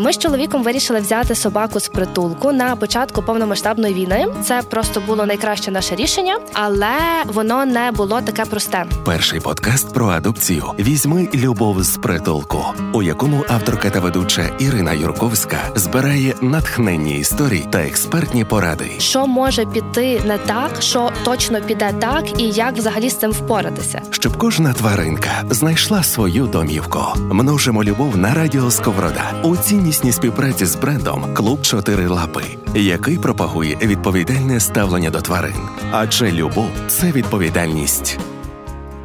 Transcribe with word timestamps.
Ми 0.00 0.12
з 0.12 0.18
чоловіком 0.18 0.62
вирішили 0.62 1.00
взяти 1.00 1.34
собаку 1.34 1.80
з 1.80 1.88
притулку 1.88 2.52
на 2.52 2.76
початку 2.76 3.22
повномасштабної 3.22 3.94
війни. 3.94 4.26
Це 4.44 4.62
просто 4.70 5.02
було 5.06 5.26
найкраще 5.26 5.70
наше 5.70 5.94
рішення, 5.94 6.38
але 6.52 6.88
воно 7.26 7.66
не 7.66 7.92
було 7.92 8.20
таке 8.20 8.44
просте. 8.44 8.86
Перший 9.04 9.40
подкаст 9.40 9.94
про 9.94 10.06
адопцію 10.06 10.64
візьми 10.78 11.28
любов 11.34 11.82
з 11.82 11.96
притулку, 11.96 12.64
у 12.92 13.02
якому 13.02 13.44
авторка 13.48 13.90
та 13.90 14.00
ведуча 14.00 14.50
Ірина 14.58 14.92
Юрковська 14.92 15.58
збирає 15.74 16.34
натхненні 16.40 17.18
історії 17.18 17.66
та 17.70 17.78
експертні 17.78 18.44
поради. 18.44 18.90
Що 18.98 19.26
може 19.26 19.66
піти 19.66 20.22
не 20.26 20.38
так, 20.38 20.82
що 20.82 21.10
точно 21.24 21.60
піде 21.60 21.92
так, 22.00 22.40
і 22.40 22.50
як 22.50 22.76
взагалі 22.76 23.10
з 23.10 23.16
цим 23.16 23.30
впоратися, 23.30 24.02
щоб 24.10 24.36
кожна 24.36 24.72
тваринка 24.72 25.30
знайшла 25.50 26.02
свою 26.02 26.46
домівку. 26.46 27.00
Множимо 27.18 27.84
любов 27.84 28.16
на 28.16 28.34
радіо 28.34 28.70
Сковорода 28.70 29.24
у 29.42 29.56
ціннісній 29.88 30.12
співпраці 30.12 30.66
з 30.66 30.76
брендом 30.76 31.34
Клуб 31.34 31.62
Чотири 31.62 32.06
Лапи, 32.06 32.42
який 32.74 33.18
пропагує 33.18 33.76
відповідальне 33.82 34.60
ставлення 34.60 35.10
до 35.10 35.20
тварин. 35.20 35.54
Адже 35.90 36.32
любов 36.32 36.70
це 36.88 37.12
відповідальність. 37.12 38.18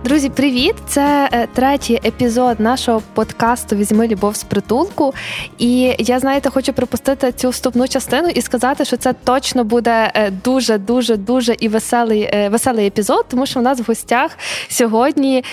Друзі, 0.03 0.29
привіт! 0.29 0.75
Це 0.87 1.29
е, 1.31 1.47
третій 1.53 1.99
епізод 2.05 2.59
нашого 2.59 3.01
подкасту 3.13 3.75
Візьми 3.75 4.07
любов 4.07 4.35
з 4.35 4.43
притулку. 4.43 5.13
І 5.57 5.95
я 5.99 6.19
знаєте, 6.19 6.49
хочу 6.49 6.73
пропустити 6.73 7.31
цю 7.31 7.49
вступну 7.49 7.87
частину 7.87 8.29
і 8.29 8.41
сказати, 8.41 8.85
що 8.85 8.97
це 8.97 9.13
точно 9.23 9.63
буде 9.63 10.11
е, 10.13 10.31
дуже, 10.31 10.77
дуже, 10.77 11.17
дуже 11.17 11.55
і 11.59 11.67
веселий 11.67 12.21
е, 12.21 12.49
веселий 12.49 12.87
епізод, 12.87 13.25
тому 13.29 13.45
що 13.45 13.59
у 13.59 13.63
нас 13.63 13.79
в 13.79 13.83
гостях 13.87 14.37
сьогодні 14.69 15.43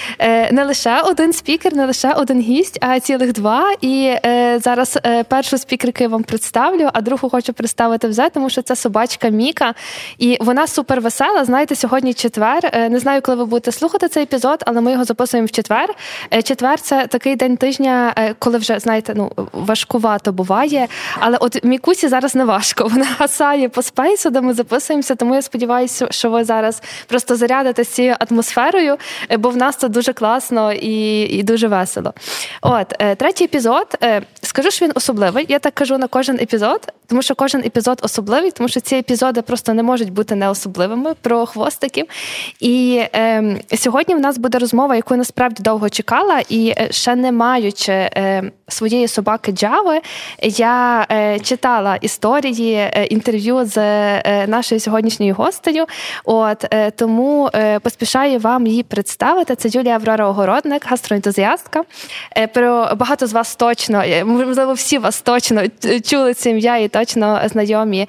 не 0.52 0.64
лише 0.64 1.00
один 1.00 1.32
спікер, 1.32 1.74
не 1.74 1.86
лише 1.86 2.12
один 2.12 2.40
гість, 2.40 2.78
а 2.80 3.00
цілих 3.00 3.32
два. 3.32 3.74
І 3.80 4.14
зараз 4.62 4.98
першу 5.28 5.58
спікерку 5.58 6.02
я 6.02 6.08
вам 6.08 6.22
представлю, 6.22 6.90
а 6.92 7.00
другу 7.00 7.30
хочу 7.30 7.52
представити 7.52 8.08
вже, 8.08 8.28
тому 8.28 8.50
що 8.50 8.62
це 8.62 8.76
собачка 8.76 9.28
Міка. 9.28 9.74
І 10.18 10.38
вона 10.40 10.66
супер 10.66 11.00
весела. 11.00 11.44
Знаєте, 11.44 11.74
сьогодні 11.74 12.14
четвер. 12.14 12.88
Не 12.90 12.98
знаю, 12.98 13.22
коли 13.22 13.36
ви 13.36 13.44
будете 13.44 13.72
слухати 13.72 14.08
цей 14.08 14.22
епізод 14.22 14.39
епізод, 14.40 14.62
але 14.66 14.80
ми 14.80 14.92
його 14.92 15.04
записуємо 15.04 15.46
в 15.46 15.50
четвер. 15.50 15.94
Е, 16.34 16.42
четвер 16.42 16.80
це 16.80 17.06
такий 17.06 17.36
день 17.36 17.56
тижня, 17.56 18.14
е, 18.16 18.34
коли 18.38 18.58
вже 18.58 18.78
знаєте, 18.78 19.12
ну 19.16 19.32
важкувато 19.52 20.32
буває. 20.32 20.88
Але 21.18 21.36
от 21.36 21.64
Мікусі 21.64 22.08
зараз 22.08 22.34
не 22.34 22.44
важко. 22.44 22.84
Вона 22.88 23.06
гасає 23.18 23.68
по 23.68 23.82
спейсу, 23.82 24.30
де 24.30 24.40
ми 24.40 24.54
записуємося. 24.54 25.14
Тому 25.14 25.34
я 25.34 25.42
сподіваюся, 25.42 26.06
що 26.10 26.30
ви 26.30 26.44
зараз 26.44 26.82
просто 27.06 27.36
зарядите 27.36 27.84
цією 27.84 28.16
атмосферою, 28.30 28.96
е, 29.30 29.36
бо 29.36 29.50
в 29.50 29.56
нас 29.56 29.76
це 29.76 29.88
дуже 29.88 30.12
класно 30.12 30.72
і 30.72 31.20
і 31.20 31.42
дуже 31.42 31.68
весело. 31.68 32.14
От 32.62 32.88
третій 33.16 33.44
епізод. 33.44 33.98
Скажу, 34.42 34.70
що 34.70 34.84
він 34.84 34.92
особливий. 34.94 35.46
Я 35.48 35.58
так 35.58 35.74
кажу 35.74 35.98
на 35.98 36.06
кожен 36.06 36.36
епізод, 36.36 36.92
тому 37.06 37.22
що 37.22 37.34
кожен 37.34 37.60
епізод 37.60 38.00
особливий, 38.02 38.50
тому 38.50 38.68
що 38.68 38.80
ці 38.80 38.96
епізоди 38.96 39.42
просто 39.42 39.74
не 39.74 39.82
можуть 39.82 40.12
бути 40.12 40.34
неособливими 40.34 41.14
про 41.20 41.46
хвостиків. 41.46 42.06
І 42.60 43.02
е, 43.14 43.56
сьогодні 43.76 44.14
в 44.14 44.20
нас 44.20 44.29
буде 44.38 44.58
розмова, 44.58 44.96
яку 44.96 45.14
я 45.14 45.18
насправді 45.18 45.62
довго 45.62 45.88
чекала, 45.88 46.42
і 46.48 46.74
е, 46.78 46.88
ще 46.90 47.16
не 47.16 47.32
маючи 47.32 47.92
е, 47.92 48.50
своєї 48.72 49.08
собаки 49.08 49.52
Джави, 49.52 50.00
я 50.42 51.06
е, 51.10 51.38
читала 51.38 51.96
історії 51.96 52.74
е, 52.74 53.04
інтерв'ю 53.10 53.64
з 53.64 53.78
е, 53.78 54.46
нашою 54.46 54.80
сьогоднішньою 54.80 55.34
гостею. 55.34 55.86
От 56.24 56.74
тому 56.96 57.50
поспішаю 57.82 58.38
вам 58.38 58.66
її 58.66 58.82
представити. 58.82 59.54
Це 59.54 59.68
Юлія 59.72 59.94
Аврора 59.94 60.26
Огородник, 60.26 60.86
гастроентузіастка. 60.86 61.84
Про 62.54 62.94
багато 62.96 63.26
з 63.26 63.32
вас 63.32 63.56
точно, 63.56 64.02
можливо, 64.24 64.72
всі 64.72 64.98
вас 64.98 65.22
точно 65.22 65.62
чули 66.04 66.34
це 66.34 66.50
ім'я 66.50 66.76
і 66.76 66.88
точно 66.88 67.40
знайомі 67.44 68.08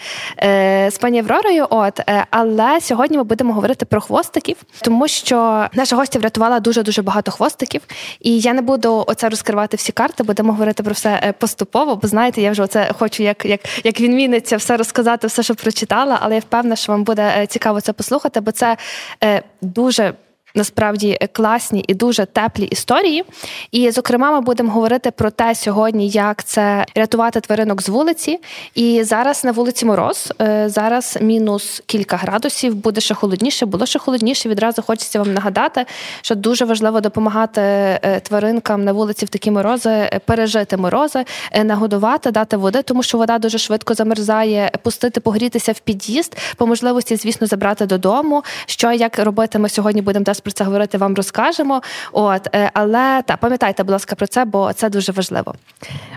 з 0.88 0.98
пані 1.02 1.20
Авророю. 1.20 1.68
От 1.70 2.00
але 2.30 2.82
сьогодні 2.82 3.18
ми 3.18 3.24
будемо 3.24 3.54
говорити 3.54 3.86
про 3.86 4.02
хвостиків, 4.02 4.56
тому 4.82 5.08
що 5.08 5.68
наша 5.74 5.96
гостя 5.96 6.11
врятувала 6.20 6.60
дуже 6.60 6.84
дуже 6.84 7.02
багато 7.02 7.32
хвостиків, 7.32 7.82
і 8.20 8.40
я 8.40 8.54
не 8.54 8.62
буду 8.62 9.04
оце 9.08 9.30
розкривати 9.30 9.78
всі 9.78 9.92
карти, 9.92 10.24
будемо 10.24 10.52
говорити 10.52 10.84
про 10.84 10.94
все 10.94 11.20
е, 11.24 11.34
поступово, 11.34 11.96
бо 11.96 12.08
знаєте, 12.08 12.42
я 12.42 12.52
вже 12.52 12.64
оце 12.64 12.94
хочу, 13.00 13.24
як 13.24 13.46
як, 13.46 13.86
як 13.86 14.02
він 14.02 14.16
міниться, 14.16 14.58
все 14.58 14.78
розказати, 14.78 15.28
все, 15.28 15.44
що 15.44 15.56
прочитала, 15.56 16.20
але 16.22 16.36
я 16.36 16.40
впевнена, 16.40 16.76
що 16.76 16.92
вам 16.92 17.04
буде 17.04 17.34
е, 17.38 17.48
цікаво 17.48 17.82
це 17.82 17.94
послухати, 17.94 18.40
бо 18.40 18.52
це 18.52 18.78
е, 19.24 19.44
дуже 19.62 20.14
насправді 20.56 21.18
класні 21.32 21.86
і 21.88 21.94
дуже 21.94 22.26
теплі 22.26 22.66
історії. 22.66 23.24
І, 23.72 23.92
зокрема, 23.92 24.32
ми 24.32 24.42
будемо 24.42 24.72
говорити 24.72 25.12
про 25.12 25.32
те 25.32 25.56
сьогодні, 25.56 26.10
як 26.10 26.44
це 26.44 26.86
рятувати 26.96 27.40
тваринок 27.40 27.82
з 27.82 27.90
вулиці. 27.90 28.40
І 28.76 29.04
зараз 29.04 29.44
на 29.44 29.52
вулиці 29.52 29.86
мороз, 29.86 30.34
е, 30.42 30.70
зараз 30.70 31.18
мінус 31.22 31.84
кілька 31.86 32.18
градусів, 32.18 32.76
буде 32.76 33.02
ще 33.02 33.14
холодніше, 33.14 33.66
було 33.66 33.86
ще 33.86 34.00
холодніше. 34.00 34.50
Відразу 34.50 34.82
хочеться 34.82 35.20
вам 35.20 35.34
нагадати, 35.34 35.86
що 36.22 36.36
дуже 36.36 36.66
важливо 36.66 37.02
допомагати 37.02 37.62
е, 37.62 38.20
тваринкам 38.24 38.84
на 38.84 38.94
вулиці 38.94 39.26
в 39.26 39.30
такі 39.30 39.52
морози, 39.52 39.90
е, 39.90 40.20
пережити 40.26 40.78
морози, 40.78 41.26
нагодувати, 41.64 42.32
дати 42.32 42.58
води, 42.58 42.82
тому 42.82 43.04
що 43.04 43.18
вода 43.18 43.38
дуже 43.40 43.58
швидко 43.58 43.94
замерзає, 43.94 44.72
пустити, 44.84 45.20
погрітися 45.20 45.72
в 45.72 45.80
під'їзд, 45.80 46.38
по 46.58 46.68
можливості, 46.68 47.16
звісно, 47.16 47.48
забрати 47.48 47.86
додому. 47.86 48.44
Що 48.66 48.92
як 48.92 49.20
робити, 49.20 49.60
ми 49.60 49.70
сьогодні 49.70 50.02
будемо 50.02 50.26
про 50.44 50.52
це 50.52 50.64
говорити, 50.64 50.98
вам 50.98 51.16
розкажемо. 51.16 51.82
От, 52.12 52.56
е, 52.56 52.72
але 52.74 53.22
та 53.26 53.38
пам'ятайте, 53.38 53.84
будь 53.84 53.92
ласка, 53.92 54.16
про 54.16 54.28
це, 54.28 54.46
бо 54.46 54.74
це 54.74 54.90
дуже 54.90 55.12
важливо. 55.12 55.56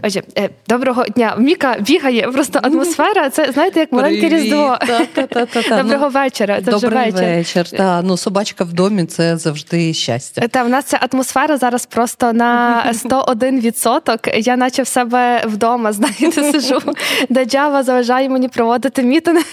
Отже, 0.02 0.22
е, 0.38 0.50
доброго 0.68 1.04
дня. 1.04 1.34
Міка 1.38 1.76
бігає, 1.80 2.22
просто 2.22 2.60
атмосфера. 2.62 3.30
Це 3.30 3.52
знаєте, 3.52 3.80
як 3.80 3.92
маленьке 3.92 4.28
різдво. 4.28 4.78
Доброго 5.76 6.08
вечора. 6.08 6.62
Це 6.64 6.76
вже 6.76 6.88
вечір. 6.88 7.24
вечір. 7.24 7.68
Та, 7.70 8.02
ну, 8.02 8.16
Собачка 8.16 8.64
в 8.64 8.72
домі 8.72 9.04
це 9.04 9.36
завжди 9.36 9.94
щастя. 9.94 10.48
Та 10.48 10.62
в 10.62 10.68
нас 10.68 10.84
ця 10.84 11.00
атмосфера 11.12 11.56
зараз 11.56 11.86
просто 11.86 12.32
на 12.32 12.84
101%. 12.92 14.38
Я 14.38 14.56
наче 14.56 14.82
в 14.82 14.86
себе 14.86 15.42
вдома, 15.46 15.92
знаєте, 15.92 16.52
сижу, 16.52 16.78
де 17.28 17.44
Джава 17.44 17.82
заважає 17.82 18.28
мені 18.28 18.48
проводити 18.48 19.02
мітинги. 19.02 19.44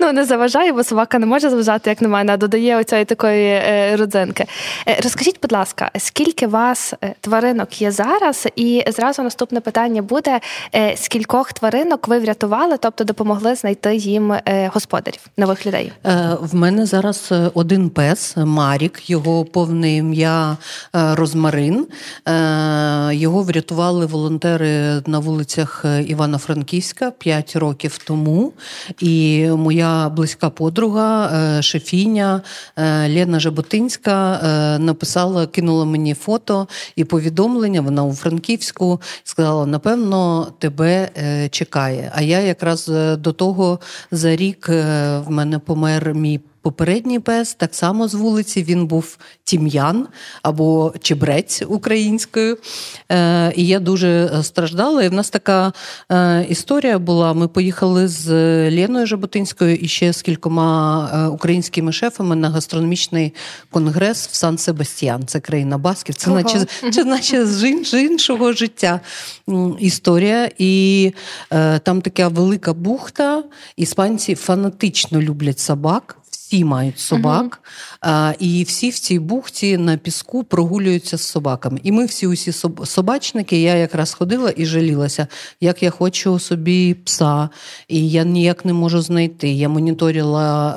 Ну, 0.00 0.12
не 0.12 0.24
заважає, 0.24 0.72
бо 0.72 0.84
собака 0.84 1.18
не 1.18 1.26
може 1.26 1.50
заважати, 1.50 1.90
як 1.90 2.02
на 2.02 2.08
мене, 2.08 2.32
а 2.32 2.36
додає 2.36 2.76
оцієї 2.76 3.04
такої 3.04 3.46
е, 3.46 3.96
родзинки. 4.14 4.46
Е, 4.88 5.00
розкажіть, 5.02 5.38
будь 5.42 5.52
ласка, 5.52 5.90
скільки 5.98 6.46
вас 6.46 6.94
е, 7.04 7.14
тваринок 7.20 7.82
є 7.82 7.90
зараз? 7.90 8.48
І 8.56 8.84
зразу 8.88 9.22
наступне 9.22 9.60
питання 9.60 10.02
буде: 10.02 10.40
е, 10.74 10.96
скількох 10.96 11.52
тваринок 11.52 12.08
ви 12.08 12.18
врятували, 12.18 12.76
тобто 12.80 13.04
допомогли 13.04 13.54
знайти 13.54 13.96
їм 13.96 14.34
господарів 14.72 15.20
нових 15.36 15.66
людей? 15.66 15.92
В 16.40 16.54
мене 16.54 16.86
зараз 16.86 17.32
один 17.54 17.90
пес 17.90 18.36
Марік, 18.36 19.10
його 19.10 19.44
повне 19.44 19.96
ім'я 19.96 20.56
Розмарин. 20.92 21.86
Його 23.10 23.42
врятували 23.42 24.06
волонтери 24.06 25.02
на 25.06 25.18
вулицях 25.18 25.84
Івано-Франківська 26.06 27.10
5 27.10 27.56
років 27.56 27.98
тому. 27.98 28.52
І 29.00 29.46
моя 29.48 30.08
близька 30.08 30.50
подруга, 30.50 31.62
шефіня 31.62 32.40
Лена 33.08 33.40
Жаботинська 33.40 34.03
е, 34.12 34.78
написала, 34.78 35.46
кинула 35.46 35.84
мені 35.84 36.14
фото 36.14 36.68
і 36.96 37.04
повідомлення. 37.04 37.80
Вона 37.80 38.04
у 38.04 38.12
Франківську 38.12 39.00
сказала: 39.24 39.66
напевно, 39.66 40.46
тебе 40.58 41.10
е, 41.16 41.48
чекає. 41.48 42.12
А 42.14 42.22
я 42.22 42.40
якраз 42.40 42.88
е, 42.88 43.16
до 43.16 43.32
того 43.32 43.80
за 44.10 44.36
рік 44.36 44.68
в 44.68 45.24
мене 45.28 45.58
помер 45.58 46.14
мій. 46.14 46.40
Попередній 46.64 47.20
пес 47.20 47.54
так 47.54 47.74
само 47.74 48.08
з 48.08 48.14
вулиці 48.14 48.62
він 48.62 48.86
був 48.86 49.18
тім'ян 49.44 50.06
або 50.42 50.94
чебрець 51.02 51.62
українською. 51.68 52.58
Е, 53.12 53.52
І 53.56 53.66
я 53.66 53.80
дуже 53.80 54.30
страждала. 54.42 55.02
І 55.02 55.08
в 55.08 55.12
нас 55.12 55.30
така 55.30 55.72
е, 56.12 56.46
історія 56.48 56.98
була. 56.98 57.32
Ми 57.32 57.48
поїхали 57.48 58.08
з 58.08 58.30
Леною 58.70 59.06
Жаботинською 59.06 59.76
і 59.76 59.88
ще 59.88 60.12
з 60.12 60.22
кількома 60.22 61.10
е, 61.14 61.28
українськими 61.28 61.92
шефами 61.92 62.36
на 62.36 62.50
гастрономічний 62.50 63.34
конгрес 63.70 64.28
в 64.28 64.34
Сан 64.34 64.58
Себастьян. 64.58 65.26
Це 65.26 65.40
країна 65.40 65.78
Басків. 65.78 66.14
Це 66.14 66.30
наче, 66.30 66.66
це 66.92 67.04
наче 67.04 67.46
з 67.46 68.00
іншого 68.00 68.52
життя 68.52 69.00
історія. 69.78 70.50
І 70.58 71.12
е, 71.52 71.78
там 71.78 72.00
така 72.00 72.28
велика 72.28 72.72
бухта. 72.72 73.44
Іспанці 73.76 74.34
фанатично 74.34 75.22
люблять 75.22 75.58
собак 75.58 76.16
всі 76.54 76.64
мають 76.64 76.98
собак, 76.98 77.60
uh-huh. 78.02 78.34
і 78.38 78.62
всі 78.62 78.90
в 78.90 78.98
цій 78.98 79.18
бухті 79.18 79.78
на 79.78 79.96
піску 79.96 80.44
прогулюються 80.44 81.18
з 81.18 81.22
собаками. 81.22 81.80
І 81.82 81.92
ми 81.92 82.06
всі 82.06 82.26
усі 82.26 82.52
собачники. 82.84 83.62
Я 83.62 83.74
якраз 83.74 84.14
ходила 84.14 84.52
і 84.56 84.66
жалілася, 84.66 85.26
як 85.60 85.82
я 85.82 85.90
хочу 85.90 86.38
собі 86.38 86.94
пса, 86.94 87.48
і 87.88 88.10
я 88.10 88.24
ніяк 88.24 88.64
не 88.64 88.72
можу 88.72 89.00
знайти. 89.02 89.48
Я 89.48 89.68
моніторила 89.68 90.74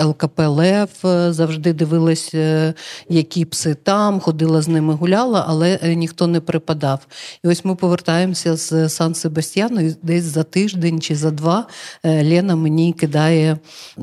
е, 0.00 0.04
ЛКП 0.04 0.38
Лев, 0.38 0.88
завжди 1.32 1.72
дивилась, 1.72 2.30
е, 2.34 2.74
які 3.08 3.44
пси 3.44 3.74
там, 3.74 4.20
ходила 4.20 4.62
з 4.62 4.68
ними, 4.68 4.94
гуляла, 4.94 5.44
але 5.48 5.78
е, 5.82 5.94
ніхто 5.94 6.26
не 6.26 6.40
припадав. 6.40 7.06
І 7.44 7.48
ось 7.48 7.64
ми 7.64 7.74
повертаємося 7.74 8.56
з 8.56 8.88
Сан 8.88 9.14
Себастьяну, 9.14 9.80
і 9.80 9.96
десь 10.02 10.24
за 10.24 10.42
тиждень 10.42 11.00
чи 11.00 11.16
за 11.16 11.30
два 11.30 11.66
Лена 12.04 12.56
мені 12.56 12.92
кидає 12.92 13.58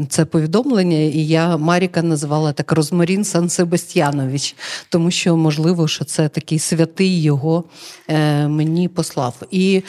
це 0.10 0.26
повідомлення, 0.26 1.13
і 1.14 1.28
я 1.28 1.58
Маріка 1.58 2.02
називала 2.02 2.54
так 2.54 2.72
Розмарін 2.72 3.24
Сан 3.24 3.50
Себастьянович, 3.50 4.56
тому 4.90 5.12
що 5.12 5.38
можливо, 5.38 5.88
що 5.88 6.06
це 6.06 6.30
такий 6.30 6.60
святий 6.60 7.22
його 7.22 7.64
мені 8.48 8.88
послав. 8.88 9.36
І 9.52 9.84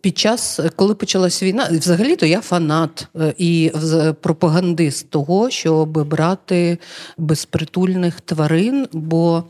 під 0.00 0.18
час, 0.18 0.60
коли 0.76 0.94
почалась 0.94 1.42
війна, 1.42 1.68
взагалі-то 1.70 2.26
я 2.26 2.40
фанат 2.40 3.08
е, 3.16 3.34
і 3.38 3.72
пропагандист 4.20 5.10
того, 5.10 5.50
щоб 5.50 6.08
брати 6.08 6.78
безпритульних 7.18 8.20
тварин, 8.20 8.88
бо 8.92 9.44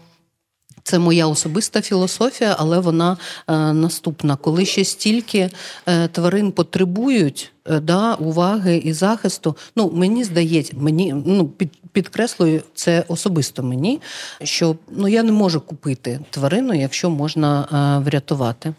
це 0.87 0.99
моя 0.99 1.27
особиста 1.27 1.83
філософія, 1.83 2.57
але 2.59 2.79
вона 2.79 3.17
е, 3.49 3.57
наступна. 3.73 4.37
Коли 4.37 4.67
ще 4.67 4.85
стільки 4.85 5.51
е, 5.87 6.09
тварин 6.09 6.53
потребують 6.53 7.53
е, 7.65 7.81
да, 7.81 8.15
уваги 8.15 8.77
і 8.77 8.93
захисту, 8.93 9.57
ну 9.77 9.91
мені 9.95 10.25
здається, 10.25 10.73
мені 10.77 11.15
ну 11.27 11.49
під, 11.49 11.71
підкреслюю 11.93 12.63
це 12.75 13.05
особисто 13.09 13.63
мені, 13.63 14.01
що 14.43 14.77
ну 14.91 15.09
я 15.09 15.23
не 15.23 15.33
можу 15.33 15.61
купити 15.61 16.21
тварину, 16.31 16.75
якщо 16.75 17.11
можна 17.11 17.69
врятувати. 18.05 18.75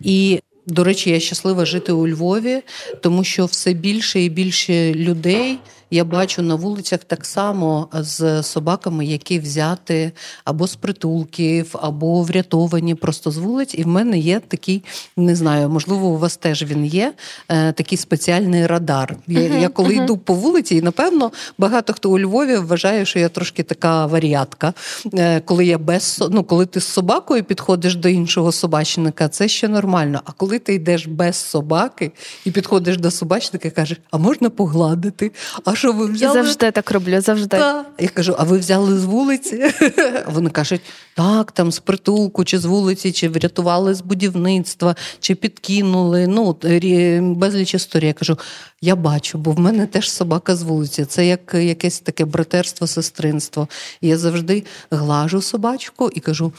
І 0.00 0.40
до 0.66 0.84
речі, 0.84 1.10
я 1.10 1.20
щаслива 1.20 1.64
жити 1.64 1.92
у 1.92 2.08
Львові, 2.08 2.62
тому 3.00 3.24
що 3.24 3.46
все 3.46 3.72
більше 3.72 4.20
і 4.20 4.28
більше 4.28 4.94
людей 4.94 5.58
я 5.90 6.04
бачу 6.04 6.42
на 6.42 6.54
вулицях 6.54 7.00
так 7.04 7.26
само 7.26 7.88
з 7.92 8.42
собаками, 8.42 9.06
які 9.06 9.38
взяти 9.38 10.12
або 10.44 10.66
з 10.66 10.76
притулків, 10.76 11.74
або 11.82 12.22
врятовані 12.22 12.94
просто 12.94 13.30
з 13.30 13.36
вулиць. 13.36 13.74
І 13.74 13.82
в 13.82 13.86
мене 13.86 14.18
є 14.18 14.40
такий, 14.48 14.84
не 15.16 15.36
знаю, 15.36 15.68
можливо, 15.68 16.06
у 16.06 16.18
вас 16.18 16.36
теж 16.36 16.62
він 16.62 16.84
є, 16.84 17.12
е, 17.48 17.72
такий 17.72 17.98
спеціальний 17.98 18.66
радар. 18.66 19.16
Я, 19.26 19.40
я 19.40 19.68
коли 19.68 19.94
йду 19.94 20.16
по 20.16 20.34
вулиці, 20.34 20.76
і 20.76 20.82
напевно 20.82 21.32
багато 21.58 21.92
хто 21.92 22.10
у 22.10 22.18
Львові 22.18 22.56
вважає, 22.56 23.04
що 23.04 23.18
я 23.18 23.28
трошки 23.28 23.62
така 23.62 24.06
варіатка. 24.06 24.74
Е, 25.14 25.40
коли 25.40 25.66
я 25.66 25.78
без 25.78 26.24
ну, 26.30 26.44
коли 26.44 26.66
ти 26.66 26.80
з 26.80 26.86
собакою 26.86 27.44
підходиш 27.44 27.94
до 27.94 28.08
іншого 28.08 28.52
собачника, 28.52 29.28
це 29.28 29.48
ще 29.48 29.68
нормально. 29.68 30.20
А 30.24 30.32
коли 30.32 30.58
ти 30.58 30.74
йдеш 30.74 31.06
без 31.06 31.36
собаки 31.36 32.12
і 32.44 32.50
підходиш 32.50 32.96
до 32.96 33.10
собачника, 33.10 33.68
і 33.68 33.70
кажеш, 33.70 34.00
а 34.10 34.18
можна 34.18 34.50
погладити? 34.50 35.32
А 35.64 35.74
що 35.78 35.92
ви 35.92 36.06
взяли? 36.06 36.34
Завжди 36.34 36.70
так 36.70 36.90
роблю, 36.90 37.20
завжди. 37.20 37.56
Так. 37.56 37.86
Я 37.98 38.08
кажу, 38.08 38.34
а 38.38 38.44
ви 38.44 38.58
взяли 38.58 38.98
з 38.98 39.04
вулиці? 39.04 39.74
Вони 40.26 40.50
кажуть, 40.50 40.80
так, 41.14 41.52
там 41.52 41.72
з 41.72 41.78
притулку, 41.78 42.44
чи 42.44 42.58
з 42.58 42.64
вулиці, 42.64 43.12
чи 43.12 43.28
врятували 43.28 43.94
з 43.94 44.00
будівництва, 44.00 44.96
чи 45.20 45.34
підкинули. 45.34 46.26
Ну, 46.26 46.56
безліч 47.34 47.74
історій. 47.74 48.06
Я 48.06 48.12
кажу, 48.12 48.38
я 48.80 48.96
бачу, 48.96 49.38
бо 49.38 49.52
в 49.52 49.58
мене 49.58 49.86
теж 49.86 50.10
собака 50.10 50.56
з 50.56 50.62
вулиці. 50.62 51.04
Це 51.04 51.26
як 51.26 51.54
якесь 51.54 52.00
таке 52.00 52.24
братерство, 52.24 52.86
сестринство. 52.86 53.68
І 54.00 54.08
я 54.08 54.18
завжди 54.18 54.64
глажу 54.90 55.42
собачку 55.42 56.10
і 56.14 56.20
кажу: 56.20 56.52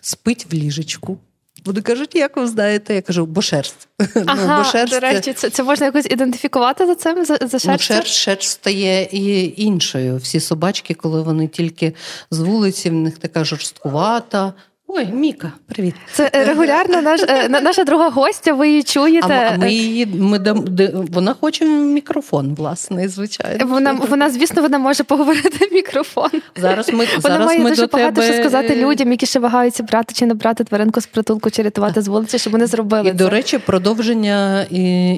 спить 0.00 0.46
в 0.50 0.54
ліжечку. 0.54 1.18
Вони 1.66 1.80
кажуть, 1.80 2.14
як 2.14 2.36
ви 2.36 2.46
знаєте? 2.46 2.94
Я 2.94 3.02
кажу, 3.02 3.26
бо 3.26 3.42
шерсть. 3.42 3.88
Ну, 4.00 4.06
ага, 4.26 4.56
ну, 4.56 4.64
бо 4.64 4.70
шерсть... 4.70 4.94
До 4.94 5.00
речі, 5.00 5.32
це 5.32 5.50
це 5.50 5.62
можна 5.62 5.86
якось 5.86 6.06
ідентифікувати 6.10 6.86
за 6.86 6.94
цим? 6.94 7.24
За, 7.24 7.36
за 7.36 7.58
шерсть? 7.58 7.66
Ну, 7.66 7.78
шерсть, 7.78 8.14
шерсть 8.14 8.50
стає 8.50 9.02
і 9.02 9.54
іншою. 9.62 10.16
Всі 10.16 10.40
собачки, 10.40 10.94
коли 10.94 11.22
вони 11.22 11.48
тільки 11.48 11.94
з 12.30 12.38
вулиці, 12.38 12.90
в 12.90 12.92
них 12.92 13.18
така 13.18 13.44
жорсткувата, 13.44 14.52
Ой, 14.88 15.06
Міка, 15.06 15.52
привіт. 15.68 15.94
Це 16.12 16.30
регулярно 16.32 17.02
наш, 17.02 17.20
е, 17.28 17.48
наша 17.48 17.84
друга 17.84 18.08
гостя, 18.08 18.52
ви 18.52 18.68
її 18.68 18.82
чуєте. 18.82 19.50
А, 19.54 19.58
ми 19.58 19.72
її 19.72 20.06
ми 20.06 20.38
дам, 20.38 20.64
вона 21.12 21.34
хоче 21.40 21.64
мікрофон, 21.64 22.54
власне, 22.54 23.08
звичайно. 23.08 23.66
Вона, 23.66 23.92
вона, 23.92 24.30
звісно, 24.30 24.62
вона 24.62 24.78
може 24.78 25.04
поговорити 25.04 25.68
в 25.70 25.74
мікрофон. 25.74 26.30
Зараз 26.56 26.88
ми 26.88 26.94
Вона 26.94 27.20
зараз 27.20 27.46
має 27.46 27.58
ми 27.60 27.70
дуже 27.70 27.82
до 27.86 27.88
багато 27.92 28.20
тебе... 28.20 28.32
що 28.32 28.42
сказати 28.42 28.76
людям, 28.76 29.10
які 29.10 29.26
ще 29.26 29.38
вагаються 29.38 29.82
брати 29.82 30.14
чи 30.14 30.26
не 30.26 30.34
брати 30.34 30.64
тваринку 30.64 31.00
з 31.00 31.06
притулку, 31.06 31.50
чи 31.50 31.62
рятувати 31.62 32.02
з 32.02 32.08
вулиці, 32.08 32.38
щоб 32.38 32.52
вони 32.52 32.66
зробили. 32.66 33.08
І, 33.08 33.12
це. 33.12 33.16
До 33.18 33.30
речі, 33.30 33.58
продовження 33.58 34.62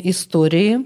історії. 0.05 0.81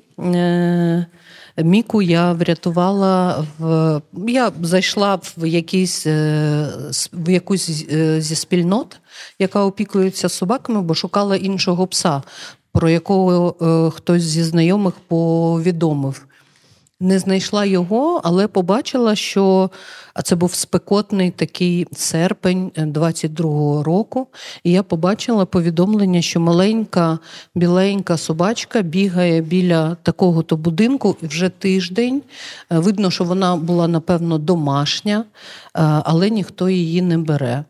Міку 1.56 2.02
я 2.02 2.32
врятувала 2.32 3.46
в 3.58 4.00
я 4.26 4.52
зайшла 4.62 5.20
в 5.36 5.46
якийсь 5.46 6.06
е, 6.06 6.68
в 7.12 7.30
якусь 7.30 7.86
е, 7.92 8.20
зі 8.20 8.34
спільнот, 8.34 9.00
яка 9.38 9.64
опікується 9.64 10.28
собаками, 10.28 10.82
бо 10.82 10.94
шукала 10.94 11.36
іншого 11.36 11.86
пса, 11.86 12.22
про 12.72 12.88
якого 12.88 13.56
е, 13.62 13.96
хтось 13.96 14.22
зі 14.22 14.42
знайомих 14.42 14.94
повідомив 15.08 16.26
не 17.02 17.18
знайшла 17.18 17.64
його, 17.64 18.20
але 18.24 18.46
побачила, 18.46 19.14
що 19.14 19.70
це 20.24 20.36
був 20.36 20.54
спекотний 20.54 21.30
такий 21.30 21.86
серпень 21.92 22.70
22-го 22.76 23.82
року. 23.82 24.26
І 24.64 24.72
я 24.72 24.82
побачила 24.82 25.46
повідомлення, 25.46 26.22
що 26.22 26.40
маленька 26.40 27.18
біленька 27.54 28.16
собачка 28.16 28.82
бігає 28.82 29.40
біля 29.40 29.96
такого-то 30.02 30.56
будинку 30.56 31.16
вже 31.22 31.48
тиждень. 31.48 32.22
Е, 32.72 32.78
видно, 32.78 33.10
що 33.10 33.24
вона 33.24 33.56
була, 33.56 33.88
напевно, 33.88 34.38
домашня, 34.38 35.18
е, 35.18 35.24
але 36.04 36.30
ніхто 36.30 36.68
її 36.68 37.02
не 37.02 37.18
бере. 37.18 37.64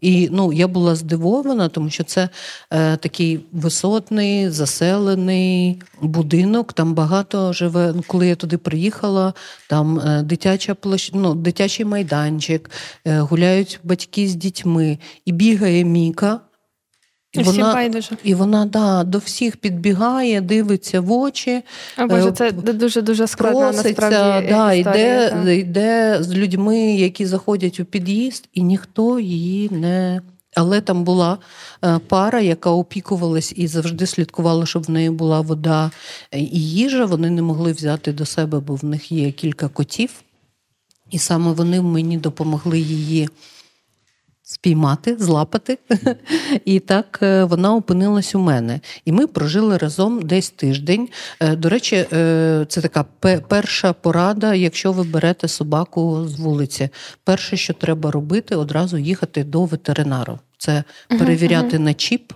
І 0.00 0.28
ну, 0.32 0.52
я 0.52 0.68
була 0.68 0.94
здивована, 0.94 1.68
тому 1.68 1.90
що 1.90 2.04
це 2.04 2.28
е, 2.70 2.96
такий 2.96 3.40
висотний, 3.52 4.50
заселений 4.50 5.82
будинок. 6.00 6.72
Там 6.72 6.94
багато 6.94 7.52
живе. 7.52 7.92
Ну, 7.96 8.04
коли 8.06 8.28
я 8.28 8.34
туди 8.34 8.58
приїхала, 8.58 9.34
там 9.68 10.00
е, 10.00 10.22
дитяча 10.22 10.74
площ... 10.74 11.10
ну, 11.14 11.34
дитячий 11.34 11.86
майданчик, 11.86 12.70
е, 13.04 13.18
гуляють 13.20 13.80
батьки 13.84 14.28
з 14.28 14.34
дітьми, 14.34 14.98
і 15.24 15.32
бігає 15.32 15.84
Міка. 15.84 16.40
І 17.36 17.42
вона, 17.42 17.90
і 18.24 18.34
вона 18.34 18.66
да, 18.66 19.04
до 19.04 19.18
всіх 19.18 19.56
підбігає, 19.56 20.40
дивиться 20.40 21.00
в 21.00 21.12
очі. 21.12 21.62
А 21.96 22.06
Боже, 22.06 22.32
це 22.32 22.52
дуже 22.52 23.02
дуже 23.02 23.26
складно 23.26 23.72
насправді. 23.72 24.48
Да, 24.50 24.72
історія, 24.72 25.26
йде, 25.28 25.56
йде 25.56 26.18
з 26.20 26.34
людьми, 26.34 26.78
які 26.78 27.26
заходять 27.26 27.80
у 27.80 27.84
під'їзд, 27.84 28.48
і 28.54 28.62
ніхто 28.62 29.20
її 29.20 29.70
не. 29.70 30.20
Але 30.56 30.80
там 30.80 31.04
була 31.04 31.38
е, 31.84 31.98
пара, 32.08 32.40
яка 32.40 32.70
опікувалась 32.70 33.52
і 33.56 33.66
завжди 33.66 34.06
слідкувала, 34.06 34.66
щоб 34.66 34.82
в 34.82 34.90
неї 34.90 35.10
була 35.10 35.40
вода 35.40 35.90
і 36.32 36.60
їжа. 36.60 37.04
Вони 37.04 37.30
не 37.30 37.42
могли 37.42 37.72
взяти 37.72 38.12
до 38.12 38.26
себе, 38.26 38.60
бо 38.60 38.74
в 38.74 38.84
них 38.84 39.12
є 39.12 39.32
кілька 39.32 39.68
котів. 39.68 40.10
І 41.10 41.18
саме 41.18 41.52
вони 41.52 41.80
мені 41.80 42.16
допомогли 42.16 42.80
її 42.80 43.28
спіймати, 44.48 45.16
злапати. 45.18 45.78
І 46.64 46.80
так 46.80 47.18
е, 47.22 47.44
вона 47.44 47.74
опинилась 47.74 48.34
у 48.34 48.38
мене. 48.38 48.80
І 49.04 49.12
ми 49.12 49.26
прожили 49.26 49.76
разом 49.76 50.22
десь 50.22 50.50
тиждень. 50.50 51.08
Е, 51.40 51.56
до 51.56 51.68
речі, 51.68 52.06
е, 52.12 52.66
це 52.68 52.80
така 52.80 53.04
перша 53.48 53.92
порада, 53.92 54.54
якщо 54.54 54.92
ви 54.92 55.04
берете 55.04 55.48
собаку 55.48 56.28
з 56.28 56.40
вулиці. 56.40 56.88
Перше, 57.24 57.56
що 57.56 57.72
треба 57.72 58.10
робити, 58.10 58.56
одразу 58.56 58.98
їхати 58.98 59.44
до 59.44 59.64
ветеринару. 59.64 60.38
Це 60.58 60.84
перевіряти 61.08 61.78
на 61.78 61.94
чіп. 61.94 62.32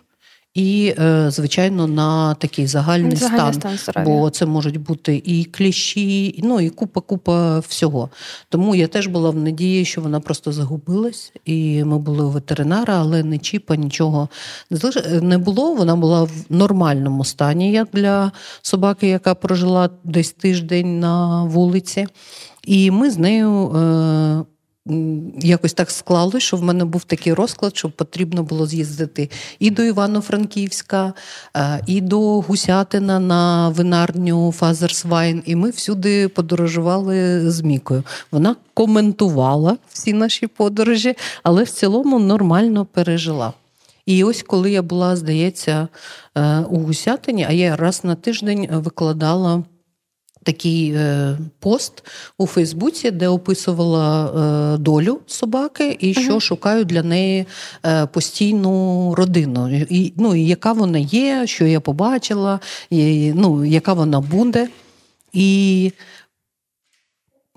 І, 0.54 0.94
е, 0.98 1.30
звичайно, 1.30 1.86
на 1.86 2.34
такий 2.34 2.66
загальний, 2.66 3.16
загальний 3.16 3.54
стан, 3.54 3.78
стан 3.78 4.04
бо 4.04 4.30
це 4.30 4.46
можуть 4.46 4.76
бути 4.76 5.22
і 5.24 5.44
кліщі, 5.44 6.40
ну 6.44 6.60
і 6.60 6.70
купа-купа 6.70 7.58
всього. 7.58 8.10
Тому 8.48 8.74
я 8.74 8.86
теж 8.86 9.06
була 9.06 9.30
в 9.30 9.36
надії, 9.36 9.84
що 9.84 10.00
вона 10.00 10.20
просто 10.20 10.52
загубилась, 10.52 11.32
і 11.44 11.84
ми 11.84 11.98
були 11.98 12.24
у 12.24 12.30
ветеринара, 12.30 13.00
але 13.00 13.22
не 13.22 13.38
чіпа, 13.38 13.76
нічого 13.76 14.28
не 15.20 15.38
було. 15.38 15.74
Вона 15.74 15.96
була 15.96 16.22
в 16.22 16.32
нормальному 16.48 17.24
стані, 17.24 17.72
як 17.72 17.88
для 17.92 18.32
собаки, 18.62 19.08
яка 19.08 19.34
прожила 19.34 19.90
десь 20.04 20.32
тиждень 20.32 21.00
на 21.00 21.44
вулиці. 21.44 22.06
І 22.64 22.90
ми 22.90 23.10
з 23.10 23.18
нею. 23.18 24.46
Якось 25.36 25.72
так 25.72 25.90
склалось, 25.90 26.42
що 26.42 26.56
в 26.56 26.62
мене 26.62 26.84
був 26.84 27.04
такий 27.04 27.32
розклад, 27.32 27.76
що 27.76 27.90
потрібно 27.90 28.42
було 28.42 28.66
з'їздити 28.66 29.30
і 29.58 29.70
до 29.70 29.82
Івано-Франківська, 29.82 31.12
е, 31.56 31.80
і 31.86 32.00
до 32.00 32.40
Гусятина 32.40 33.20
на 33.20 33.68
винарню 33.68 34.52
Father's 34.52 35.07
Wine. 35.07 35.42
І 35.46 35.56
ми 35.56 35.70
всюди 35.70 36.28
подорожували 36.28 37.50
з 37.50 37.60
Мікою. 37.60 38.02
Вона 38.30 38.56
коментувала 38.74 39.76
всі 39.92 40.12
наші 40.12 40.46
подорожі, 40.46 41.14
але 41.42 41.62
в 41.62 41.70
цілому 41.70 42.18
нормально 42.18 42.84
пережила. 42.84 43.52
І 44.06 44.24
ось 44.24 44.42
коли 44.42 44.70
я 44.70 44.82
була, 44.82 45.16
здається, 45.16 45.88
е, 46.34 46.58
у 46.58 46.78
Гусятині, 46.78 47.46
а 47.48 47.52
я 47.52 47.76
раз 47.76 48.04
на 48.04 48.14
тиждень 48.14 48.68
викладала 48.70 49.62
такий 50.42 50.92
е, 50.96 51.38
пост 51.58 52.04
у 52.38 52.46
Фейсбуці, 52.46 53.10
де 53.10 53.28
описувала 53.28 54.26
е, 54.74 54.78
долю 54.78 55.20
собаки 55.26 55.96
і 56.00 56.14
що 56.14 56.40
шукаю 56.40 56.84
для 56.84 57.02
неї 57.02 57.46
е, 57.86 58.06
постійну 58.06 59.14
родину. 59.14 59.86
І, 59.90 60.12
Ну, 60.16 60.34
і 60.34 60.46
яка 60.46 60.72
вона 60.72 60.98
є, 60.98 61.46
що 61.46 61.66
я 61.66 61.80
побачила, 61.80 62.60
і, 62.90 63.32
ну, 63.36 63.64
яка 63.64 63.92
вона 63.92 64.20
буде. 64.20 64.68
І 65.32 65.92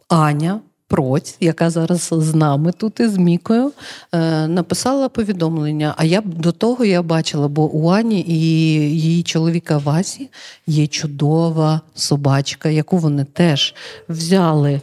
Аня 0.07 0.59
Проць, 0.93 1.37
яка 1.39 1.69
зараз 1.69 2.09
з 2.11 2.35
нами 2.35 2.71
тут 2.71 2.99
із 2.99 3.17
Мікою, 3.17 3.71
е, 4.11 4.47
написала 4.47 5.09
повідомлення. 5.09 5.93
А 5.97 6.05
я 6.05 6.21
до 6.21 6.51
того 6.51 6.85
я 6.85 7.01
бачила, 7.01 7.47
бо 7.47 7.63
у 7.63 7.89
Ані 7.89 8.25
і 8.27 8.33
її 8.33 9.23
чоловіка 9.23 9.77
Васі 9.77 10.29
є 10.67 10.87
чудова 10.87 11.81
собачка, 11.95 12.69
яку 12.69 12.97
вони 12.97 13.25
теж 13.25 13.75
взяли. 14.09 14.81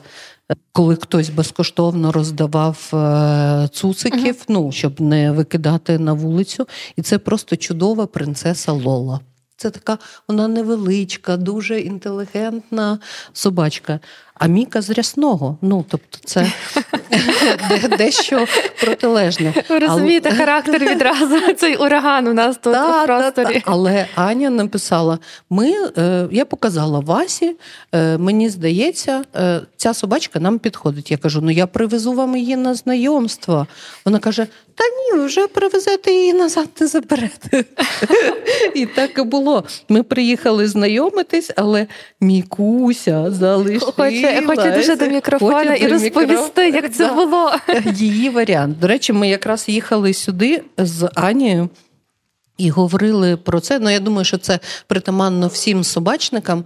Коли 0.73 0.97
хтось 0.97 1.31
безкоштовно 1.31 2.13
роздавав 2.13 2.91
е, 2.95 3.69
цуциків, 3.73 4.35
uh-huh. 4.35 4.45
ну 4.49 4.73
щоб 4.73 5.01
не 5.01 5.33
викидати 5.33 5.99
на 5.99 6.13
вулицю, 6.13 6.69
і 6.97 7.03
це 7.03 7.19
просто 7.19 7.57
чудова 7.57 8.07
принцеса 8.07 8.73
Лола. 8.73 9.21
Це 9.61 9.71
така 9.71 9.99
вона 10.29 10.49
невеличка, 10.49 11.37
дуже 11.37 11.81
інтелігентна 11.81 12.99
собачка. 13.33 14.01
А 14.41 14.47
Міка 14.47 14.83
з 14.83 14.91
рясного. 14.91 15.59
Ну, 15.63 15.85
тобто, 15.89 16.19
це 16.25 16.53
дещо 17.99 18.47
протилежне. 18.81 19.55
Ви 19.69 19.79
розумієте, 19.79 20.31
характер 20.31 20.85
відразу 20.85 21.41
цей 21.57 21.77
ураган 21.77 22.27
у 22.27 22.35
нас 22.35 22.57
тут 22.57 22.75
в 22.75 23.07
просторі. 23.07 23.63
Але 23.67 24.07
Аня 24.15 24.51
написала: 24.51 25.19
ми, 25.51 25.73
е, 25.99 26.29
я 26.31 26.45
показала 26.45 27.01
Васі, 27.01 27.57
е, 27.93 28.19
мені 28.19 28.49
здається, 28.49 29.25
е, 29.37 29.61
ця 29.77 29.95
собачка 29.95 30.41
нам 30.41 30.59
підходить. 30.59 31.11
Я 31.11 31.17
кажу: 31.17 31.41
ну 31.43 31.51
я 31.51 31.67
привезу 31.67 32.13
вам 32.13 32.37
її 32.37 32.57
на 32.57 32.75
знайомство. 32.75 33.67
Вона 34.05 34.19
каже: 34.19 34.47
Та 34.75 34.85
ні, 34.85 35.25
вже 35.25 35.47
привезете 35.47 36.13
її 36.13 36.33
назад, 36.33 36.69
не 36.81 36.87
заберете. 36.87 37.65
І 38.75 38.87
так 38.87 39.19
і 39.19 39.23
було. 39.23 39.65
Ми 39.89 40.03
приїхали 40.03 40.69
знайомитись, 40.69 41.51
але 41.57 41.87
Мікуся 42.21 43.31
залишила 43.31 43.93
хоче 44.47 44.71
дуже 44.71 44.97
до 44.97 45.07
мікрофона 45.07 45.75
і 45.75 45.87
розповісти, 45.87 46.69
як 46.69 46.93
це 46.93 47.07
було. 47.13 47.53
Її 47.95 48.31
варіант. 48.31 48.79
До 48.79 48.87
речі, 48.87 49.13
ми 49.13 49.29
якраз 49.29 49.69
їхали 49.69 50.15
сюди 50.15 50.63
з 50.79 51.11
Анією. 51.15 51.69
І 52.61 52.71
говорили 52.71 53.37
про 53.37 53.61
це. 53.61 53.79
Ну, 53.79 53.91
я 53.91 54.01
думаю, 54.01 54.25
що 54.25 54.39
це 54.39 54.59
притаманно 54.87 55.49
всім 55.49 55.85
собачникам 55.85 56.65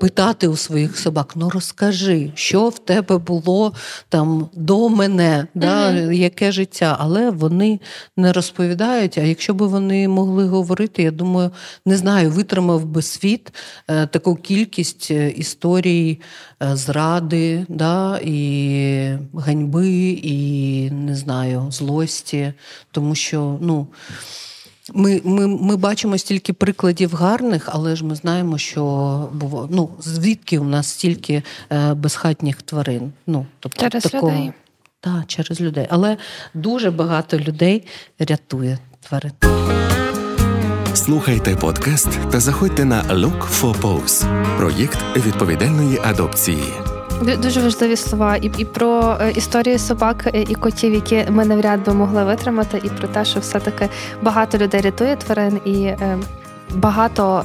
питати 0.00 0.48
у 0.48 0.56
своїх 0.56 0.98
собак: 0.98 1.32
ну 1.36 1.50
розкажи, 1.50 2.32
що 2.34 2.68
в 2.68 2.78
тебе 2.78 3.18
було 3.18 3.72
там 4.08 4.48
до 4.54 4.88
мене, 4.88 5.46
да, 5.54 5.90
uh-huh. 5.90 6.12
яке 6.12 6.52
життя. 6.52 6.96
Але 7.00 7.30
вони 7.30 7.80
не 8.16 8.32
розповідають. 8.32 9.18
А 9.18 9.20
якщо 9.20 9.54
б 9.54 9.62
вони 9.62 10.08
могли 10.08 10.46
говорити, 10.46 11.02
я 11.02 11.10
думаю, 11.10 11.50
не 11.86 11.96
знаю, 11.96 12.30
витримав 12.30 12.84
би 12.84 13.02
світ 13.02 13.52
е, 13.88 14.06
таку 14.06 14.36
кількість 14.36 15.10
е, 15.10 15.30
історій 15.30 16.20
е, 16.62 16.76
зради, 16.76 17.66
да, 17.68 18.20
і 18.24 19.18
ганьби, 19.34 20.20
і 20.22 20.90
не 20.90 21.14
знаю, 21.14 21.66
злості, 21.70 22.52
тому 22.90 23.14
що 23.14 23.58
ну. 23.60 23.86
Ми 24.94 25.20
ми, 25.24 25.46
ми 25.46 25.76
бачимо 25.76 26.18
стільки 26.18 26.52
прикладів 26.52 27.14
гарних, 27.14 27.68
але 27.72 27.96
ж 27.96 28.04
ми 28.04 28.14
знаємо, 28.14 28.58
що 28.58 28.82
було 29.32 29.68
ну 29.70 29.90
звідки 30.00 30.58
у 30.58 30.64
нас 30.64 30.88
стільки 30.88 31.42
е, 31.72 31.94
безхатніх 31.94 32.62
тварин. 32.62 33.12
Ну 33.26 33.46
тобто 33.60 33.80
через 33.80 34.02
такого, 34.02 34.32
людей. 34.32 34.52
Так, 35.00 35.26
через 35.26 35.60
людей. 35.60 35.86
Але 35.90 36.16
дуже 36.54 36.90
багато 36.90 37.38
людей 37.38 37.86
рятує 38.18 38.78
тварин. 39.00 39.32
Слухайте 40.94 41.56
подкаст 41.56 42.30
та 42.30 42.40
заходьте 42.40 42.84
на 42.84 43.02
Look 43.02 43.60
for 43.60 43.80
Pose– 43.80 44.56
проєкт 44.58 44.98
відповідальної 45.16 45.98
адопції. 46.04 46.87
Дуже 47.22 47.60
важливі 47.60 47.96
слова. 47.96 48.36
І 48.36 48.50
і 48.58 48.64
про 48.64 49.16
е, 49.20 49.30
історії 49.30 49.78
собак 49.78 50.30
е, 50.34 50.42
і 50.42 50.54
котів, 50.54 50.94
які 50.94 51.26
ми 51.30 51.44
навряд 51.44 51.84
би 51.84 51.94
могли 51.94 52.24
витримати, 52.24 52.80
і 52.84 52.88
про 52.88 53.08
те, 53.08 53.24
що 53.24 53.40
все-таки 53.40 53.88
багато 54.22 54.58
людей 54.58 54.80
рятує 54.80 55.16
тварин 55.16 55.60
і 55.64 55.82
е, 55.82 56.18
багато 56.74 57.44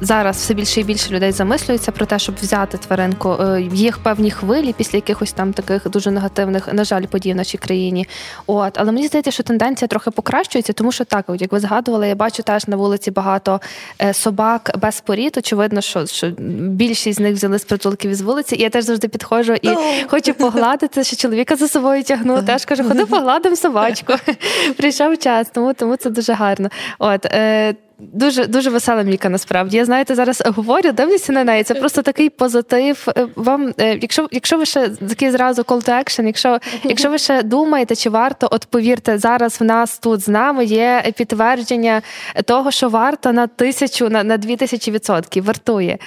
зараз 0.00 0.36
все 0.36 0.54
більше 0.54 0.80
і 0.80 0.84
більше 0.84 1.14
людей 1.14 1.32
замислюються 1.32 1.92
про 1.92 2.06
те, 2.06 2.18
щоб 2.18 2.34
взяти 2.42 2.78
тваринку. 2.78 3.36
Е, 3.40 3.62
їх 3.72 3.98
певні 3.98 4.30
хвилі 4.30 4.72
після 4.72 4.96
якихось 4.96 5.32
там 5.32 5.52
таких 5.52 5.90
дуже 5.90 6.10
негативних, 6.10 6.72
на 6.72 6.84
жаль, 6.84 7.04
подій 7.04 7.32
в 7.32 7.36
нашій 7.36 7.58
країні. 7.58 8.06
От, 8.46 8.72
але 8.76 8.92
мені 8.92 9.06
здається, 9.06 9.30
що 9.30 9.42
тенденція 9.42 9.88
трохи 9.88 10.10
покращується, 10.10 10.72
тому 10.72 10.92
що 10.92 11.04
так, 11.04 11.24
от, 11.26 11.40
як 11.42 11.52
ви 11.52 11.60
згадували, 11.60 12.08
я 12.08 12.14
бачу 12.14 12.42
теж 12.42 12.68
на 12.68 12.76
вулиці 12.76 13.10
багато 13.10 13.60
е, 14.02 14.14
собак 14.14 14.70
без 14.82 15.00
порід. 15.00 15.36
Очевидно, 15.36 15.80
що 15.80 16.06
що 16.06 16.30
більшість 16.58 17.18
з 17.18 17.20
них 17.20 17.34
взяли 17.34 17.58
з 17.58 17.64
притулків 17.64 18.10
із 18.10 18.20
вулиці. 18.20 18.56
І 18.56 18.62
я 18.62 18.70
теж 18.70 18.84
завжди 18.84 19.08
підходжу 19.08 19.54
і 19.62 19.68
хочу 20.08 20.34
погладити, 20.34 21.04
що 21.04 21.16
чоловіка 21.16 21.56
за 21.56 21.68
собою 21.68 22.02
тягну. 22.02 22.42
Теж 22.42 22.64
кажу, 22.64 22.84
ходи 22.88 23.06
погладимо 23.06 23.56
собачку. 23.56 24.12
Прийшов 24.76 25.18
час, 25.18 25.50
тому 25.52 25.74
тому 25.74 25.96
це 25.96 26.10
дуже 26.10 26.32
гарно. 26.32 26.68
От 26.98 27.26
е, 27.26 27.74
Дуже 28.00 28.46
дуже 28.46 28.70
весела 28.70 29.02
Міка, 29.02 29.28
насправді. 29.28 29.76
Я 29.76 29.84
знаєте, 29.84 30.14
зараз 30.14 30.42
говорю, 30.46 30.92
дивлюся 30.92 31.32
на 31.32 31.44
неї. 31.44 31.62
Це 31.62 31.74
просто 31.74 32.02
такий 32.02 32.30
позитив. 32.30 33.06
Е, 33.16 33.26
вам, 33.36 33.72
е, 33.78 33.98
якщо 34.02 34.28
якщо 34.30 34.58
ви 34.58 34.66
ще 34.66 34.88
такий 34.88 35.30
зразу 35.30 35.62
call 35.62 35.88
to 35.88 35.90
action, 35.90 36.26
якщо 36.26 36.58
якщо 36.84 37.10
ви 37.10 37.18
ще 37.18 37.42
думаєте, 37.42 37.96
чи 37.96 38.10
варто, 38.10 38.48
от 38.50 38.64
повірте, 38.64 39.18
зараз 39.18 39.60
в 39.60 39.64
нас 39.64 39.98
тут 39.98 40.20
з 40.20 40.28
нами 40.28 40.64
є 40.64 41.12
підтвердження 41.16 42.02
того, 42.44 42.70
що 42.70 42.88
варто 42.88 43.32
на 43.32 43.46
тисячу, 43.46 44.08
на 44.08 44.24
на 44.24 44.36
дві 44.36 44.56
тисячі 44.56 44.92
відсотків 44.92 45.44
вартує. 45.44 45.98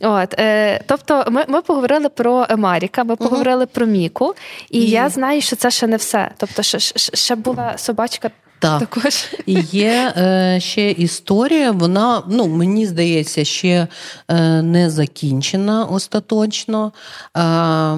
От, 0.00 0.34
е, 0.38 0.80
Тобто, 0.86 1.24
ми 1.30 1.44
ми 1.48 1.62
поговорили 1.62 2.08
про 2.08 2.46
Маріка, 2.56 3.04
ми 3.04 3.16
поговорили 3.16 3.66
про 3.66 3.86
Міку, 3.86 4.34
і, 4.70 4.78
і 4.78 4.90
я 4.90 5.08
знаю, 5.08 5.40
що 5.40 5.56
це 5.56 5.70
ще 5.70 5.86
не 5.86 5.96
все. 5.96 6.30
Тобто, 6.36 6.62
ще, 6.62 6.78
ще 7.14 7.34
була 7.34 7.78
собачка. 7.78 8.30
Так. 8.60 8.80
Також. 8.80 9.26
І 9.46 9.60
є 9.72 10.12
е, 10.16 10.58
ще 10.60 10.90
історія, 10.90 11.70
вона, 11.70 12.22
ну, 12.28 12.48
мені 12.48 12.86
здається, 12.86 13.44
ще 13.44 13.86
е, 14.28 14.62
не 14.62 14.90
закінчена 14.90 15.84
остаточно. 15.84 16.92
Е, 17.36 17.96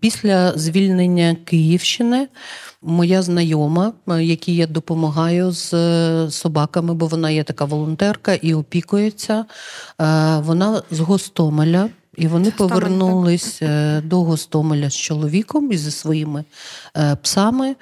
після 0.00 0.52
звільнення 0.58 1.36
Київщини 1.44 2.28
моя 2.84 3.22
знайома, 3.22 3.92
е, 4.08 4.24
якій 4.24 4.56
я 4.56 4.66
допомагаю 4.66 5.52
з 5.52 5.74
е, 5.74 6.30
собаками, 6.30 6.94
бо 6.94 7.06
вона 7.06 7.30
є 7.30 7.44
така 7.44 7.64
волонтерка 7.64 8.34
і 8.34 8.54
опікується, 8.54 9.44
е, 10.00 10.38
вона 10.38 10.82
з 10.90 11.00
Гостомеля. 11.00 11.88
І 12.16 12.26
вони 12.26 12.50
повернулись 12.50 13.62
до 14.02 14.22
Гостомеля 14.22 14.90
з 14.90 14.96
чоловіком 14.96 15.72
і 15.72 15.76
зі 15.76 15.90
своїми 15.90 16.44
псами. 17.22 17.74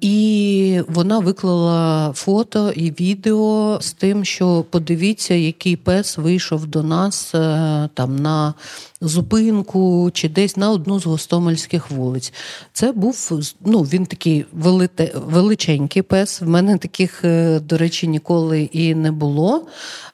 І 0.00 0.80
вона 0.88 1.18
виклала 1.18 2.12
фото 2.12 2.70
і 2.70 2.90
відео 2.90 3.78
з 3.80 3.92
тим, 3.92 4.24
що 4.24 4.64
подивіться, 4.70 5.34
який 5.34 5.76
пес 5.76 6.18
вийшов 6.18 6.66
до 6.66 6.82
нас 6.82 7.34
е, 7.34 7.88
там 7.94 8.16
на 8.16 8.54
зупинку 9.00 10.10
чи 10.12 10.28
десь 10.28 10.56
на 10.56 10.70
одну 10.70 11.00
з 11.00 11.06
гостомельських 11.06 11.90
вулиць. 11.90 12.32
Це 12.72 12.92
був 12.92 13.30
ну, 13.64 13.82
він 13.82 14.06
такий 14.06 14.44
велите, 14.52 15.12
величенький 15.14 16.02
пес. 16.02 16.40
В 16.40 16.48
мене 16.48 16.78
таких, 16.78 17.24
е, 17.24 17.60
до 17.60 17.78
речі, 17.78 18.08
ніколи 18.08 18.62
і 18.62 18.94
не 18.94 19.12
було. 19.12 19.66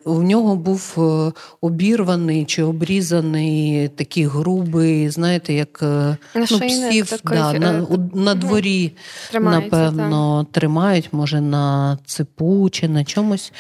У 0.05 0.23
нього 0.23 0.57
був 0.57 0.95
е, 0.99 1.33
обірваний 1.61 2.45
чи 2.45 2.63
обрізаний 2.63 3.89
такий 3.89 4.25
грубий, 4.25 5.11
знаєте, 5.11 5.55
як 5.55 5.83
е, 5.83 6.17
ну, 6.35 6.45
псів 6.45 7.11
такий, 7.11 7.39
да, 7.39 7.53
на 7.53 7.87
на 8.15 8.35
дворі, 8.35 8.93
напевно, 9.33 10.45
так. 10.45 10.53
тримають, 10.53 11.09
може, 11.13 11.41
на 11.41 11.99
цепу 12.07 12.71
чи 12.71 12.89
на 12.89 13.05
чомусь. 13.05 13.53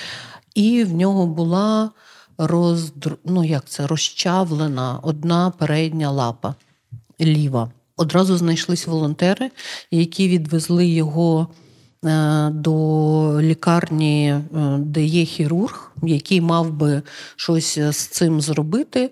І 0.54 0.85
в 0.85 0.95
нього 0.95 1.26
була 1.26 1.90
роздр... 2.38 3.16
ну 3.24 3.44
як 3.44 3.64
це, 3.64 3.86
розчавлена 3.86 4.98
одна 5.02 5.50
передня 5.50 6.10
лапа 6.10 6.54
ліва. 7.20 7.70
одразу 7.96 8.36
знайшлись 8.36 8.86
волонтери, 8.86 9.50
які 9.90 10.28
відвезли 10.28 10.86
його. 10.86 11.48
Е, 12.04 12.50
до 12.50 13.38
лікарні, 13.40 14.28
е, 14.28 14.40
де 14.78 15.04
є 15.04 15.25
хірург, 15.25 15.92
який 16.02 16.40
мав 16.40 16.70
би 16.70 17.02
щось 17.37 17.78
з 17.78 17.96
цим 17.96 18.40
зробити. 18.40 19.11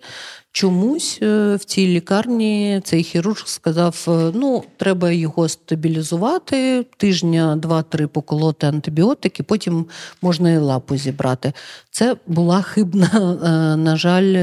Чомусь 0.54 1.18
е, 1.22 1.54
в 1.54 1.64
цій 1.64 1.86
лікарні 1.86 2.80
цей 2.84 3.02
хірург 3.02 3.42
сказав: 3.46 4.04
ну, 4.34 4.64
треба 4.76 5.10
його 5.10 5.48
стабілізувати, 5.48 6.86
тижня 6.96 7.56
два-три 7.56 8.06
поколоти 8.06 8.66
антибіотики, 8.66 9.42
потім 9.42 9.86
можна 10.22 10.50
і 10.50 10.58
лапу 10.58 10.96
зібрати. 10.96 11.52
Це 11.90 12.16
була 12.26 12.62
хибна, 12.62 13.36
на 13.76 13.96
жаль, 13.96 14.34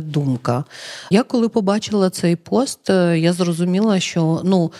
думка. 0.00 0.64
Я 1.10 1.22
коли 1.22 1.48
побачила 1.48 2.10
цей 2.10 2.36
пост, 2.36 2.88
я 3.14 3.32
зрозуміла, 3.32 4.00
що 4.00 4.40
ну. 4.44 4.70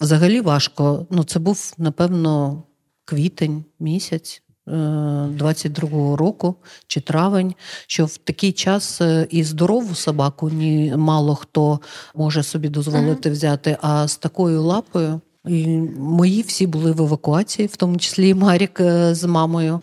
Взагалі 0.00 0.40
важко. 0.40 1.06
Ну, 1.10 1.24
це 1.24 1.38
був, 1.38 1.74
напевно, 1.78 2.62
квітень 3.04 3.64
місяць 3.80 4.42
22-го 4.66 6.14
е, 6.14 6.16
року 6.16 6.54
чи 6.86 7.00
травень, 7.00 7.54
що 7.86 8.06
в 8.06 8.16
такий 8.16 8.52
час 8.52 9.00
е, 9.00 9.26
і 9.30 9.44
здорову 9.44 9.94
собаку 9.94 10.50
ні 10.50 10.94
мало 10.96 11.34
хто 11.34 11.80
може 12.14 12.42
собі 12.42 12.68
дозволити 12.68 13.30
взяти, 13.30 13.76
а 13.82 14.08
з 14.08 14.16
такою 14.16 14.62
лапою. 14.62 15.20
І 15.48 15.66
Мої 15.98 16.42
всі 16.42 16.66
були 16.66 16.92
в 16.92 17.00
евакуації, 17.00 17.68
в 17.68 17.76
тому 17.76 17.96
числі 17.96 18.28
і 18.28 18.34
Марік 18.34 18.80
е, 18.80 19.14
з 19.14 19.24
мамою 19.24 19.80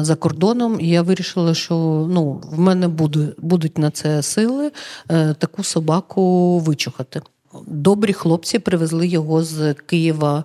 за 0.00 0.16
кордоном. 0.18 0.80
І 0.80 0.88
я 0.88 1.02
вирішила, 1.02 1.54
що 1.54 1.74
ну 2.10 2.42
в 2.50 2.58
мене 2.58 2.88
буде, 2.88 3.28
будуть 3.38 3.78
на 3.78 3.90
це 3.90 4.22
сили 4.22 4.72
таку 5.38 5.64
собаку 5.64 6.58
вичухати. 6.58 7.20
Добрі 7.66 8.12
хлопці 8.12 8.58
привезли 8.58 9.06
його 9.06 9.44
з 9.44 9.74
Києва 9.74 10.44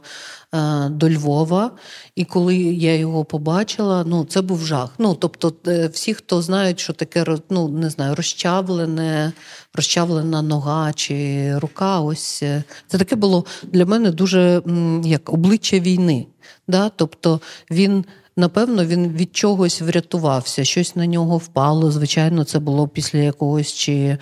е, 0.53 0.89
до 0.89 1.09
Львова, 1.09 1.71
і 2.15 2.25
коли 2.25 2.55
я 2.57 2.95
його 2.95 3.25
побачила, 3.25 4.03
ну 4.07 4.25
це 4.25 4.41
був 4.41 4.65
жах. 4.65 4.89
Ну 4.97 5.15
тобто, 5.15 5.53
е, 5.67 5.87
всі, 5.87 6.13
хто 6.13 6.41
знають, 6.41 6.79
що 6.79 6.93
таке 6.93 7.25
ну, 7.49 7.67
не 7.67 7.89
знаю, 7.89 8.15
розчавлене, 8.15 9.31
розчавлена 9.73 10.41
нога 10.41 10.93
чи 10.93 11.57
рука, 11.57 11.99
ось 11.99 12.43
е, 12.43 12.63
це 12.87 12.97
таке 12.97 13.15
було 13.15 13.45
для 13.63 13.85
мене 13.85 14.11
дуже 14.11 14.61
як 15.03 15.33
обличчя 15.33 15.79
війни. 15.79 16.27
Да? 16.67 16.91
Тобто 16.95 17.41
він 17.71 18.05
напевно, 18.39 18.85
він 18.85 19.07
від 19.07 19.35
чогось 19.35 19.81
врятувався, 19.81 20.63
щось 20.63 20.95
на 20.95 21.05
нього 21.07 21.37
впало. 21.37 21.91
Звичайно, 21.91 22.43
це 22.43 22.59
було 22.59 22.87
після 22.87 23.19
якогось 23.19 23.73
чи 23.73 23.93
е, 23.93 24.17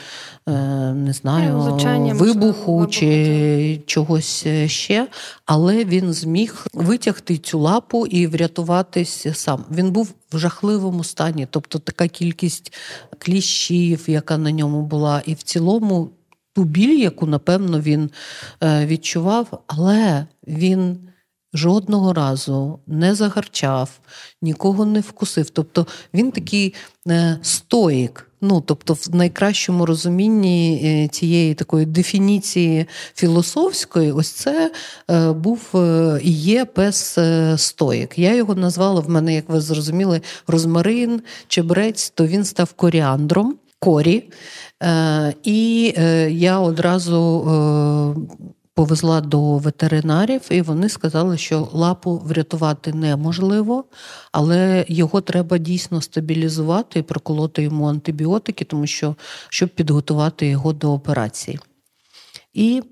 не 0.93 1.13
знаю, 1.13 1.57
Влучання, 1.57 2.13
вибуху 2.13 2.71
можливо, 2.71 2.87
чи 2.87 3.81
чогось 3.85 4.43
е, 4.45 4.67
ще. 4.67 5.07
Але 5.45 5.85
він 5.85 6.13
зміг 6.13 6.65
витягти 6.73 7.37
цю 7.37 7.59
лапу 7.59 8.05
і 8.05 8.27
врятуватись 8.27 9.27
сам. 9.33 9.65
Він 9.71 9.91
був 9.91 10.13
в 10.31 10.37
жахливому 10.37 11.03
стані, 11.03 11.47
тобто 11.49 11.79
така 11.79 12.07
кількість 12.07 12.73
кліщів, 13.19 14.03
яка 14.07 14.37
на 14.37 14.51
ньому 14.51 14.81
була, 14.81 15.21
і 15.25 15.33
в 15.33 15.43
цілому. 15.43 16.09
Ту 16.53 16.63
біль, 16.63 16.99
яку, 16.99 17.25
напевно, 17.25 17.79
він 17.79 18.09
е, 18.63 18.85
відчував, 18.85 19.63
але 19.67 20.25
він 20.47 21.06
жодного 21.57 22.13
разу 22.13 22.79
не 22.87 23.15
загарчав, 23.15 23.89
нікого 24.41 24.85
не 24.85 24.99
вкусив. 24.99 25.49
Тобто 25.49 25.87
він 26.13 26.31
такий 26.31 26.73
е, 27.07 27.39
стоїк. 27.41 28.23
Ну, 28.41 28.61
тобто, 28.61 28.93
в 28.93 29.15
найкращому 29.15 29.85
розумінні 29.85 30.81
е, 30.83 31.07
цієї 31.07 31.53
такої 31.53 31.85
дефініції 31.85 32.85
філософської, 33.15 34.11
ось 34.11 34.31
це 34.31 34.71
е, 35.11 35.31
був 35.31 35.59
і 36.23 36.31
є 36.31 36.65
пес 36.65 37.17
стоїк. 37.55 38.19
Я 38.19 38.35
його 38.35 38.55
назвала 38.55 38.99
в 38.99 39.09
мене, 39.09 39.35
як 39.35 39.49
ви 39.49 39.61
зрозуміли, 39.61 40.21
розмарин, 40.47 41.21
чебрець, 41.47 42.09
то 42.09 42.27
він 42.27 42.45
став 42.45 42.73
коріандром. 42.73 43.55
Корі, 43.79 44.29
і 45.43 45.93
я 46.29 46.59
одразу 46.59 47.43
повезла 48.77 49.21
до 49.21 49.57
ветеринарів, 49.57 50.41
і 50.49 50.61
вони 50.61 50.89
сказали, 50.89 51.37
що 51.37 51.69
лапу 51.73 52.17
врятувати 52.17 52.93
неможливо, 52.93 53.83
але 54.31 54.85
його 54.87 55.21
треба 55.21 55.57
дійсно 55.57 56.01
стабілізувати 56.01 56.99
і 56.99 57.03
проколоти 57.03 57.63
йому 57.63 57.85
антибіотики, 57.85 58.65
тому 58.65 58.87
що 58.87 59.15
щоб 59.49 59.69
підготувати 59.69 60.47
його 60.47 60.73
до 60.73 60.93
операції. 60.93 61.59
І 62.53 62.83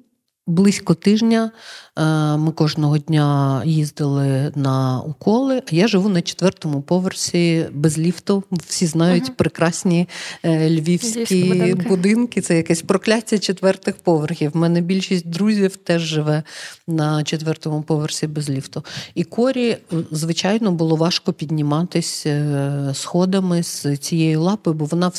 Близько 0.47 0.93
тижня 0.93 1.51
е, 1.97 2.03
ми 2.37 2.51
кожного 2.51 2.97
дня 2.97 3.61
їздили 3.65 4.51
на 4.55 5.01
уколи. 5.01 5.61
Я 5.71 5.87
живу 5.87 6.09
на 6.09 6.21
четвертому 6.21 6.81
поверсі 6.81 7.65
без 7.73 7.97
ліфту. 7.97 8.43
Всі 8.67 8.85
знають 8.85 9.29
uh 9.29 9.33
прекрасні 9.35 10.07
е, 10.43 10.69
львівські 10.69 11.43
будинки. 11.43 11.89
будинки. 11.89 12.41
Це 12.41 12.57
якесь 12.57 12.81
прокляття 12.81 13.39
четвертих 13.39 13.95
поверхів. 13.95 14.51
У 14.55 14.57
мене 14.57 14.81
більшість 14.81 15.29
друзів 15.29 15.75
теж 15.75 16.01
живе 16.01 16.43
на 16.87 17.23
четвертому 17.23 17.81
поверсі 17.81 18.27
без 18.27 18.49
ліфту. 18.49 18.85
І 19.15 19.23
корі, 19.23 19.77
звичайно, 20.11 20.71
було 20.71 20.95
важко 20.95 21.33
підніматись 21.33 22.25
е, 22.25 22.91
сходами 22.93 23.63
з 23.63 23.97
цієї 23.97 24.35
лапи, 24.35 24.71
бо 24.71 24.85
вона 24.85 25.11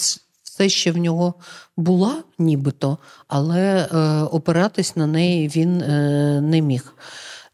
все 0.57 0.69
ще 0.69 0.93
в 0.93 0.97
нього 0.97 1.35
була, 1.77 2.23
нібито, 2.39 2.99
але 3.29 3.89
е, 3.93 3.99
опиратись 4.23 4.97
на 4.97 5.07
неї 5.07 5.49
він 5.49 5.81
е, 5.81 6.41
не 6.41 6.61
міг. 6.61 6.95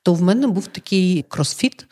То 0.02 0.14
в 0.14 0.22
мене 0.22 0.46
був 0.46 0.66
такий 0.66 1.24
кросфіт. 1.28 1.86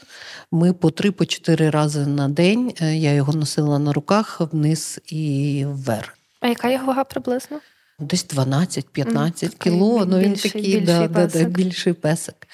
Ми 0.53 0.73
по 0.73 0.91
три-по 0.91 1.25
чотири 1.25 1.71
рази 1.71 2.07
на 2.07 2.29
день. 2.29 2.73
Е, 2.81 2.97
я 2.97 3.13
його 3.13 3.33
носила 3.33 3.79
на 3.79 3.93
руках 3.93 4.41
вниз 4.53 5.01
і 5.07 5.65
вверх. 5.69 6.19
А 6.41 6.49
яка 6.49 6.71
його 6.71 6.87
вага 6.87 7.05
приблизно? 7.05 7.61
Десь 7.99 8.27
12-15 8.27 8.85
mm, 8.95 9.59
кіло. 9.59 10.07
Ну 10.07 10.19
він 10.19 10.35
такий 10.35 10.63
більший, 10.63 10.81
да, 10.81 11.09
песик. 11.09 11.43
Да, 11.43 11.49
більший 11.49 11.93
песик. 11.93 12.49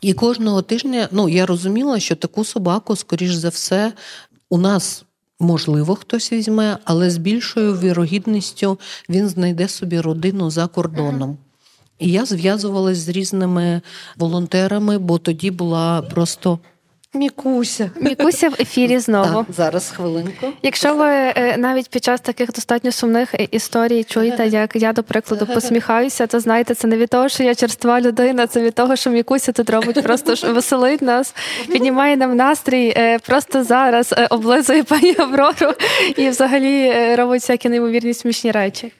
І 0.00 0.12
кожного 0.12 0.62
тижня 0.62 1.08
ну, 1.10 1.28
я 1.28 1.46
розуміла, 1.46 2.00
що 2.00 2.16
таку 2.16 2.44
собаку, 2.44 2.96
скоріш 2.96 3.32
за 3.32 3.48
все, 3.48 3.92
у 4.50 4.58
нас 4.58 5.04
Можливо, 5.40 5.94
хтось 5.94 6.32
візьме, 6.32 6.78
але 6.84 7.10
з 7.10 7.16
більшою 7.16 7.78
вірогідністю 7.78 8.78
він 9.08 9.28
знайде 9.28 9.68
собі 9.68 10.00
родину 10.00 10.50
за 10.50 10.66
кордоном. 10.66 11.38
І 11.98 12.10
я 12.10 12.24
зв'язувалась 12.24 12.98
з 12.98 13.08
різними 13.08 13.80
волонтерами, 14.16 14.98
бо 14.98 15.18
тоді 15.18 15.50
була 15.50 16.02
просто 16.02 16.58
Мікуся. 17.18 17.90
Мікуся 18.00 18.48
в 18.48 18.54
ефірі 18.60 18.98
знову. 19.08 19.44
Так, 19.44 19.46
Зараз 19.56 19.90
хвилинку. 19.90 20.46
Якщо 20.62 20.94
ви 20.94 21.06
е, 21.06 21.54
навіть 21.58 21.90
під 21.90 22.04
час 22.04 22.20
таких 22.20 22.52
достатньо 22.52 22.92
сумних 22.92 23.34
е, 23.34 23.48
історій 23.50 24.04
чуєте, 24.04 24.46
як 24.46 24.76
я, 24.76 24.92
до 24.92 25.02
прикладу, 25.02 25.46
посміхаюся, 25.46 26.26
то 26.26 26.40
знаєте, 26.40 26.74
це 26.74 26.88
не 26.88 26.96
від 26.96 27.08
того, 27.08 27.28
що 27.28 27.42
я 27.42 27.54
черства 27.54 28.00
людина, 28.00 28.46
це 28.46 28.60
від 28.60 28.74
того, 28.74 28.96
що 28.96 29.10
Мікуся 29.10 29.52
тут 29.52 29.70
робить, 29.70 30.02
просто 30.02 30.52
веселить 30.52 31.02
нас, 31.02 31.34
піднімає 31.72 32.16
нам 32.16 32.36
настрій, 32.36 32.94
е, 32.96 33.18
просто 33.18 33.64
зараз 33.64 34.14
облизує 34.30 34.82
пані 34.82 35.14
Аврору 35.18 35.72
і 36.16 36.28
взагалі 36.28 36.92
робить 37.14 37.40
всякі 37.42 37.68
неймовірні 37.68 38.14
смішні 38.14 38.50
речі. 38.50 38.92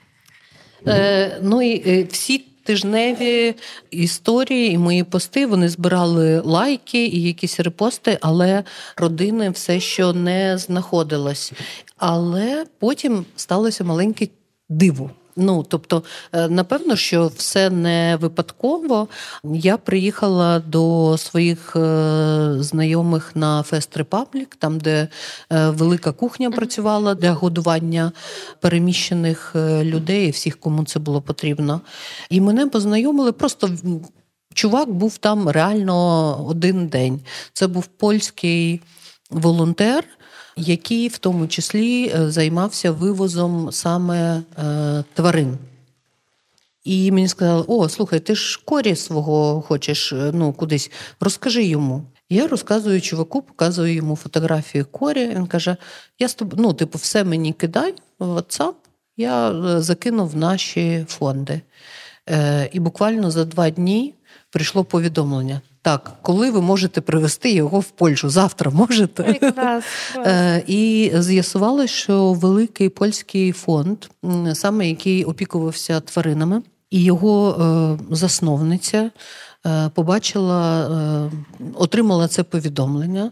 Е, 0.86 1.38
Ну 1.42 1.62
і 1.62 2.04
всі 2.04 2.44
тижневі 2.68 3.54
історії 3.90 4.72
і 4.72 4.78
мої 4.78 5.04
пости 5.04 5.46
вони 5.46 5.68
збирали 5.68 6.40
лайки 6.40 7.06
і 7.06 7.22
якісь 7.22 7.60
репости, 7.60 8.18
але 8.20 8.64
родини 8.96 9.50
все 9.50 9.80
що 9.80 10.12
не 10.12 10.58
знаходилось. 10.58 11.52
Але 11.96 12.66
потім 12.78 13.24
сталося 13.36 13.84
маленьке 13.84 14.28
диво. 14.68 15.10
Ну, 15.40 15.64
тобто, 15.68 16.02
е, 16.32 16.48
напевно, 16.48 16.96
що 16.96 17.26
все 17.36 17.70
не 17.70 18.18
випадково. 18.20 19.08
Я 19.44 19.76
приїхала 19.76 20.58
до 20.58 21.16
своїх 21.18 21.76
е, 21.76 22.56
знайомих 22.58 23.36
на 23.36 23.62
Fest 23.62 23.96
Republic, 23.96 24.56
там, 24.56 24.78
де 24.78 25.08
е, 25.52 25.68
велика 25.70 26.12
кухня 26.12 26.50
працювала 26.50 27.14
для 27.14 27.32
годування 27.32 28.12
переміщених 28.60 29.52
людей, 29.82 30.30
всіх, 30.30 30.60
кому 30.60 30.84
це 30.84 30.98
було 30.98 31.20
потрібно. 31.20 31.80
І 32.30 32.40
мене 32.40 32.66
познайомили 32.66 33.32
просто. 33.32 33.70
Чувак 34.54 34.90
був 34.90 35.18
там 35.18 35.48
реально 35.48 36.46
один 36.48 36.86
день. 36.86 37.20
Це 37.52 37.66
був 37.66 37.86
польський 37.86 38.80
волонтер, 39.30 40.04
який 40.58 41.08
в 41.08 41.18
тому 41.18 41.48
числі 41.48 42.08
е, 42.08 42.30
займався 42.30 42.90
вивозом 42.90 43.72
саме 43.72 44.42
е, 44.58 45.04
тварин. 45.14 45.58
І 46.84 47.12
мені 47.12 47.28
сказали: 47.28 47.64
О, 47.68 47.88
слухай, 47.88 48.20
ти 48.20 48.34
ж 48.34 48.60
корі 48.64 48.96
свого 48.96 49.62
хочеш 49.62 50.12
е, 50.12 50.30
ну, 50.34 50.52
кудись, 50.52 50.90
розкажи 51.20 51.64
йому. 51.64 52.02
Я 52.30 52.48
розказую 52.48 53.00
чуваку, 53.00 53.42
показую 53.42 53.94
йому 53.94 54.16
фотографію 54.16 54.86
корі. 54.86 55.26
Він 55.26 55.46
каже: 55.46 55.76
Я 56.18 56.28
з 56.28 56.34
тобою, 56.34 56.62
ну, 56.62 56.72
типу, 56.72 56.98
все 56.98 57.24
мені 57.24 57.52
кидай 57.52 57.94
в 58.18 58.38
WhatsApp, 58.38 58.74
я 59.16 59.54
закинув 59.80 60.36
наші 60.36 61.04
фонди. 61.08 61.60
Е, 62.30 62.68
і 62.72 62.80
буквально 62.80 63.30
за 63.30 63.44
два 63.44 63.70
дні 63.70 64.14
прийшло 64.50 64.84
повідомлення. 64.84 65.60
Так, 65.82 66.12
коли 66.22 66.50
ви 66.50 66.60
можете 66.60 67.00
привезти 67.00 67.52
його 67.52 67.80
в 67.80 67.90
Польщу? 67.90 68.30
Завтра 68.30 68.70
можете. 68.70 69.38
Е, 70.16 70.62
і 70.66 71.12
з'ясувалося, 71.14 71.94
що 71.94 72.32
великий 72.32 72.88
польський 72.88 73.52
фонд, 73.52 73.98
саме 74.54 74.88
який 74.88 75.24
опікувався 75.24 76.00
тваринами, 76.00 76.62
і 76.90 77.04
його 77.04 77.50
е, 78.10 78.14
засновниця 78.14 79.10
побачила, 79.94 81.30
отримала 81.74 82.28
це 82.28 82.42
повідомлення, 82.42 83.30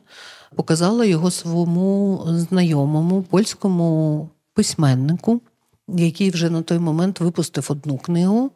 показала 0.55 1.05
його 1.05 1.31
своєму 1.31 2.25
знайомому 2.27 3.23
польському 3.23 4.29
письменнику, 4.55 5.41
який 5.89 6.31
вже 6.31 6.51
на 6.51 6.63
той 6.63 6.79
момент 6.79 7.21
випустив 7.21 7.67
одну 7.71 7.99
книгу 7.99 8.51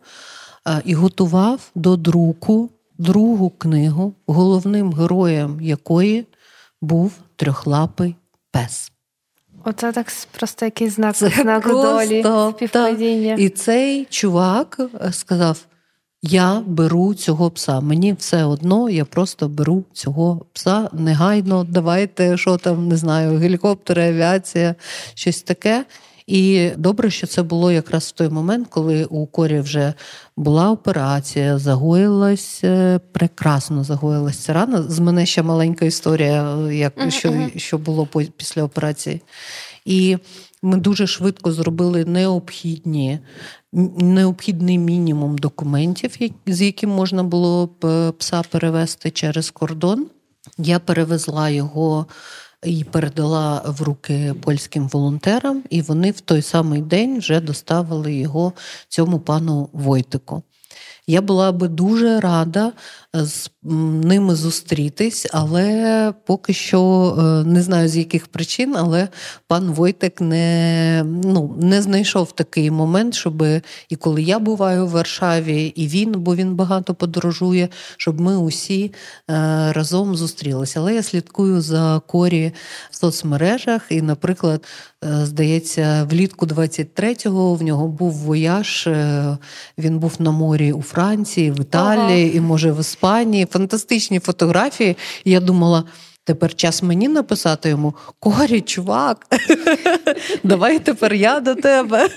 і 0.85 0.95
готував 0.95 1.71
до 1.75 1.97
друку 1.97 2.71
другу 3.01 3.51
книгу, 3.51 4.15
головним 4.27 4.93
героєм 4.93 5.61
якої 5.61 6.27
був 6.81 7.13
трьохлапий 7.37 8.17
пес. 8.51 8.93
Оце 9.65 9.93
так 9.93 10.07
просто 10.39 10.65
якийсь 10.65 10.95
знак 10.95 11.17
Це 11.17 11.29
знак 11.29 11.63
просто, 11.63 11.83
долі 11.83 12.25
співпадіння. 12.55 13.35
І 13.39 13.49
цей 13.49 14.05
чувак 14.05 14.81
е, 15.01 15.13
сказав: 15.13 15.67
Я 16.23 16.63
беру 16.67 17.15
цього 17.15 17.51
пса. 17.51 17.81
Мені 17.81 18.13
все 18.13 18.45
одно, 18.45 18.91
я 18.91 19.05
просто 19.05 19.49
беру 19.49 19.85
цього 19.93 20.47
пса 20.53 20.89
негайно. 20.93 21.65
Давайте, 21.65 22.37
що 22.37 22.57
там, 22.57 22.89
не 22.89 22.97
знаю, 22.97 23.39
гелікоптери, 23.39 24.09
авіація, 24.09 24.75
щось 25.15 25.43
таке. 25.43 25.85
І 26.31 26.71
добре, 26.77 27.11
що 27.11 27.27
це 27.27 27.43
було 27.43 27.73
якраз 27.73 28.05
в 28.05 28.11
той 28.13 28.29
момент, 28.29 28.67
коли 28.71 29.05
у 29.05 29.27
корі 29.27 29.61
вже 29.61 29.95
була 30.37 30.71
операція, 30.71 31.59
загоїлась 31.59 32.61
е, 32.65 33.01
прекрасно 33.13 33.85
загоїлася 33.85 34.53
рана. 34.53 34.83
З 34.83 34.99
мене 34.99 35.27
ще 35.27 35.43
маленька 35.43 35.85
історія, 35.85 36.57
як 36.73 36.99
uh-huh. 36.99 37.11
що, 37.11 37.49
що 37.57 37.79
було 37.79 38.09
після 38.37 38.63
операції. 38.63 39.21
І 39.85 40.19
ми 40.63 40.77
дуже 40.77 41.07
швидко 41.07 41.53
зробили 41.53 42.05
необхідні, 42.05 43.19
необхідний 43.99 44.79
мінімум 44.79 45.39
документів, 45.39 46.17
з 46.47 46.63
яким 46.63 46.91
можна 46.91 47.23
було 47.23 47.67
б 47.67 47.87
е, 47.87 48.13
пса 48.13 48.43
перевести 48.51 49.11
через 49.11 49.51
кордон. 49.51 50.07
Я 50.59 50.79
перевезла 50.79 51.51
його 51.51 52.07
і 52.65 52.85
передала 52.85 53.63
в 53.67 53.83
руки 53.83 54.35
польським 54.43 54.89
волонтерам, 54.89 55.63
і 55.71 55.83
вони 55.83 56.11
в 56.11 56.21
той 56.21 56.43
самий 56.43 56.83
день 56.83 57.19
вже 57.19 57.41
доставили 57.41 58.15
його 58.15 58.53
цьому 58.89 59.21
пану 59.21 59.69
Войтику. 59.73 60.43
Я 61.07 61.23
була 61.23 61.53
би 61.53 61.69
дуже 61.69 62.21
рада 62.21 62.73
з 63.13 63.51
ними 63.63 64.35
зустрітись, 64.35 65.27
але 65.33 66.13
поки 66.27 66.53
що 66.53 67.15
е, 67.19 67.23
не 67.49 67.63
знаю 67.63 67.89
з 67.89 67.97
яких 67.97 68.27
причин, 68.27 68.75
але 68.77 69.09
пан 69.47 69.71
Войтек 69.71 70.21
не 70.21 71.03
ну, 71.25 71.57
не 71.61 71.83
знайшов 71.83 72.33
такий 72.33 72.71
момент, 72.71 73.15
щоб 73.15 73.45
і 73.89 73.97
коли 73.97 74.23
я 74.23 74.39
буваю 74.39 74.87
в 74.87 74.91
Варшаві, 74.91 75.65
і 75.67 75.87
він, 75.87 76.13
бо 76.13 76.37
він 76.37 76.55
багато 76.55 76.95
подорожує, 76.95 77.69
щоб 77.97 78.21
ми 78.21 78.37
усі 78.37 78.93
е, 79.31 79.73
разом 79.73 80.17
зустрілися. 80.17 80.81
Але 80.81 80.95
я 80.95 81.03
слідкую 81.03 81.61
за 81.61 82.01
корі 82.07 82.53
в 82.91 82.97
соцмережах, 82.97 83.83
і, 83.91 84.03
наприклад, 84.03 84.65
е, 85.05 85.27
здається, 85.27 86.07
влітку 86.11 86.47
23-го 86.47 87.55
в 87.55 87.63
нього 87.63 87.89
був 87.89 88.13
вояж, 88.13 88.89
він 89.79 89.99
був 89.99 90.13
на 90.19 90.31
морі 90.31 90.73
у 90.73 90.83
Франції, 90.83 91.51
в 91.51 91.61
Італії 91.61 92.29
ага. 92.29 92.37
і 92.37 92.41
може 92.41 92.73
в 92.73 92.81
Іспанії. 92.81 93.47
Фантастичні 93.51 94.21
фотографії. 94.21 94.97
І 95.25 95.31
я 95.31 95.41
думала. 95.41 95.85
Тепер 96.25 96.55
час 96.55 96.83
мені 96.83 97.09
написати 97.09 97.69
йому 97.69 97.95
Корі, 98.19 98.61
чувак, 98.61 99.27
давай 100.45 100.79
тепер 100.79 101.15
я 101.15 101.41
до 101.41 101.55
тебе. 101.55 102.11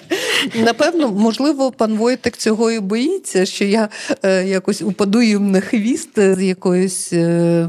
Напевно, 0.54 1.08
можливо, 1.10 1.70
пан 1.70 1.96
Войтик 1.96 2.36
цього 2.36 2.70
і 2.70 2.80
боїться, 2.80 3.46
що 3.46 3.64
я 3.64 3.88
е, 4.22 4.44
якось 4.44 4.82
упаду 4.82 5.22
їм 5.22 5.50
на 5.50 5.60
хвіст 5.60 6.10
з 6.16 6.42
якоюсь 6.42 7.12
е, 7.12 7.68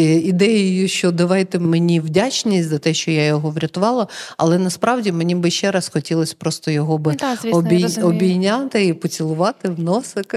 ідеєю, 0.00 0.88
що 0.88 1.12
давайте 1.12 1.58
мені 1.58 2.00
вдячність 2.00 2.68
за 2.68 2.78
те, 2.78 2.94
що 2.94 3.10
я 3.10 3.26
його 3.26 3.50
врятувала, 3.50 4.06
але 4.36 4.58
насправді 4.58 5.12
мені 5.12 5.34
би 5.34 5.50
ще 5.50 5.70
раз 5.70 5.88
хотілося 5.88 6.34
просто 6.38 6.70
його 6.70 6.98
би 6.98 7.14
да, 7.14 7.36
звісно, 7.36 7.58
обій... 7.58 7.86
обійняти 8.02 8.86
і 8.86 8.92
поцілувати 8.92 9.68
в 9.68 9.80
носик, 9.80 10.34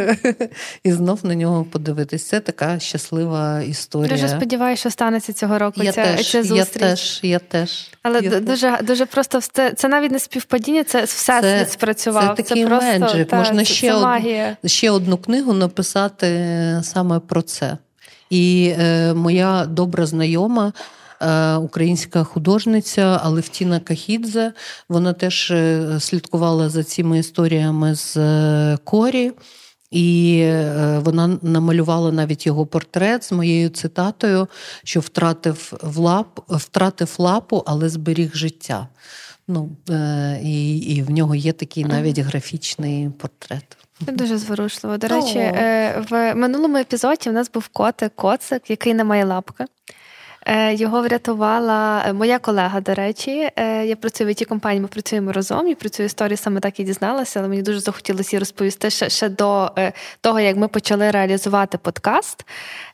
і 0.84 0.92
знов 0.92 1.20
на 1.24 1.36
нього 1.36 1.64
подивитись. 1.64 2.24
Це 2.24 2.40
така 2.40 2.80
щаслива 2.80 3.62
історія. 3.62 4.10
Дуже 4.10 4.30
сподіваюся, 4.30 4.80
що 4.80 4.90
станеться 4.90 5.34
цього 5.34 5.60
року. 5.60 5.84
Я 5.84 5.92
ця, 5.92 6.04
теж, 6.04 6.32
ця 6.32 6.44
зустріч. 6.44 6.82
Я 6.82 6.90
теж, 6.90 7.20
я 7.24 7.40
теж. 7.40 7.90
Але 8.04 8.20
я 8.20 8.40
дуже 8.40 8.72
теж. 8.72 8.88
дуже 8.88 9.06
просто 9.06 9.42
це, 9.42 9.72
це 9.72 9.88
навіть 9.88 10.12
не 10.12 10.20
співпадіння, 10.20 10.84
це 10.84 11.04
все 11.04 11.42
це, 11.42 11.66
спрацював. 11.70 12.36
Це 12.38 12.44
такий 12.44 12.64
це 12.64 12.70
просто. 12.70 13.26
Та, 13.26 13.38
Можна 13.38 13.66
це, 13.66 13.66
ще, 13.66 13.88
це 13.88 13.96
од... 14.64 14.72
ще 14.72 14.92
одну 14.92 15.18
книгу 15.18 15.54
написати 15.54 16.80
саме 16.84 17.20
про 17.20 17.42
це. 17.42 17.78
І 18.30 18.74
е, 18.80 19.14
моя 19.14 19.66
добра 19.66 20.06
знайома. 20.06 20.74
Е, 21.22 21.56
українська 21.56 22.24
художниця 22.24 23.02
Алевтіна 23.24 23.80
Кахідзе, 23.80 24.54
вона 24.90 25.14
теж 25.14 25.52
е, 25.52 25.98
слідкувала 26.00 26.70
за 26.70 26.84
цими 26.84 27.20
історіями 27.20 27.96
з 27.96 28.18
е, 28.18 28.78
Корі, 28.84 29.32
і 29.92 30.46
вона 30.98 31.40
намалювала 31.42 32.12
навіть 32.12 32.46
його 32.46 32.66
портрет 32.66 33.24
з 33.24 33.32
моєю 33.32 33.70
цитатою, 33.70 34.48
що 34.84 35.00
втратив 35.00 35.74
в 35.82 35.98
лап, 35.98 36.40
втратив 36.50 37.16
лапу, 37.18 37.64
але 37.66 37.90
зберіг 37.90 38.36
життя. 38.36 38.88
Ну, 39.48 39.70
І 40.44 40.78
і 40.78 41.02
в 41.02 41.12
нього 41.12 41.36
є 41.36 41.54
такий 41.54 41.86
навіть 41.86 42.20
графічний 42.20 43.10
портрет. 43.10 43.85
Це 44.06 44.12
дуже 44.12 44.38
зворушливо. 44.38 44.98
До 44.98 45.08
речі, 45.08 45.40
е, 45.40 46.04
в 46.10 46.36
минулому 46.36 46.78
епізоді 46.78 47.30
в 47.30 47.34
нас 47.34 47.52
був 47.52 47.68
котик, 47.68 48.16
коцик, 48.16 48.70
який 48.70 48.94
не 48.94 49.04
має 49.04 49.26
лапки. 49.26 49.66
Е, 50.48 50.74
його 50.74 51.02
врятувала 51.02 52.04
е, 52.08 52.14
моя 52.14 52.40
колега, 52.40 52.82
до 52.82 52.94
речі. 52.94 53.50
Я 53.86 53.96
працюю 53.96 54.30
в 54.30 54.34
it 54.34 54.46
компанії, 54.46 54.82
ми 54.82 54.88
працюємо 54.88 55.32
разом 55.32 55.68
і 55.68 55.76
про 55.76 55.90
цю 55.90 56.04
історію 56.04 56.38
саме 56.38 56.60
так 56.60 56.80
і 56.80 56.84
дізналася, 56.84 57.40
але 57.40 57.50
мені 57.50 57.62
дуже 57.62 57.80
захотілося 57.80 58.30
її 58.32 58.40
розповісти 58.40 58.90
ще, 58.90 59.10
ще 59.10 59.30
до 59.30 59.72
того, 60.22 60.40
як 60.40 60.58
ми 60.58 60.68
почали 60.68 61.12
реалізувати 61.12 61.78
подкаст. 61.78 62.46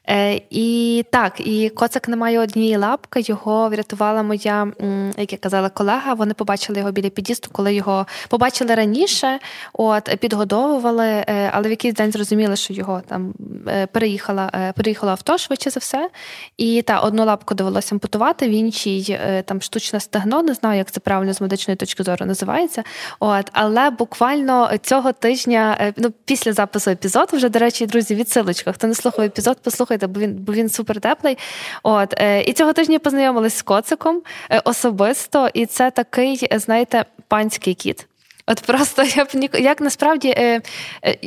Е, 0.09 0.41
І 0.49 1.05
так, 1.11 1.33
і 1.39 1.69
коцик 1.69 2.07
не 2.07 2.15
має 2.15 2.39
однієї 2.39 2.77
лапки. 2.77 3.21
Його 3.23 3.69
врятувала 3.69 4.23
моя, 4.23 4.67
як 5.17 5.31
я 5.31 5.37
казала, 5.37 5.69
колега. 5.69 6.13
Вони 6.13 6.33
побачили 6.33 6.79
його 6.79 6.91
біля 6.91 7.09
під'їзду, 7.09 7.47
коли 7.51 7.73
його 7.73 8.05
побачили 8.29 8.75
раніше, 8.75 9.39
от 9.73 10.15
підгодовували, 10.19 11.07
е, 11.07 11.51
але 11.53 11.67
в 11.67 11.71
якийсь 11.71 11.93
день 11.93 12.11
зрозуміли, 12.11 12.55
що 12.55 12.73
його 12.73 13.01
там 13.07 13.33
е, 13.67 13.87
переїхала, 13.87 14.73
переїхало 14.75 15.11
авто 15.11 15.37
швидше 15.37 15.69
за 15.69 15.79
все. 15.79 16.09
І 16.57 16.81
та 16.81 16.99
одну 16.99 17.25
лапку 17.25 17.55
довелося 17.55 17.95
ампутувати, 17.95 18.47
в 18.47 18.51
іншій 18.51 19.19
там 19.45 19.61
штучне 19.61 19.99
стегно, 19.99 20.43
не 20.43 20.53
знаю, 20.53 20.77
як 20.77 20.91
це 20.91 20.99
правильно 20.99 21.33
з 21.33 21.41
медичної 21.41 21.77
точки 21.77 22.03
зору 22.03 22.25
називається. 22.25 22.83
От, 23.19 23.49
Але 23.53 23.89
буквально 23.89 24.69
цього 24.81 25.11
тижня, 25.11 25.93
ну 25.97 26.11
після 26.25 26.53
запису 26.53 26.91
епізоду, 26.91 27.37
вже 27.37 27.49
до 27.49 27.59
речі, 27.59 27.85
друзі, 27.85 28.15
відсилочка. 28.15 28.71
Хто 28.71 28.87
не 28.87 28.95
слухав 28.95 29.25
епізод, 29.25 29.57
послухайте 29.63 29.90
слухайте, 29.91 30.07
бо 30.07 30.19
він 30.19 30.35
бо 30.35 30.53
він 30.53 30.69
супер 30.69 30.99
теплий. 30.99 31.37
От 31.83 32.13
е, 32.17 32.41
і 32.41 32.53
цього 32.53 32.73
тижня 32.73 32.99
познайомились 32.99 33.57
з 33.57 33.61
коциком 33.61 34.21
е, 34.49 34.61
особисто, 34.65 35.49
і 35.53 35.65
це 35.65 35.91
такий, 35.91 36.47
знаєте, 36.51 37.05
панський 37.27 37.73
кіт. 37.73 38.07
От 38.47 38.61
просто 38.61 39.03
я 39.15 39.25
б 39.25 39.27
ні, 39.33 39.49
як 39.53 39.81
насправді. 39.81 40.33
Е, 40.37 40.61
е, 41.05 41.17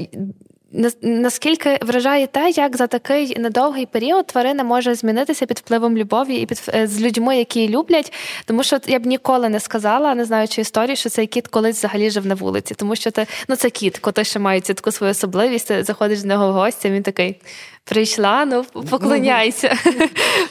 Наскільки 1.02 1.78
вражає 1.82 2.26
те, 2.26 2.50
як 2.50 2.76
за 2.76 2.86
такий 2.86 3.38
недовгий 3.38 3.86
період 3.86 4.26
тварина 4.26 4.64
може 4.64 4.94
змінитися 4.94 5.46
під 5.46 5.58
впливом 5.58 5.96
любові 5.96 6.36
і 6.36 6.46
під 6.46 6.62
е, 6.74 6.86
з 6.86 7.00
людьми, 7.00 7.36
які 7.36 7.60
її 7.60 7.76
люблять, 7.76 8.12
тому 8.44 8.62
що 8.62 8.78
я 8.86 8.98
б 8.98 9.06
ніколи 9.06 9.48
не 9.48 9.60
сказала, 9.60 10.14
не 10.14 10.24
знаючи 10.24 10.60
історії, 10.60 10.96
що 10.96 11.08
цей 11.08 11.26
кіт 11.26 11.48
колись 11.48 11.78
взагалі 11.78 12.10
жив 12.10 12.26
на 12.26 12.34
вулиці, 12.34 12.74
тому 12.74 12.96
що 12.96 13.10
ти 13.10 13.26
ну 13.48 13.56
це 13.56 13.70
кіт, 13.70 13.98
коти 13.98 14.24
ще 14.24 14.38
мають 14.38 14.64
таку 14.64 14.92
свою 14.92 15.10
особливість. 15.10 15.68
Ти 15.68 15.84
заходиш 15.84 16.22
до 16.22 16.28
нього 16.28 16.48
в 16.48 16.52
гості, 16.52 16.90
він 16.90 17.02
такий. 17.02 17.40
Прийшла, 17.84 18.44
ну 18.44 18.64
поклоняйся. 18.90 19.76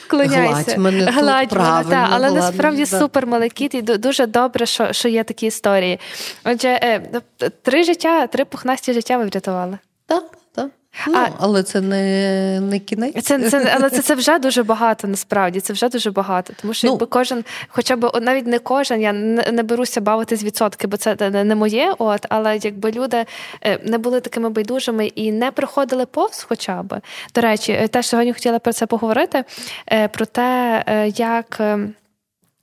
Гладь 0.08 0.78
мене 0.78 1.10
Гладь 1.10 1.48
тут 1.48 1.58
мене, 1.58 1.84
та, 1.90 2.08
але 2.12 2.30
насправді 2.30 2.84
да. 2.84 2.98
супер 2.98 3.26
малий 3.26 3.52
і 3.58 3.82
дуже 3.82 4.26
добре, 4.26 4.66
що 4.66 4.92
що 4.92 5.08
є 5.08 5.24
такі 5.24 5.46
історії. 5.46 6.00
Отже, 6.44 6.68
е, 6.68 7.02
три 7.62 7.84
життя, 7.84 8.26
три 8.26 8.44
пухнасті 8.44 8.92
життя 8.92 9.18
ви 9.18 9.24
врятували. 9.24 9.78
Так, 10.06 10.24
так. 10.54 10.70
Ну, 11.06 11.14
а, 11.16 11.28
Але 11.38 11.62
це 11.62 11.80
не 11.80 12.60
не 12.60 12.78
кінець. 12.78 13.24
Це, 13.24 13.50
це, 13.50 13.74
Але 13.76 13.90
це 13.90 14.02
це 14.02 14.14
вже 14.14 14.38
дуже 14.38 14.62
багато, 14.62 15.08
насправді. 15.08 15.60
Це 15.60 15.72
вже 15.72 15.88
дуже 15.88 16.10
багато. 16.10 16.52
Тому 16.60 16.74
що 16.74 16.86
ну, 16.86 16.92
якби 16.92 17.06
кожен, 17.06 17.44
хоча 17.68 17.96
б 17.96 18.20
навіть 18.20 18.46
не 18.46 18.58
кожен, 18.58 19.00
я 19.00 19.12
не, 19.12 19.52
не 19.52 19.62
беруся 19.62 20.00
бавити 20.00 20.36
з 20.36 20.44
відсотки, 20.44 20.86
бо 20.86 20.96
це 20.96 21.30
не 21.30 21.54
моє. 21.54 21.94
От, 21.98 22.26
Але 22.28 22.56
якби 22.56 22.92
люди 22.92 23.24
е, 23.62 23.78
не 23.84 23.98
були 23.98 24.20
такими 24.20 24.50
байдужими 24.50 25.06
і 25.06 25.32
не 25.32 25.50
приходили 25.50 26.06
повз, 26.06 26.46
хоча 26.48 26.82
б. 26.82 27.00
До 27.34 27.40
речі, 27.40 27.88
теж 27.90 28.06
сьогодні 28.06 28.32
хотіла 28.32 28.58
про 28.58 28.72
це 28.72 28.86
поговорити, 28.86 29.44
е, 29.92 30.08
про 30.08 30.26
те, 30.26 30.84
як. 31.16 31.60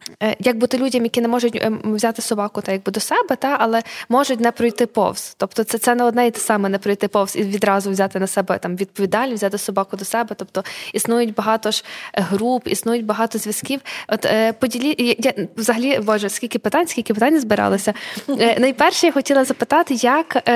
Ем, 0.10 0.30
Е, 0.30 0.36
як 0.40 0.58
бути 0.58 0.78
людям, 0.78 1.04
які 1.04 1.22
не 1.22 1.28
можуть 1.28 1.56
ем, 1.62 1.82
взяти 1.86 2.22
собаку 2.22 2.62
та 2.62 2.72
якби 2.72 2.92
до 2.92 3.00
себе, 3.00 3.36
та 3.36 3.58
але 3.60 3.84
можуть 4.10 4.40
не 4.40 4.52
пройти 4.52 4.86
повз. 4.86 5.36
Тобто 5.38 5.64
це 5.64 5.78
це 5.78 5.96
не 5.96 6.04
одне 6.04 6.28
і 6.28 6.32
те 6.32 6.40
саме 6.40 6.70
не 6.70 6.78
пройти 6.78 7.08
повз 7.08 7.36
і 7.36 7.44
відразу 7.44 7.92
взяти 7.92 8.20
на 8.20 8.28
себе 8.28 8.58
там 8.58 8.76
відповідальність, 8.76 9.38
взяти 9.38 9.58
собаку 9.58 9.98
до 9.98 10.06
себе. 10.06 10.36
Тобто 10.38 10.64
існують 10.94 11.34
багато 11.34 11.72
ж 11.72 11.84
е, 12.14 12.22
груп, 12.22 12.68
існують 12.68 13.06
багато 13.06 13.38
зв'язків. 13.38 13.82
От 14.08 14.26
е, 14.26 14.54
поділі 14.54 15.16
я 15.20 15.34
взагалі 15.58 16.00
боже, 16.00 16.30
скільки 16.30 16.60
питань, 16.60 16.88
скільки 16.88 17.14
питань 17.14 17.40
збиралося. 17.40 17.94
Е, 18.30 18.60
найперше 18.60 19.06
я 19.06 19.12
хотіла 19.14 19.46
запитати, 19.46 19.94
як. 19.94 20.50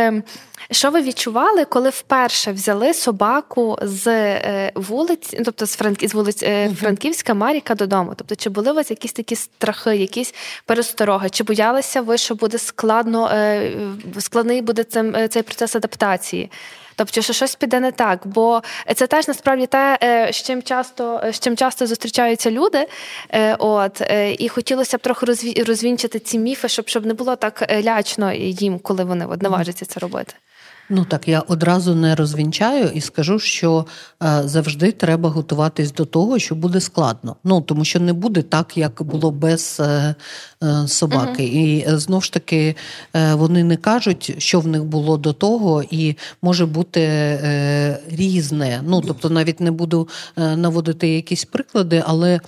Що 0.71 0.91
ви 0.91 1.01
відчували, 1.01 1.65
коли 1.65 1.89
вперше 1.89 2.51
взяли 2.51 2.93
собаку 2.93 3.77
з 3.81 4.07
е, 4.07 4.71
вулиць, 4.75 5.35
тобто 5.45 5.65
з 5.65 5.75
Франк... 5.75 6.07
з 6.07 6.13
вулиць 6.13 6.43
е, 6.43 6.71
Франківська 6.79 7.33
Маріка 7.33 7.75
додому? 7.75 8.13
Тобто, 8.15 8.35
чи 8.35 8.49
були 8.49 8.71
у 8.71 8.75
вас 8.75 8.89
якісь 8.89 9.13
такі 9.13 9.35
страхи, 9.35 9.95
якісь 9.95 10.33
перестороги? 10.65 11.29
Чи 11.29 11.43
боялися 11.43 12.01
ви, 12.01 12.17
що 12.17 12.35
буде 12.35 12.57
складно 12.57 13.29
е, 13.33 13.71
складний 14.19 14.61
буде 14.61 14.83
цим 14.83 15.29
цей 15.29 15.43
процес 15.43 15.75
адаптації? 15.75 16.51
Тобто, 16.97 17.21
що 17.21 17.33
щось 17.33 17.55
піде 17.55 17.79
не 17.79 17.91
так, 17.91 18.19
бо 18.25 18.61
це 18.95 19.07
теж 19.07 19.27
насправді 19.27 19.65
те, 19.65 19.97
з 20.33 20.35
чим 20.35 20.63
часто 20.63 21.23
з 21.31 21.39
чим 21.39 21.57
часто 21.57 21.87
зустрічаються 21.87 22.51
люди. 22.51 22.87
От 23.59 24.01
і 24.37 24.49
хотілося 24.49 24.97
б 24.97 25.01
трохи 25.01 25.25
розвінчити 25.67 26.19
ці 26.19 26.39
міфи, 26.39 26.67
щоб 26.67 26.89
щоб 26.89 27.05
не 27.05 27.13
було 27.13 27.35
так 27.35 27.71
лячно 27.83 28.33
їм, 28.33 28.79
коли 28.79 29.03
вони 29.03 29.27
наважаться 29.41 29.85
це 29.85 29.99
робити. 29.99 30.33
Ну 30.89 31.05
так 31.05 31.27
я 31.27 31.39
одразу 31.39 31.95
не 31.95 32.15
розвінчаю 32.15 32.89
і 32.89 33.01
скажу, 33.01 33.39
що 33.39 33.85
е, 34.23 34.41
завжди 34.45 34.91
треба 34.91 35.29
готуватись 35.29 35.93
до 35.93 36.05
того, 36.05 36.39
що 36.39 36.55
буде 36.55 36.81
складно. 36.81 37.35
Ну 37.43 37.61
тому 37.61 37.85
що 37.85 37.99
не 37.99 38.13
буде 38.13 38.41
так, 38.41 38.77
як 38.77 39.03
було 39.03 39.31
без 39.31 39.77
е, 39.79 40.15
е, 40.63 40.87
собаки. 40.87 41.43
uh 41.43 41.51
І 41.51 41.85
е, 41.87 41.97
знов 41.97 42.23
ж 42.23 42.33
таки 42.33 42.75
е, 43.15 43.33
вони 43.33 43.63
не 43.63 43.77
кажуть, 43.77 44.35
що 44.37 44.59
в 44.59 44.67
них 44.67 44.83
було 44.83 45.17
до 45.17 45.33
того, 45.33 45.83
і 45.91 46.15
може 46.41 46.65
бути 46.65 47.01
е, 47.01 47.99
різне. 48.09 48.81
Ну 48.87 49.01
тобто, 49.01 49.29
навіть 49.29 49.59
не 49.59 49.71
буду 49.71 50.07
наводити 50.37 51.09
якісь 51.09 51.45
приклади, 51.45 52.03
але 52.07 52.39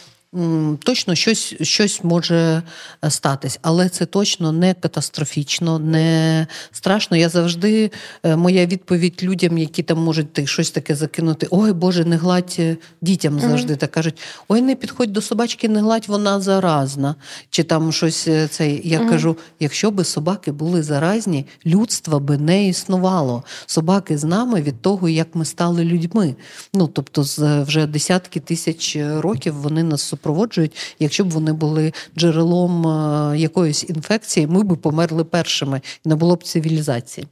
точно 0.80 1.16
щось 1.16 1.56
щось 1.62 2.04
може 2.04 2.64
е, 3.06 3.10
статись, 3.10 3.60
але 3.62 3.90
це 3.90 4.06
точно 4.06 4.52
не 4.52 4.74
катастрофічно, 4.74 5.80
не 5.80 6.48
страшно. 6.72 7.18
Я 7.18 7.30
завжди, 7.30 7.92
е, 8.24 8.36
моя 8.36 8.66
відповідь 8.66 9.20
людям, 9.24 9.58
які 9.58 9.84
там 9.84 9.98
можуть 9.98 10.50
щось 10.50 10.72
таке 10.72 10.96
закинути: 10.96 11.48
ой 11.52 11.74
Боже, 11.74 12.06
не 12.06 12.18
гладь 12.18 12.56
е, 12.60 12.78
дітям 13.02 13.40
завжди 13.40 13.76
так 13.76 13.92
кажуть: 13.92 14.20
ой, 14.48 14.62
не 14.62 14.76
підходь 14.76 15.14
до 15.14 15.22
собачки, 15.22 15.70
не 15.70 15.82
гладь, 15.82 16.06
вона 16.08 16.42
заразна. 16.42 17.16
Чи 17.50 17.64
там 17.64 17.92
щось 17.92 18.30
це. 18.50 18.72
Я 18.84 19.00
кажу: 19.00 19.38
якщо 19.60 19.92
би 19.92 20.04
собаки 20.04 20.52
були 20.52 20.84
заразні, 20.84 21.46
людство 21.66 22.20
би 22.20 22.38
не 22.38 22.68
існувало. 22.68 23.44
Собаки 23.66 24.18
з 24.18 24.24
нами 24.24 24.62
від 24.62 24.82
того, 24.82 25.10
як 25.10 25.28
ми 25.34 25.46
стали 25.46 25.84
людьми. 25.84 26.36
Ну 26.74 26.88
тобто, 26.88 27.24
з 27.24 27.62
вже 27.64 27.88
десятки 27.88 28.40
тисяч 28.40 28.98
років 29.00 29.56
вони 29.56 29.84
нас 29.84 30.02
супроводжують. 30.28 30.96
Якщо 31.00 31.24
б 31.26 31.30
вони 31.30 31.54
були 31.54 31.94
джерелом 32.18 32.88
е, 32.88 33.38
якоїсь 33.38 33.90
інфекції, 33.90 34.48
ми 34.48 34.64
б 34.64 34.78
померли 34.78 35.24
першими 35.24 35.82
і 36.06 36.10
не 36.10 36.16
було 36.16 36.36
б 36.36 36.44
цивілізації. 36.44 37.28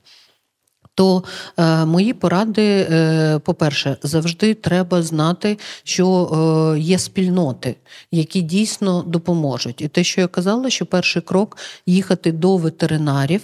То 0.96 1.24
е, 1.58 1.86
мої 1.86 2.14
поради, 2.14 2.88
е, 2.92 3.40
по-перше, 3.40 3.98
завжди 4.04 4.54
треба 4.54 5.04
знати, 5.04 5.58
що 5.84 6.08
е, 6.76 6.80
є 6.80 7.00
спільноти, 7.00 7.76
які 8.12 8.42
дійсно 8.42 9.04
допоможуть. 9.08 9.82
І 9.82 9.88
те, 9.88 10.04
що 10.04 10.22
я 10.22 10.28
казала, 10.28 10.70
що 10.70 10.86
перший 10.86 11.22
крок 11.22 11.58
їхати 11.86 12.32
до 12.32 12.58
ветеринарів, 12.58 13.42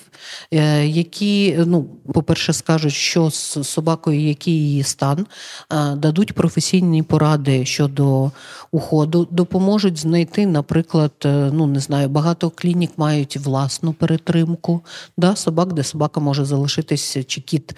е, 0.52 0.88
які, 0.88 1.56
ну, 1.66 1.84
по-перше, 2.14 2.54
скажуть, 2.54 2.94
що 2.94 3.30
з 3.30 3.64
собакою, 3.64 4.28
який 4.28 4.54
її 4.54 4.84
стан, 4.84 5.26
е, 5.74 5.96
дадуть 5.96 6.34
професійні 6.34 7.04
поради 7.04 7.66
щодо 7.66 8.32
уходу, 8.72 9.28
допоможуть 9.32 9.98
знайти, 9.98 10.46
наприклад, 10.46 11.12
е, 11.26 11.50
ну 11.54 11.68
не 11.68 11.80
знаю, 11.80 12.10
багато 12.10 12.50
клінік 12.50 12.92
мають 12.98 13.38
власну 13.38 13.94
перетримку 13.94 14.82
да, 15.18 15.36
собак, 15.36 15.74
де 15.74 15.84
собака 15.84 16.20
може 16.20 16.46
залишитись 16.46 17.18
чи 17.28 17.41
кіт 17.42 17.76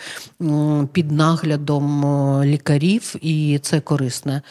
під 0.91 1.12
наглядом 1.12 2.06
лікарів, 2.43 3.15
і 3.21 3.60
це 3.62 3.80
корисне. 3.80 4.41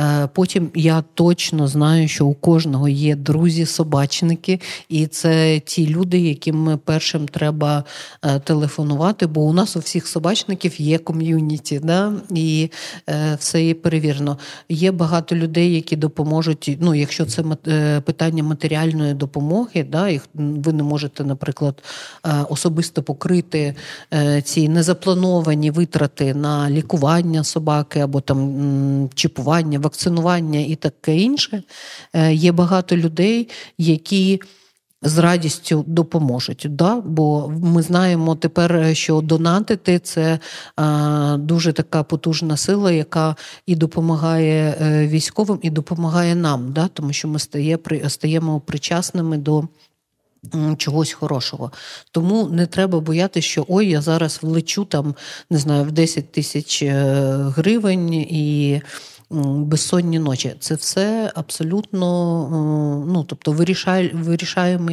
Е, 0.00 0.28
потім 0.34 0.70
я 0.74 1.04
точно 1.14 1.68
знаю, 1.68 2.08
що 2.08 2.26
у 2.26 2.34
кожного 2.34 2.88
є 2.88 3.16
друзі-собачники, 3.16 4.60
і 4.88 5.06
це 5.06 5.60
ті 5.60 5.88
люди, 5.88 6.18
яким 6.18 6.78
першим 6.84 7.28
треба 7.28 7.84
е, 8.24 8.38
телефонувати, 8.38 9.26
бо 9.26 9.40
у 9.40 9.52
нас 9.52 9.76
у 9.76 9.78
всіх 9.78 10.06
собачників 10.06 10.80
є 10.80 10.98
ком'юніті, 10.98 11.78
да? 11.78 12.12
і 12.34 12.70
е, 13.08 13.36
все 13.40 13.64
є 13.64 13.74
перевірено. 13.74 14.38
Є 14.68 14.92
багато 14.92 15.36
людей, 15.36 15.74
які 15.74 15.96
допоможуть. 15.96 16.76
Ну, 16.80 16.94
якщо 16.94 17.26
це 17.26 17.42
питання 18.04 18.42
матеріальної 18.42 19.14
допомоги, 19.14 19.86
да, 19.90 20.08
і 20.08 20.20
ви 20.34 20.72
не 20.72 20.82
можете, 20.82 21.24
наприклад, 21.24 21.82
особисто 22.48 23.02
покрити 23.02 23.74
ці 24.44 24.59
незаплановані 24.68 25.70
витрати 25.70 26.34
на 26.34 26.70
лікування 26.70 27.44
собаки 27.44 28.00
або 28.00 28.20
там 28.20 29.10
чіпування, 29.14 29.78
вакцинування 29.78 30.60
і 30.60 30.74
таке 30.74 31.16
інше. 31.16 31.62
Е, 32.12 32.34
є 32.34 32.52
багато 32.52 32.96
людей, 32.96 33.48
які. 33.78 34.40
З 35.02 35.18
радістю 35.18 35.84
допоможуть, 35.86 36.66
да? 36.70 37.00
бо 37.00 37.52
ми 37.62 37.82
знаємо 37.82 38.34
тепер, 38.34 38.96
що 38.96 39.20
донатити 39.20 39.98
це 39.98 40.38
дуже 41.38 41.72
така 41.72 42.02
потужна 42.02 42.56
сила, 42.56 42.92
яка 42.92 43.36
і 43.66 43.76
допомагає 43.76 44.76
е, 44.80 45.06
військовим, 45.06 45.58
і 45.62 45.70
допомагає 45.70 46.34
нам, 46.34 46.72
да? 46.72 46.88
тому 46.88 47.12
що 47.12 47.28
ми 47.28 47.38
стає, 47.38 47.78
стаємо 48.08 48.60
причасними 48.60 49.38
до 49.38 49.68
чогось 50.76 51.12
хорошого. 51.12 51.72
Тому 52.12 52.48
не 52.48 52.66
треба 52.66 53.00
боятися, 53.00 53.48
що 53.48 53.64
ой, 53.68 53.88
я 53.88 54.00
зараз 54.00 54.38
влечу 54.42 54.84
там, 54.84 55.14
не 55.50 55.58
знаю, 55.58 55.84
в 55.84 55.90
10 55.90 56.32
тисяч 56.32 56.82
е, 56.82 56.92
гривень 57.56 58.14
і 58.14 58.80
безсонні 59.30 60.18
ночі. 60.18 60.54
Це 60.60 60.74
все 60.74 61.32
абсолютно 61.34 61.96
ну, 63.08 63.24
тобто 63.24 63.52
вирішаємо 64.12 64.90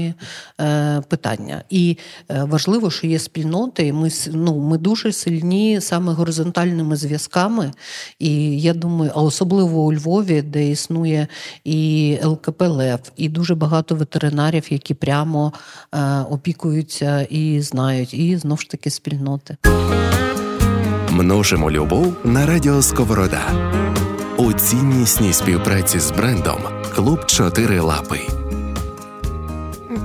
е, 0.61 1.01
питання. 1.07 1.63
І 1.69 1.97
е, 2.29 2.43
важливо, 2.43 2.91
що 2.91 3.07
є 3.07 3.19
спільноти. 3.19 3.93
Ми 3.93 4.09
ну, 4.31 4.59
ми 4.59 4.77
дуже 4.77 5.11
сильні 5.11 5.81
саме 5.81 6.13
горизонтальними 6.13 6.95
зв'язками. 6.95 7.71
І 8.19 8.61
я 8.61 8.73
думаю, 8.73 9.11
а 9.15 9.21
особливо 9.21 9.81
у 9.81 9.93
Львові, 9.93 10.41
де 10.41 10.69
існує 10.69 11.27
і 11.63 12.17
ЛКП 12.23 12.61
Лев, 12.61 12.99
і 13.15 13.29
дуже 13.29 13.55
багато 13.55 13.95
ветеринарів, 13.95 14.65
які 14.69 14.93
прямо 14.93 15.53
е, 15.93 16.21
опікуються 16.21 17.21
і 17.21 17.61
знають, 17.61 18.13
і 18.13 18.37
знову 18.37 18.57
ж 18.57 18.69
таки 18.69 18.89
спільноти. 18.89 19.57
Множимо 21.09 21.71
любов 21.71 22.13
на 22.23 22.45
радіо 22.45 22.81
Сковорода 22.81 23.41
у 24.37 24.53
ціннісній 24.53 25.33
співпраці 25.33 25.99
з 25.99 26.11
брендом 26.11 26.59
Клуб 26.95 27.25
Чотири 27.25 27.79
Лапи. 27.79 28.19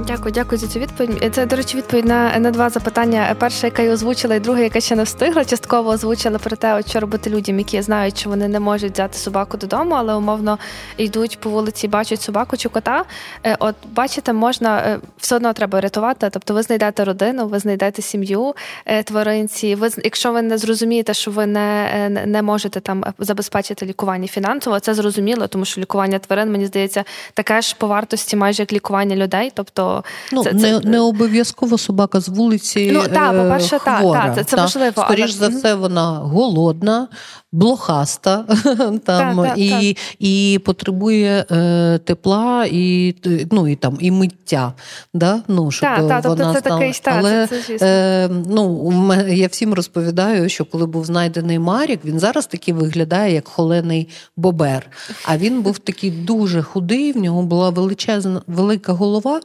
Дякую, 0.00 0.32
дякую 0.32 0.58
за 0.58 0.66
цю 0.66 0.78
відповідь. 0.78 1.34
Це, 1.34 1.46
до 1.46 1.56
речі, 1.56 1.76
відповідь 1.76 2.04
на 2.04 2.38
на 2.38 2.50
два 2.50 2.70
запитання. 2.70 3.36
Перше, 3.38 3.66
яке 3.66 3.84
я 3.84 3.92
озвучила, 3.92 4.34
і 4.34 4.40
друге, 4.40 4.62
яке 4.62 4.80
ще 4.80 4.96
не 4.96 5.02
встигла. 5.02 5.44
Частково 5.44 5.90
озвучила 5.90 6.38
про 6.38 6.56
те, 6.56 6.82
що 6.88 7.00
робити 7.00 7.30
людям, 7.30 7.58
які 7.58 7.82
знають, 7.82 8.18
що 8.18 8.30
вони 8.30 8.48
не 8.48 8.60
можуть 8.60 8.92
взяти 8.92 9.18
собаку 9.18 9.56
додому, 9.56 9.94
але 9.94 10.14
умовно 10.14 10.58
йдуть 10.96 11.40
по 11.40 11.50
вулиці, 11.50 11.88
бачать 11.88 12.22
собаку 12.22 12.56
чи 12.56 12.68
кота. 12.68 13.04
Е, 13.46 13.56
от 13.58 13.74
бачите, 13.92 14.32
можна 14.32 14.78
е, 14.78 14.98
все 15.18 15.36
одно 15.36 15.52
треба 15.52 15.80
рятувати. 15.80 16.28
Тобто, 16.32 16.54
ви 16.54 16.62
знайдете 16.62 17.04
родину, 17.04 17.46
ви 17.46 17.58
знайдете 17.58 18.02
сім'ю 18.02 18.54
е, 18.86 19.02
тваринці. 19.02 19.74
Ви 19.74 19.88
якщо 20.04 20.32
ви 20.32 20.42
не 20.42 20.58
зрозумієте, 20.58 21.14
що 21.14 21.30
ви 21.30 21.46
не 21.46 22.08
не 22.26 22.42
можете 22.42 22.80
там 22.80 23.04
забезпечити 23.18 23.86
лікування 23.86 24.26
фінансово, 24.26 24.80
це 24.80 24.94
зрозуміло, 24.94 25.46
тому 25.46 25.64
що 25.64 25.80
лікування 25.80 26.18
тварин, 26.18 26.52
мені 26.52 26.66
здається, 26.66 27.04
таке 27.34 27.60
ж 27.60 27.76
по 27.78 27.86
вартості, 27.86 28.36
майже 28.36 28.62
як 28.62 28.72
лікування 28.72 29.16
людей. 29.16 29.52
Тобто 29.54 29.81
то 29.82 30.04
ну, 30.32 30.44
це, 30.44 30.52
не, 30.52 30.80
не 30.80 31.00
обов'язково 31.00 31.78
собака 31.78 32.20
з 32.20 32.28
вулиці. 32.28 32.90
Ну 32.92 33.02
так, 33.02 33.30
по-перше, 33.30 33.78
так, 33.84 34.02
так, 34.02 34.34
це, 34.34 34.44
це 34.44 34.56
важливо. 34.56 35.02
Скоріш 35.02 35.36
але... 35.40 35.50
за 35.50 35.58
все, 35.58 35.74
вона 35.74 36.10
голодна, 36.10 37.08
блохаста 37.52 38.44
там 39.04 39.52
і 39.56 39.96
і 40.18 40.60
потребує 40.64 41.44
е, 41.50 41.98
тепла 41.98 42.66
і 42.70 43.14
ну, 43.50 43.68
і 43.68 43.76
там 43.76 43.96
і 44.00 44.10
миття. 44.10 44.72
Да? 45.14 45.40
Ну, 45.48 45.70
щоб 45.70 45.88
тобто 45.98 46.28
вона 46.28 46.54
це 46.54 46.60
такий 46.60 47.00
Але 47.04 47.46
це, 47.46 47.78
це, 47.78 47.86
е, 47.86 48.28
ну, 48.48 48.92
я 49.28 49.46
всім 49.46 49.74
розповідаю, 49.74 50.48
що 50.48 50.64
коли 50.64 50.86
був 50.86 51.04
знайдений 51.04 51.58
Марік, 51.58 52.04
він 52.04 52.18
зараз 52.18 52.46
такий 52.46 52.74
виглядає 52.74 53.34
як 53.34 53.48
холений 53.48 54.08
бобер. 54.36 54.86
А 55.24 55.36
він 55.36 55.62
був 55.62 55.78
такий 55.78 56.10
дуже 56.10 56.62
худий, 56.62 57.12
в 57.12 57.16
нього 57.16 57.42
була 57.42 57.70
величезна 57.70 58.42
велика 58.46 58.92
голова, 58.92 59.40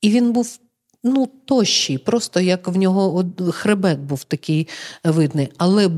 і 0.00 0.10
він 0.10 0.32
був 0.32 0.58
ну, 1.04 1.28
тощий, 1.44 1.98
просто 1.98 2.40
як 2.40 2.68
в 2.68 2.76
нього 2.76 3.24
хребет 3.50 3.98
був 3.98 4.24
такий 4.24 4.68
видний. 5.04 5.48
Але 5.58 5.88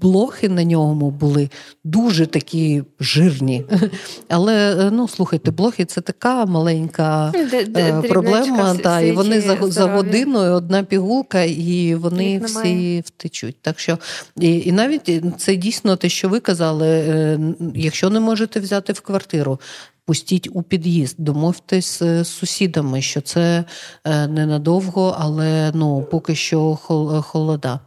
блохи 0.00 0.48
на 0.48 0.64
ньому 0.64 1.10
були 1.10 1.50
дуже 1.84 2.26
такі 2.26 2.82
жирні. 3.00 3.64
Але 4.28 4.86
е, 4.86 4.90
ну, 4.90 5.08
слухайте, 5.08 5.50
блохи 5.50 5.84
це 5.84 6.00
така 6.00 6.46
маленька 6.46 7.32
е, 7.76 8.02
проблема. 8.08 8.74
Та, 8.74 9.00
і 9.00 9.12
вони 9.12 9.40
за, 9.40 9.58
за 9.62 9.86
годиною 9.86 10.52
одна 10.52 10.82
пігулка, 10.84 11.42
і 11.42 11.94
вони 11.94 12.38
всі 12.38 13.02
втечуть. 13.06 13.56
Так 13.60 13.78
що, 13.78 13.98
І 14.40 14.58
і 14.58 14.72
навіть 14.72 15.22
це 15.38 15.56
дійсно 15.56 15.96
те, 15.96 16.08
що 16.08 16.28
ви 16.28 16.40
казали, 16.40 16.88
е, 16.88 17.40
якщо 17.74 18.10
не 18.10 18.20
можете 18.20 18.60
взяти 18.60 18.92
в 18.92 19.00
квартиру, 19.00 19.60
пустіть 20.06 20.48
у 20.52 20.62
під'їзд, 20.62 21.16
домовтесь 21.18 21.98
з 21.98 22.24
сусідами, 22.24 23.02
що 23.02 23.20
це 23.20 23.64
е, 24.04 24.26
ненадовго, 24.26 25.16
але 25.18 25.72
ну, 25.74 26.02
поки 26.10 26.34
що 26.34 26.76
холода. 27.22 27.80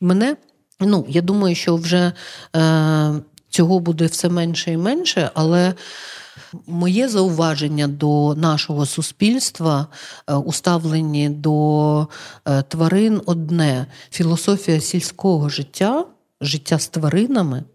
Мене, 0.00 0.36
ну, 0.80 1.06
я 1.08 1.22
думаю, 1.22 1.54
що 1.54 1.76
вже 1.76 2.12
е, 2.56 3.12
цього 3.48 3.80
буде 3.80 4.06
все 4.06 4.28
менше 4.28 4.72
і 4.72 4.76
менше, 4.76 5.30
але. 5.34 5.74
Моє 6.66 7.08
зауваження 7.08 7.88
до 7.88 8.34
нашого 8.34 8.86
суспільства 8.86 9.86
е, 10.26 10.34
у 10.34 10.52
ставленні 10.52 11.28
до 11.28 12.08
е, 12.44 12.62
тварин 12.62 13.22
одне 13.26 13.86
філософія 14.10 14.80
сільського 14.80 15.48
життя, 15.48 16.04
життя 16.40 16.78
з 16.78 16.88
тваринами 16.88 17.58
Е, 17.58 17.69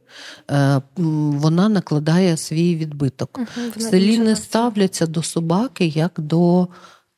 вона 0.98 1.70
накладає 1.70 2.38
свій 2.38 2.76
відбиток. 2.76 3.30
Угу, 3.38 3.48
В 3.76 3.82
селі 3.82 4.18
не 4.18 4.36
ставляться 4.36 5.08
до 5.08 5.24
собаки 5.24 5.86
як 5.86 6.12
до 6.18 6.68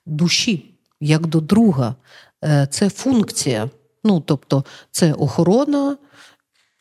душі, 0.05 0.73
як 1.01 1.27
до 1.27 1.41
друга. 1.41 1.95
Е, 2.43 2.67
це 2.71 2.89
функція. 2.89 3.69
Ну, 4.03 4.19
тобто, 4.19 4.65
це 4.91 5.13
охорона 5.13 5.97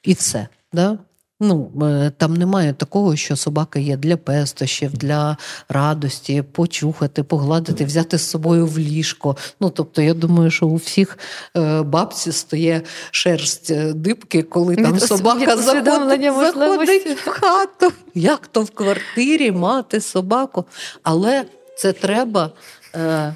і 0.02 0.12
все. 0.12 0.48
Да? 0.72 0.98
Ну, 1.40 1.72
е, 1.83 2.12
Там 2.16 2.35
немає 2.35 2.72
такого, 2.72 3.16
що 3.16 3.37
собака 3.37 3.79
є 3.79 3.96
для 3.96 4.16
пестощів, 4.16 4.92
для 4.92 5.37
радості, 5.68 6.42
почухати, 6.53 7.22
погладити, 7.22 7.85
взяти 7.85 8.18
з 8.18 8.31
собою 8.31 8.66
в 8.66 8.79
ліжко. 8.79 9.37
Ну, 9.61 9.70
Тобто, 9.70 10.03
я 10.03 10.14
думаю, 10.14 10.51
що 10.51 10.66
у 10.66 10.77
всіх 10.77 11.18
е, 11.57 11.83
бабці 11.83 12.33
стає 12.33 12.83
шерсть 13.11 13.70
е, 13.70 13.92
дибки, 13.92 14.42
коли 14.42 14.77
там 14.77 15.01
собака 15.01 15.57
заходить, 15.57 16.33
заходить 16.35 17.07
в 17.07 17.29
хату. 17.29 17.92
Як 18.14 18.46
то 18.46 18.62
в 18.62 18.70
квартирі 18.70 19.53
мати 19.53 20.01
собаку? 20.01 20.64
Але 21.03 21.44
це 21.79 21.92
треба. 21.92 22.51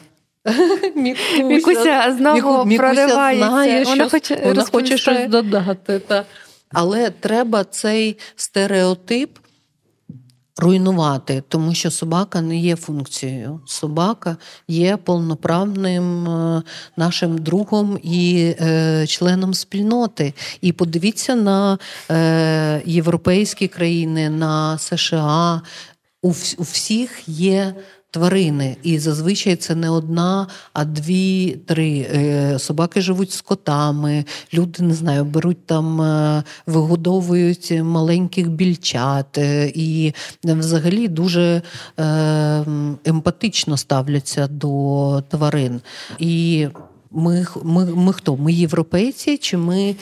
Мікуся, 0.94 1.42
Мікуся 1.42 2.14
знову 2.18 2.64
Мікуся 2.64 2.92
проривається. 2.92 3.48
Знає, 3.48 3.84
вона, 3.84 4.08
хоче, 4.08 4.42
вона 4.44 4.64
хоче 4.64 4.98
щось 4.98 5.28
додати. 5.28 5.98
Та. 5.98 6.24
Але 6.72 7.10
треба 7.10 7.64
цей 7.64 8.18
стереотип 8.36 9.38
руйнувати, 10.60 11.42
тому 11.48 11.74
що 11.74 11.90
собака 11.90 12.40
не 12.40 12.56
є 12.56 12.76
функцією. 12.76 13.60
Собака 13.66 14.36
є 14.68 14.96
повноправним 14.96 16.28
е, 16.28 16.62
нашим 16.96 17.38
другом 17.38 17.98
і 18.02 18.54
е, 18.60 19.06
членом 19.06 19.54
спільноти. 19.54 20.34
І 20.60 20.72
подивіться 20.72 21.34
на 21.34 21.78
е, 22.10 22.82
європейські 22.84 23.68
країни, 23.68 24.30
на 24.30 24.78
США. 24.78 25.62
У, 26.22 26.28
у 26.58 26.62
всіх 26.62 27.28
є 27.28 27.74
тварини. 28.10 28.76
І 28.82 28.98
зазвичай 28.98 29.56
це 29.56 29.74
не 29.74 29.90
одна, 29.90 30.46
а 30.72 30.84
дві-три. 30.84 32.06
Е, 32.14 32.58
собаки 32.58 33.00
живуть 33.00 33.32
з 33.32 33.40
котами, 33.40 34.24
люди 34.54 34.82
не 34.82 34.94
знаю, 34.94 35.24
беруть 35.24 35.66
там, 35.66 36.02
е, 36.02 36.42
вигодовують 36.66 37.72
маленьких 37.82 38.50
більчат 38.50 39.38
е, 39.38 39.72
і 39.74 40.14
взагалі 40.44 41.08
дуже 41.08 41.62
емпатично 43.04 43.76
ставляться 43.76 44.46
до 44.46 45.22
тварин. 45.28 45.80
І 46.18 46.66
ми 47.10 47.46
ми, 47.62 47.84
ми 47.84 48.12
хто? 48.12 48.36
Ми 48.36 48.52
європейці, 48.52 49.38
чи 49.38 49.56
ми 49.56 49.96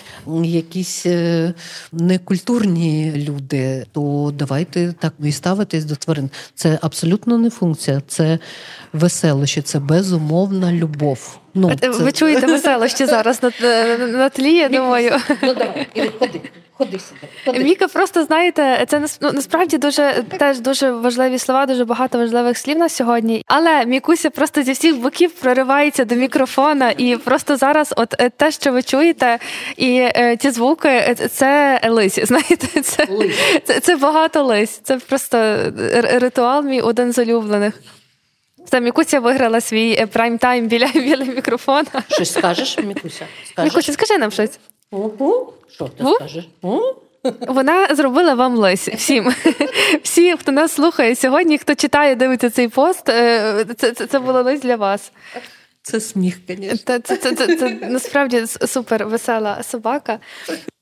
якісь 0.44 1.06
е, 1.06 1.54
некультурні 1.92 3.12
люди? 3.16 3.86
То 3.92 4.32
давайте 4.38 4.92
так 4.92 5.12
і 5.22 5.32
ставитись 5.32 5.84
до 5.84 5.96
тварин. 5.96 6.30
Це 6.54 6.78
абсолютно 6.82 7.38
не 7.38 7.50
функція, 7.50 8.02
це 8.06 8.38
веселище, 8.92 9.62
це 9.62 9.78
безумовна 9.78 10.72
любов. 10.72 11.38
Ну, 11.54 11.76
це... 11.80 11.88
Ви 11.88 12.12
чуєте 12.12 12.46
веселощі 12.46 13.06
зараз 13.06 13.42
на, 13.42 13.50
на 14.06 14.28
тлі, 14.28 14.52
я 14.52 14.68
думаю. 14.68 15.16
Ну 15.42 15.54
давай, 15.54 15.86
ходи. 16.18 16.40
Ходи 16.78 16.98
сюди. 16.98 17.64
Міка, 17.64 17.88
просто 17.88 18.24
знаєте, 18.24 18.84
це 18.88 19.00
ну, 19.20 19.32
насправді 19.32 19.78
дуже 19.78 20.24
теж 20.38 20.60
дуже 20.60 20.90
важливі 20.90 21.38
слова, 21.38 21.66
дуже 21.66 21.84
багато 21.84 22.18
важливих 22.18 22.58
слів 22.58 22.78
на 22.78 22.88
сьогодні. 22.88 23.42
Але 23.46 23.86
Мікуся 23.86 24.30
просто 24.30 24.62
зі 24.62 24.72
всіх 24.72 24.96
боків 24.96 25.32
проривається 25.32 26.04
до 26.04 26.14
мікрофона, 26.14 26.90
і 26.90 27.16
просто 27.16 27.56
зараз, 27.56 27.94
от 27.96 28.14
е, 28.20 28.30
те, 28.30 28.50
що 28.50 28.72
ви 28.72 28.82
чуєте, 28.82 29.38
і 29.76 29.98
е, 30.00 30.36
ті 30.36 30.50
звуки, 30.50 30.88
е, 30.88 31.14
це 31.14 31.80
лисі. 31.88 32.24
Знаєте, 32.26 32.80
це, 32.82 33.06
це, 33.64 33.80
це 33.80 33.96
багато 33.96 34.42
лись. 34.42 34.80
Це 34.82 34.96
просто 34.96 35.56
ритуал 36.14 36.64
мій 36.64 36.80
один 36.80 37.12
з 37.12 37.18
улюблених. 37.18 37.74
Це 38.70 38.80
Мікуся 38.80 39.20
виграла 39.20 39.60
свій 39.60 40.06
прайм-тайм 40.12 40.66
біля 40.66 40.86
біля 40.94 41.24
мікрофона. 41.24 42.02
Щось 42.08 42.32
скажеш, 42.32 42.78
Мікуся? 42.78 43.26
Скажеш? 43.50 43.72
Мікуся, 43.72 43.92
скажи 43.92 44.18
нам 44.18 44.30
щось. 44.30 44.58
Угу. 44.90 45.52
Що 45.70 45.84
ти 45.84 46.04
скажеш? 46.14 46.48
Вона 47.40 47.94
зробила 47.94 48.34
вам 48.34 48.56
лись 48.56 48.88
всім. 48.88 49.34
Всі, 50.02 50.36
хто 50.36 50.52
нас 50.52 50.72
слухає 50.72 51.16
сьогодні, 51.16 51.58
хто 51.58 51.74
читає, 51.74 52.14
дивиться 52.14 52.50
цей 52.50 52.68
пост, 52.68 53.08
е, 53.08 53.64
це 53.76 53.92
це, 53.92 54.06
це 54.06 54.18
було 54.18 54.42
лись 54.42 54.60
для 54.60 54.76
вас. 54.76 55.12
Це 55.82 56.00
сміх, 56.00 56.38
звісно. 56.48 56.78
Це, 56.86 56.98
це, 56.98 57.16
це, 57.16 57.34
це, 57.34 57.56
це 57.56 57.68
насправді 57.82 58.46
супер 58.46 59.06
весела 59.06 59.62
собака. 59.62 60.18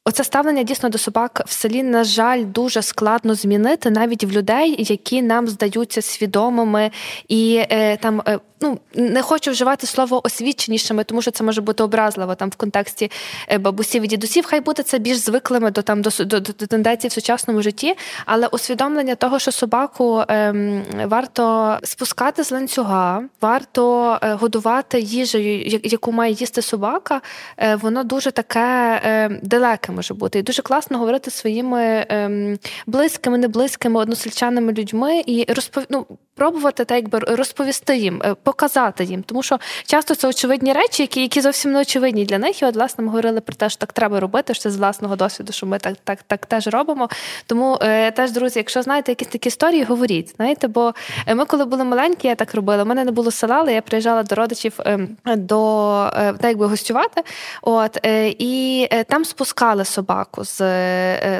Оце 0.09 0.25
ставлення 0.25 0.63
дійсно 0.63 0.89
до 0.89 0.99
собак 0.99 1.43
в 1.47 1.53
селі, 1.53 1.83
на 1.83 2.05
жаль, 2.05 2.45
дуже 2.45 2.83
складно 2.83 3.35
змінити 3.35 3.91
навіть 3.91 4.25
в 4.25 4.31
людей, 4.31 4.77
які 4.79 5.23
нам 5.23 5.49
здаються 5.49 6.03
свідомими 6.03 6.91
і 7.29 7.65
е, 7.71 7.97
там 7.97 8.23
е, 8.29 8.39
ну 8.61 8.79
не 8.95 9.23
хочу 9.23 9.51
вживати 9.51 9.87
слово 9.87 10.27
освіченішими, 10.27 11.05
тому 11.05 11.23
що 11.23 11.31
це 11.31 11.45
може 11.45 11.61
бути 11.61 11.83
образливо 11.83 12.35
там 12.35 12.49
в 12.49 12.57
контексті 12.57 13.11
е, 13.49 13.59
бабусів 13.59 14.03
і 14.03 14.07
дідусів. 14.07 14.45
Хай 14.47 14.61
буде 14.61 14.83
це 14.83 14.99
більш 14.99 15.19
звиклими 15.19 15.71
до 15.71 15.83
там 15.83 16.03
до, 16.03 16.11
до, 16.19 16.41
до 16.41 16.53
тенденцій 16.53 17.09
в 17.09 17.13
сучасному 17.13 17.63
житті, 17.63 17.95
але 18.27 18.47
усвідомлення 18.47 19.15
того, 19.15 19.39
що 19.39 19.53
собаку 19.53 20.25
ем, 20.29 20.83
варто 21.05 21.79
спускати 21.83 22.45
з 22.45 22.53
ланцюга, 22.53 23.23
варто 23.41 24.19
е, 24.23 24.33
годувати 24.33 25.01
їжею, 25.01 25.81
яку 25.85 26.13
має 26.13 26.33
їсти 26.33 26.63
собака, 26.63 27.21
е, 27.57 27.77
воно 27.77 28.05
дуже 28.05 28.31
таке 28.31 29.01
е, 29.05 29.41
далеке 29.43 29.93
може 29.97 30.15
бути. 30.15 30.39
І 30.39 30.43
дуже 30.43 30.63
класно 30.63 30.99
говорити 30.99 31.31
своїми 31.31 32.07
ем, 32.09 32.59
близькими, 32.87 33.39
неблизькими, 33.39 34.01
односельчаними 34.01 34.73
людьми 34.73 35.23
і 35.27 35.53
розпов... 35.53 35.85
ну, 35.91 36.07
пробувати 36.37 36.85
так, 36.85 36.97
якби 36.97 37.19
розповісти 37.19 37.97
їм, 37.97 38.23
е, 38.25 38.35
показати 38.35 39.05
їм. 39.05 39.23
Тому 39.23 39.43
що 39.43 39.59
часто 39.87 40.15
це 40.15 40.29
очевидні 40.29 40.73
речі, 40.73 41.03
які 41.03 41.23
які 41.23 41.41
зовсім 41.41 41.73
не 41.73 41.81
очевидні 41.81 42.25
для 42.25 42.39
них. 42.39 42.63
І 42.63 42.65
от, 42.65 42.75
власне, 42.75 43.05
ми 43.05 43.11
говорили 43.11 43.41
про 43.41 43.55
те, 43.55 43.71
що 43.71 43.79
так 43.79 43.93
треба 43.93 44.21
робити, 44.21 44.55
що 44.55 44.63
це 44.63 44.71
з 44.71 44.77
власного 44.77 45.17
досвіду, 45.17 45.53
що 45.53 45.67
ми 45.67 45.79
так 45.79 45.97
так, 46.05 46.23
так 46.27 46.47
теж 46.47 46.67
робимо. 46.67 47.09
Тому 47.47 47.79
е, 47.83 48.11
теж, 48.11 48.31
друзі, 48.31 48.59
якщо 48.59 48.83
знаєте 48.83 49.13
якісь 49.13 49.29
такі 49.29 49.49
історії, 49.49 49.85
говоріть. 49.85 50.35
Знаєте, 50.37 50.69
бо 50.69 50.95
е, 51.27 51.35
ми, 51.35 51.45
коли 51.45 51.65
були 51.65 51.85
маленькі, 51.85 52.29
я 52.29 52.35
так 52.35 52.55
робила. 52.55 52.83
У 52.83 52.87
мене 52.87 53.05
не 53.05 53.11
було 53.11 53.31
села, 53.31 53.57
але 53.57 53.75
я 53.75 53.83
приїжджала 53.83 54.23
до 54.23 54.35
родичів 54.35 54.81
е, 54.81 55.09
до 55.37 55.91
е, 56.17 56.33
так, 56.33 56.45
якби 56.45 56.67
гостювати. 56.67 57.23
От 57.63 58.07
е, 58.07 58.35
і 58.39 58.89
там 59.09 59.25
спускали 59.25 59.85
собаку 59.85 60.45
з 60.45 60.59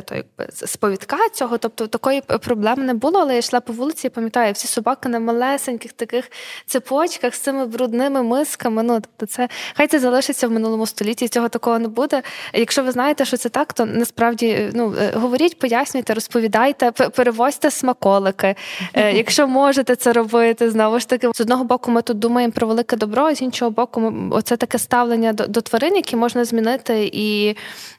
то, 0.01 0.15
якби 0.15 0.49
з 0.53 0.77
повідка 0.77 1.29
цього. 1.33 1.59
Тобто 1.59 1.87
такої 1.87 2.21
проблеми 2.21 2.83
не 2.83 2.95
було, 2.95 3.21
але 3.21 3.33
я 3.33 3.39
йшла 3.39 3.61
по 3.61 3.73
вулиці, 3.73 4.09
пам'ятаю, 4.09 4.53
всі 4.53 4.69
собаки 4.69 4.86
собака 4.87 5.09
на 5.09 5.21
малесеньких 5.21 5.93
таких 5.93 6.31
цепочках 6.67 7.35
з 7.35 7.39
цими 7.39 7.67
брудними 7.67 8.23
мисками. 8.23 8.83
Ну 8.83 9.01
тобто, 9.01 9.27
це 9.27 9.49
хай 9.75 9.87
це 9.87 9.99
залишиться 9.99 10.49
в 10.49 10.51
минулому 10.51 10.87
столітті. 10.87 11.29
Цього 11.29 11.49
такого 11.49 11.79
не 11.79 11.89
буде. 11.89 12.23
Якщо 12.53 12.83
ви 12.83 12.91
знаєте, 12.91 13.25
що 13.25 13.37
це 13.37 13.49
так, 13.49 13.73
то 13.73 13.87
насправді 13.87 14.71
ну 14.75 14.95
говоріть, 15.15 15.59
пояснюйте, 15.59 16.15
розповідайте, 16.15 16.91
перевозьте 16.91 17.71
смаколики. 17.71 18.55
Якщо 18.95 19.47
можете 19.47 19.97
це 19.97 20.13
робити, 20.13 20.71
знову 20.71 21.01
ж 21.01 21.09
таки 21.09 21.31
з 21.35 21.41
одного 21.41 21.65
боку, 21.65 21.91
ми 21.91 22.03
тут 22.03 22.19
думаємо 22.19 22.53
про 22.53 22.67
велике 22.67 22.97
добро, 22.97 23.23
а 23.23 23.35
з 23.35 23.43
іншого 23.43 23.71
боку, 23.71 24.13
оце 24.31 24.57
таке 24.57 24.79
ставлення 24.79 25.33
до, 25.33 25.47
до 25.47 25.61
тварин, 25.61 25.97
які 25.97 26.17
можна 26.17 26.45
змінити, 26.45 27.11
і, 27.13 27.47
і, 27.49 27.57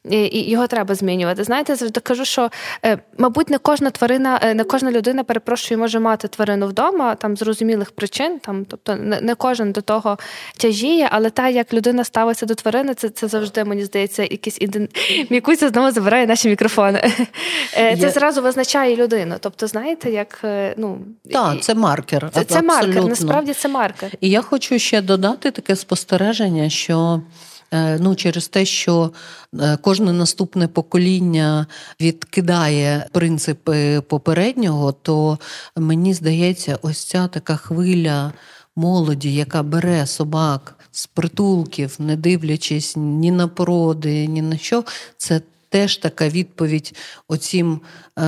і 0.09 0.49
його 0.49 0.67
треба 0.67 0.95
змінювати. 0.95 1.43
Знаєте, 1.43 1.75
завжди 1.75 1.99
кажу, 1.99 2.25
що 2.25 2.49
е, 2.85 2.97
мабуть, 3.17 3.49
не 3.49 3.57
кожна 3.57 3.89
тварина, 3.89 4.39
е, 4.43 4.53
не 4.53 4.63
кожна 4.63 4.91
людина 4.91 5.23
перепрошую, 5.23 5.79
може 5.79 5.99
мати 5.99 6.27
тварину 6.27 6.67
вдома, 6.77 7.15
там 7.15 7.37
зрозумілих 7.37 7.91
причин, 7.91 8.39
там, 8.39 8.65
тобто 8.65 8.95
не, 8.95 9.21
не 9.21 9.35
кожен 9.35 9.71
до 9.71 9.81
того 9.81 10.17
тяжіє, 10.57 11.09
але 11.11 11.29
те, 11.29 11.51
як 11.51 11.73
людина 11.73 12.03
ставиться 12.03 12.45
до 12.45 12.55
тварини, 12.55 12.93
це 12.93 13.09
це 13.09 13.27
завжди 13.27 13.63
мені 13.63 13.83
здається, 13.83 14.23
якийсь 14.23 14.57
іден... 14.61 14.89
Мікуся 15.29 15.69
знову 15.69 15.91
забирає 15.91 16.27
наші 16.27 16.49
мікрофони. 16.49 16.99
Е, 17.73 17.97
це 17.97 18.05
Я... 18.05 18.09
зразу 18.09 18.41
визначає 18.41 18.95
людину. 18.95 19.35
Тобто, 19.39 19.67
знаєте, 19.67 20.11
як 20.11 20.39
ну 20.77 20.99
так, 21.31 21.61
це 21.61 21.75
маркер. 21.75 22.29
Це, 22.33 22.43
це 22.43 22.61
маркер. 22.61 23.05
Насправді 23.05 23.53
це 23.53 23.67
маркер. 23.67 24.11
І 24.21 24.29
я 24.29 24.41
хочу 24.41 24.79
ще 24.79 25.01
додати 25.01 25.51
таке 25.51 25.75
спостереження, 25.75 26.69
що. 26.69 27.21
Е, 27.71 27.99
ну, 27.99 28.15
через 28.15 28.47
те, 28.47 28.65
що 28.65 29.11
е, 29.59 29.77
кожне 29.81 30.13
наступне 30.13 30.67
покоління 30.67 31.67
відкидає 32.01 33.07
принципи 33.11 34.01
попереднього, 34.01 34.91
то 34.91 35.39
мені 35.75 36.13
здається, 36.13 36.79
ось 36.81 37.03
ця 37.03 37.27
така 37.27 37.55
хвиля 37.55 38.33
молоді, 38.75 39.33
яка 39.33 39.63
бере 39.63 40.07
собак 40.07 40.75
з 40.91 41.07
притулків, 41.07 41.95
не 41.99 42.15
дивлячись 42.15 42.93
ні 42.97 43.31
на 43.31 43.47
породи, 43.47 44.27
ні 44.27 44.41
на 44.41 44.57
що, 44.57 44.83
це 45.17 45.41
теж 45.69 45.97
така 45.97 46.29
відповідь 46.29 46.95
оцім 47.27 47.81
е, 48.19 48.21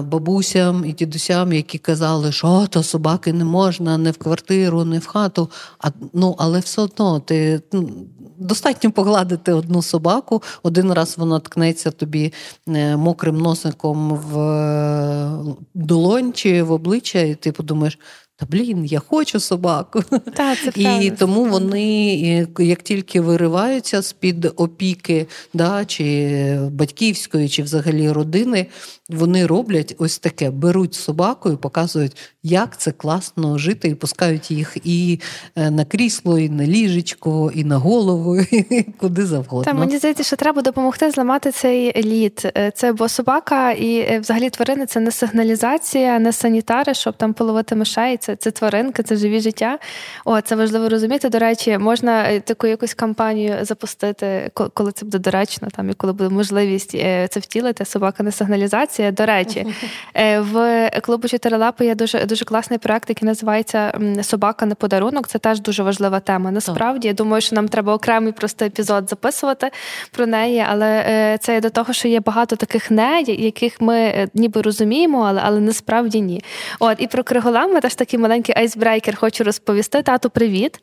бабусям 0.00 0.84
і 0.84 0.92
дідусям, 0.92 1.52
які 1.52 1.78
казали, 1.78 2.32
що 2.32 2.66
то 2.70 2.82
собаки 2.82 3.32
не 3.32 3.44
можна, 3.44 3.98
не 3.98 4.10
в 4.10 4.18
квартиру, 4.18 4.84
не 4.84 4.98
в 4.98 5.06
хату. 5.06 5.50
А, 5.78 5.88
ну, 6.12 6.34
Але 6.38 6.60
все 6.60 6.82
одно 6.82 7.20
ти 7.20 7.60
ну, 7.72 7.90
достатньо 8.38 8.90
погладити 8.92 9.52
одну 9.52 9.82
собаку, 9.82 10.42
один 10.62 10.92
раз 10.92 11.18
вона 11.18 11.40
ткнеться 11.40 11.90
тобі 11.90 12.32
е, 12.68 12.96
мокрим 12.96 13.38
носиком 13.38 14.10
в 14.10 14.38
е, 14.38 15.56
долонь 15.74 16.32
чи 16.32 16.62
в 16.62 16.72
обличчя, 16.72 17.18
і 17.18 17.34
ти 17.34 17.52
подумаєш. 17.52 17.98
Та 18.38 18.46
блін, 18.46 18.84
я 18.84 18.98
хочу 18.98 19.40
собаку. 19.40 20.02
Та, 20.34 20.56
це 20.56 20.98
І 21.02 21.10
тому 21.10 21.44
вони, 21.44 22.14
як 22.58 22.82
тільки 22.82 23.20
вириваються 23.20 24.02
з-під 24.02 24.52
опіки, 24.56 25.26
да, 25.54 25.84
чи 25.84 26.58
батьківської, 26.72 27.48
чи 27.48 27.62
взагалі 27.62 28.10
родини, 28.10 28.66
вони 29.08 29.46
роблять 29.46 29.94
ось 29.98 30.18
таке: 30.18 30.50
беруть 30.50 30.94
собаку 30.94 31.50
і 31.50 31.56
показують, 31.56 32.16
як 32.42 32.80
це 32.80 32.92
класно 32.92 33.58
жити, 33.58 33.88
і 33.88 33.94
пускають 33.94 34.50
їх 34.50 34.76
і 34.84 35.20
е, 35.56 35.70
на 35.70 35.84
крісло, 35.84 36.38
і 36.38 36.48
на 36.48 36.66
ліжечко, 36.66 37.52
і 37.54 37.64
на 37.64 37.76
голову, 37.76 38.36
і 38.50 38.82
куди 38.82 39.26
завгодно. 39.26 39.72
Та 39.72 39.78
мені 39.78 39.98
здається, 39.98 40.22
що 40.22 40.36
треба 40.36 40.62
допомогти 40.62 41.10
зламати 41.10 41.52
цей 41.52 42.02
лід. 42.02 42.52
Е, 42.56 42.72
це 42.74 42.92
бо 42.92 43.08
собака 43.08 43.72
і 43.72 43.98
е, 43.98 44.18
взагалі 44.18 44.50
тварини 44.50 44.86
це 44.86 45.00
не 45.00 45.10
сигналізація, 45.10 46.18
не 46.18 46.32
санітари, 46.32 46.94
щоб 46.94 47.16
там 47.16 47.34
половити 47.34 47.74
мишей. 47.74 48.18
Це 48.26 48.36
це 48.36 48.50
тваринки, 48.50 49.02
це 49.02 49.16
живі 49.16 49.40
життя. 49.40 49.78
О, 50.24 50.40
це 50.40 50.56
важливо 50.56 50.88
розуміти. 50.88 51.28
До 51.28 51.38
речі, 51.38 51.78
можна 51.78 52.40
таку 52.40 52.66
якусь 52.66 52.94
кампанію 52.94 53.56
запустити, 53.62 54.50
коли 54.74 54.92
це 54.92 55.04
буде 55.04 55.18
доречно, 55.18 55.68
там 55.76 55.90
і 55.90 55.94
коли 55.94 56.12
буде 56.12 56.34
можливість 56.34 56.90
це 56.90 57.40
втілити. 57.40 57.84
Собака 57.84 58.22
не 58.22 58.32
сигналізація. 58.32 59.10
До 59.10 59.26
речі, 59.26 59.66
е, 60.14 60.40
в 60.40 60.90
клубу 61.02 61.28
Чотирилапи 61.28 61.86
є 61.86 61.94
дуже 61.94 62.24
дуже 62.24 62.44
класний 62.44 62.78
проект, 62.78 63.08
який 63.08 63.26
називається 63.26 64.00
Собака 64.22 64.66
на 64.66 64.74
подарунок. 64.74 65.28
Це 65.28 65.38
теж 65.38 65.60
дуже 65.60 65.82
важлива 65.82 66.20
тема. 66.20 66.50
Насправді 66.50 67.08
я 67.08 67.14
думаю, 67.14 67.40
що 67.40 67.56
нам 67.56 67.68
треба 67.68 67.94
окремий 67.94 68.32
просто 68.32 68.64
епізод 68.64 69.08
записувати 69.10 69.70
про 70.10 70.26
неї, 70.26 70.64
але 70.68 71.04
е, 71.08 71.38
це 71.40 71.60
до 71.60 71.70
того, 71.70 71.92
що 71.92 72.08
є 72.08 72.20
багато 72.20 72.56
таких 72.56 72.90
не, 72.90 73.22
яких 73.26 73.80
ми 73.80 73.96
е, 73.96 74.28
ніби 74.34 74.62
розуміємо, 74.62 75.22
але 75.28 75.40
але 75.44 75.60
насправді 75.60 76.20
ні. 76.20 76.44
От 76.80 76.96
і 77.00 77.06
про 77.06 77.24
Криголама 77.24 77.80
теж 77.80 77.94
такий 78.16 78.22
маленький 78.22 78.54
icebreaker 78.58 79.16
хочу 79.16 79.44
розповісти. 79.44 80.02
Тату, 80.02 80.30
привіт. 80.30 80.80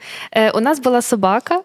У 0.54 0.60
нас 0.60 0.80
була 0.80 1.02
собака, 1.02 1.62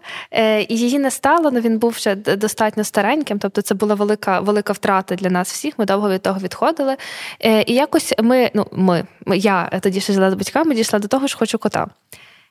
і 0.69 0.77
її 0.77 0.99
не 0.99 1.11
стало. 1.11 1.49
але 1.49 1.61
Він 1.61 1.79
був 1.79 1.97
ще 1.97 2.15
достатньо 2.15 2.85
стареньким. 2.85 3.39
Тобто, 3.39 3.63
це 3.63 3.75
була 3.75 3.95
велика 3.95 4.41
велика 4.41 4.73
втрата 4.73 5.15
для 5.15 5.31
нас 5.31 5.53
всіх. 5.53 5.79
Ми 5.79 5.85
довго 5.85 6.11
від 6.11 6.23
того 6.23 6.41
відходили. 6.41 6.97
Е, 7.41 7.63
і 7.63 7.75
якось 7.75 8.15
ми, 8.23 8.51
ну, 8.55 8.67
ми, 8.73 9.07
я 9.27 9.71
тоді 9.81 10.01
ще 10.01 10.13
жила 10.13 10.31
з 10.31 10.35
батьками, 10.35 10.75
дійшла 10.75 10.99
до 10.99 11.09
того, 11.09 11.29
що 11.29 11.39
хочу 11.39 11.59
кота. 11.59 11.87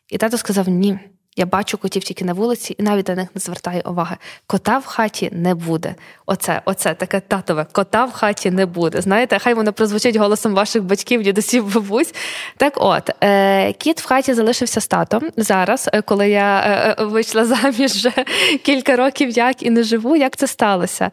І 0.10 0.18
тато 0.18 0.38
сказав: 0.38 0.68
ні. 0.70 1.00
Я 1.40 1.46
бачу 1.46 1.78
котів 1.78 2.04
тільки 2.04 2.26
на 2.26 2.34
вулиці, 2.34 2.76
і 2.78 2.84
навіть 2.84 3.08
на 3.08 3.16
них 3.16 3.28
не 3.36 3.42
звертаю 3.42 3.82
уваги. 3.86 4.18
Кота 4.48 4.78
в 4.78 4.86
хаті 4.86 5.30
не 5.32 5.56
буде. 5.56 5.96
Оце, 6.26 6.62
оце 6.66 6.94
таке 6.94 7.20
татове. 7.20 7.66
Кота 7.72 8.06
в 8.06 8.12
хаті 8.12 8.52
не 8.52 8.66
буде. 8.66 9.02
Знаєте, 9.02 9.40
хай 9.40 9.54
воно 9.54 9.74
прозвучить 9.74 10.16
голосом 10.16 10.54
ваших 10.54 10.84
батьків, 10.84 11.24
дідусів, 11.24 11.74
бабусь. 11.74 12.14
Так, 12.58 12.74
от 12.76 13.24
е, 13.24 13.74
кіт 13.74 14.02
в 14.02 14.08
хаті 14.08 14.34
залишився 14.34 14.82
з 14.82 14.88
татом 14.88 15.24
зараз, 15.38 15.90
е, 15.94 16.02
коли 16.02 16.30
я 16.30 16.60
е, 16.60 16.96
е, 17.00 17.06
вийшла 17.06 17.46
заміж 17.46 17.92
вже 17.92 18.12
кілька 18.64 18.96
років, 18.96 19.30
як 19.30 19.64
і 19.64 19.70
не 19.70 19.84
живу. 19.84 20.16
Як 20.16 20.36
це 20.36 20.48
сталося? 20.48 21.12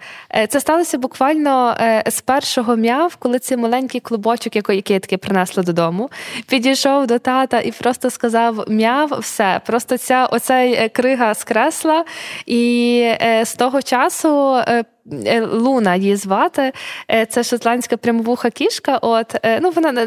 Це 0.48 0.60
сталося 0.60 0.98
буквально 0.98 1.76
з 2.06 2.20
першого 2.20 2.76
м'яв, 2.76 3.16
коли 3.16 3.38
цей 3.38 3.56
маленький 3.56 4.00
клубочок, 4.00 4.56
який 4.56 4.84
я 4.88 5.00
таки 5.00 5.16
принесла 5.16 5.62
додому, 5.62 6.10
підійшов 6.48 7.06
до 7.06 7.18
тата 7.18 7.60
і 7.60 7.72
просто 7.72 8.10
сказав: 8.10 8.64
м'яв, 8.68 9.18
все, 9.20 9.60
просто 9.66 9.98
ця 9.98 10.13
оця 10.22 10.44
оцей 10.44 10.74
е, 10.74 10.88
крига 10.88 11.34
скресла, 11.34 12.04
і 12.46 13.00
е, 13.04 13.44
з 13.44 13.54
того 13.54 13.82
часу. 13.82 14.56
Е, 14.68 14.84
Луна 15.52 15.96
її 15.96 16.16
звати, 16.16 16.72
це 17.28 17.42
шотландська 17.42 17.96
прямовуха 17.96 18.50
кішка. 18.50 18.98
От 19.02 19.34
ну 19.60 19.70
вона 19.70 20.06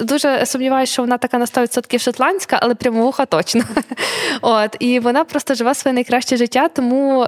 дуже 0.00 0.46
сумніваюся, 0.46 0.92
що 0.92 1.02
вона 1.02 1.18
така 1.18 1.38
на 1.38 1.44
100% 1.44 1.98
шотландська, 1.98 2.58
але 2.62 2.74
прямовуха 2.74 3.26
точно. 3.26 3.62
От 4.40 4.76
і 4.78 5.00
вона 5.00 5.24
просто 5.24 5.54
живе 5.54 5.74
своє 5.74 5.92
найкраще 5.92 6.36
життя, 6.36 6.68
тому 6.68 7.26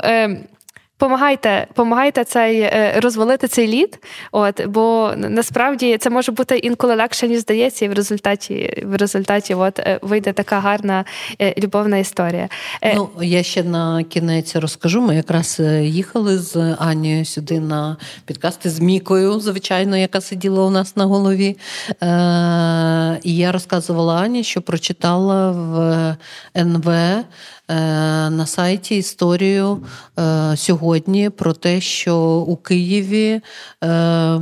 Помагайте, 0.99 1.67
помагайте 1.75 2.25
цей 2.25 2.61
е, 2.61 3.01
розвалити 3.03 3.49
цей 3.49 3.69
лід, 3.69 3.99
от 4.33 4.67
бо 4.67 5.13
насправді 5.17 5.99
це 5.99 6.11
може 6.11 6.33
бути 6.33 6.57
інколи 6.57 6.95
легше, 6.95 7.29
ніж 7.29 7.39
здається, 7.39 7.85
і 7.85 7.89
в 7.89 7.93
результаті 7.93 8.83
в 8.87 8.97
результаті 8.97 9.55
от 9.55 9.79
е, 9.79 9.99
вийде 10.03 10.33
така 10.33 10.61
гарна 10.61 11.05
е, 11.41 11.55
любовна 11.59 11.99
історія. 11.99 12.49
Ну 12.95 13.09
я 13.21 13.43
ще 13.43 13.63
на 13.63 14.05
кінець 14.05 14.57
розкажу. 14.57 15.01
Ми 15.01 15.17
якраз 15.17 15.61
їхали 15.81 16.39
з 16.39 16.77
Анією 16.79 17.25
сюди 17.25 17.61
на 17.61 17.97
підкасти 18.27 18.71
з 18.71 18.81
Мікою, 18.81 19.41
звичайно, 19.41 19.97
яка 19.97 20.21
сиділа 20.21 20.65
у 20.65 20.71
нас 20.71 20.97
на 20.97 21.05
голові. 21.05 21.57
І 23.23 23.37
я 23.37 23.53
розказувала 23.53 24.15
Ані, 24.15 24.45
що 24.45 24.63
прочитала 24.63 25.51
в 25.51 26.17
НВ. 26.57 26.89
Е, 27.69 27.75
на 28.31 28.47
сайті 28.47 28.97
історію 28.97 29.83
е, 30.19 30.57
сьогодні 30.57 31.31
про 31.31 31.53
те, 31.53 31.81
що 31.81 32.19
у 32.49 32.57
Києві 32.57 33.41
е, 33.85 34.41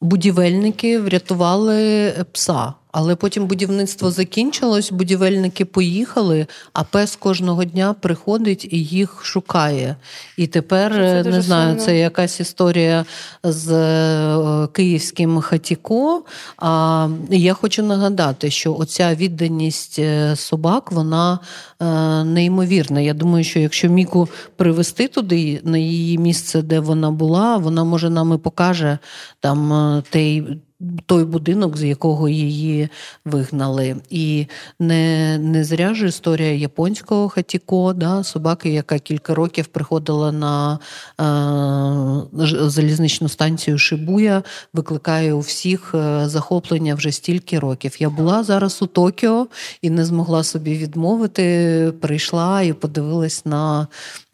будівельники 0.00 0.98
врятували 0.98 2.12
пса. 2.32 2.74
Але 2.92 3.16
потім 3.16 3.46
будівництво 3.46 4.10
закінчилось, 4.10 4.92
будівельники 4.92 5.64
поїхали, 5.64 6.46
а 6.72 6.84
пес 6.84 7.16
кожного 7.16 7.64
дня 7.64 7.94
приходить 8.00 8.68
і 8.70 8.84
їх 8.84 9.24
шукає. 9.24 9.96
І 10.36 10.46
тепер 10.46 10.92
це 10.92 11.30
не 11.30 11.42
знаю, 11.42 11.70
сильно. 11.70 11.84
це 11.84 11.98
якась 11.98 12.40
історія 12.40 13.04
з 13.42 13.72
е, 13.72 14.68
київським 14.72 15.40
хатіко. 15.40 16.22
А 16.56 17.08
я 17.30 17.54
хочу 17.54 17.82
нагадати, 17.82 18.50
що 18.50 18.74
оця 18.74 19.14
відданість 19.14 19.98
е, 19.98 20.36
собак, 20.36 20.92
вона 20.92 21.38
е, 21.80 21.84
неймовірна. 22.24 23.00
Я 23.00 23.14
думаю, 23.14 23.44
що 23.44 23.58
якщо 23.58 23.88
Міку 23.88 24.28
привезти 24.56 25.08
туди, 25.08 25.60
на 25.64 25.78
її 25.78 26.18
місце, 26.18 26.62
де 26.62 26.80
вона 26.80 27.10
була, 27.10 27.56
вона 27.56 27.84
може 27.84 28.10
нам 28.10 28.34
і 28.34 28.38
покаже 28.38 28.98
там 29.40 30.02
той 30.10 30.58
той 31.06 31.24
будинок, 31.24 31.76
з 31.76 31.84
якого 31.84 32.28
її 32.28 32.88
вигнали. 33.24 33.96
І 34.10 34.46
не 34.80 35.38
не 35.38 35.64
зря 35.64 35.94
ж 35.94 36.06
історія 36.06 36.52
японського 36.52 37.28
хатіко, 37.28 37.92
да, 37.92 38.24
собаки, 38.24 38.70
яка 38.70 38.98
кілька 38.98 39.34
років 39.34 39.66
приходила 39.66 40.32
на 40.32 40.78
е, 41.20 42.68
залізничну 42.68 43.28
станцію 43.28 43.78
Шибуя, 43.78 44.42
викликає 44.74 45.32
у 45.32 45.40
всіх 45.40 45.94
е, 45.94 46.28
захоплення 46.28 46.94
вже 46.94 47.12
стільки 47.12 47.58
років. 47.58 47.96
Я 47.98 48.10
була 48.10 48.44
зараз 48.44 48.82
у 48.82 48.86
Токіо 48.86 49.46
і 49.82 49.90
не 49.90 50.04
змогла 50.04 50.44
собі 50.44 50.74
відмовити. 50.74 51.92
Прийшла 52.00 52.62
і 52.62 52.72
подивилась 52.72 53.46
на 53.46 53.86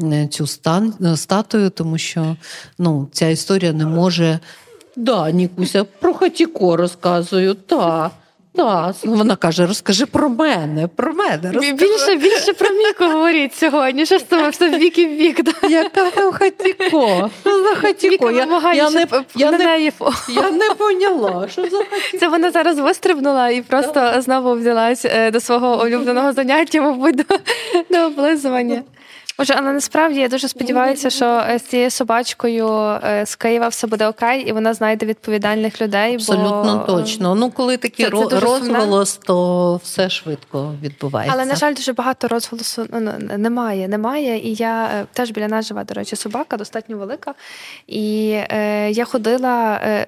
е, 0.02 0.26
цю 0.26 0.46
стан, 0.46 0.94
статую, 1.16 1.70
тому 1.70 1.98
що 1.98 2.36
ну, 2.78 3.08
ця 3.12 3.28
історія 3.28 3.72
не 3.72 3.86
може. 3.86 4.40
Да, 4.96 5.30
Нікуся, 5.30 5.84
про 5.84 6.14
хатіко 6.14 6.76
розказую, 6.76 7.54
так. 7.54 8.10
Так, 8.56 8.94
вона 9.04 9.36
каже: 9.36 9.66
розкажи 9.66 10.06
про 10.06 10.28
мене, 10.28 10.88
про 10.96 11.14
мене. 11.14 11.52
Розкажи. 11.52 11.72
Більше 11.72 12.16
більше 12.16 12.52
про 12.52 12.70
Міку 12.70 13.04
говоріть 13.04 13.54
сьогодні. 13.54 14.06
Що 14.06 14.18
з 14.18 14.22
тобою 14.22 14.50
все 14.50 14.68
в 14.68 14.78
бік 14.78 14.98
і 14.98 15.06
в. 15.06 15.42
Да? 15.42 15.68
Яка 15.68 16.10
там 16.10 16.32
хатіко? 16.32 17.30
Що 17.40 17.62
за 17.62 17.74
хатіко? 17.74 18.30
Я, 18.30 18.46
я, 18.74 18.90
не, 18.90 19.06
я, 19.34 19.50
не, 19.50 19.92
я 20.28 20.50
не 20.50 20.70
поняла. 20.78 21.48
Що 21.48 21.62
за 21.62 21.76
хатіко? 21.76 22.18
Це 22.20 22.28
вона 22.28 22.50
зараз 22.50 22.78
вистрибнула 22.78 23.48
і 23.48 23.62
просто 23.62 23.92
да. 23.94 24.20
знову 24.20 24.52
взялась 24.52 25.04
е, 25.04 25.30
до 25.30 25.40
свого 25.40 25.82
улюбленого 25.84 26.32
заняття, 26.32 26.80
мабуть, 26.80 27.16
до, 27.16 27.24
до 27.90 28.06
облизування. 28.06 28.82
Отже, 29.38 29.54
але 29.56 29.72
насправді 29.72 30.20
я 30.20 30.28
дуже 30.28 30.48
сподіваюся, 30.48 31.10
що 31.10 31.42
з 31.56 31.62
цією 31.62 31.90
собачкою 31.90 32.68
е, 32.68 33.26
з 33.26 33.34
Києва 33.34 33.68
все 33.68 33.86
буде 33.86 34.08
окей, 34.08 34.40
і 34.40 34.52
вона 34.52 34.74
знайде 34.74 35.06
відповідальних 35.06 35.82
людей. 35.82 36.14
Абсолютно 36.14 36.84
бо... 36.86 36.92
точно. 36.92 37.34
Ну, 37.34 37.50
коли 37.50 37.76
такий 37.76 38.06
це, 38.06 38.26
це 38.30 38.40
розголос, 38.40 39.16
то 39.16 39.80
все 39.84 40.10
швидко 40.10 40.74
відбувається. 40.82 41.36
Але 41.36 41.46
на 41.46 41.56
жаль, 41.56 41.74
дуже 41.74 41.92
багато 41.92 42.28
розголосу 42.28 42.86
ну, 42.92 43.12
немає. 43.38 43.88
Немає. 43.88 44.38
І 44.38 44.54
я 44.54 44.84
е, 44.84 45.06
теж 45.12 45.30
біля 45.30 45.48
нас 45.48 45.66
живе, 45.68 45.84
до 45.84 45.94
речі, 45.94 46.16
собака 46.16 46.56
достатньо 46.56 46.96
велика. 46.98 47.34
І 47.86 48.30
е, 48.50 48.90
я 48.90 49.04
ходила 49.04 49.80
е, 49.84 50.06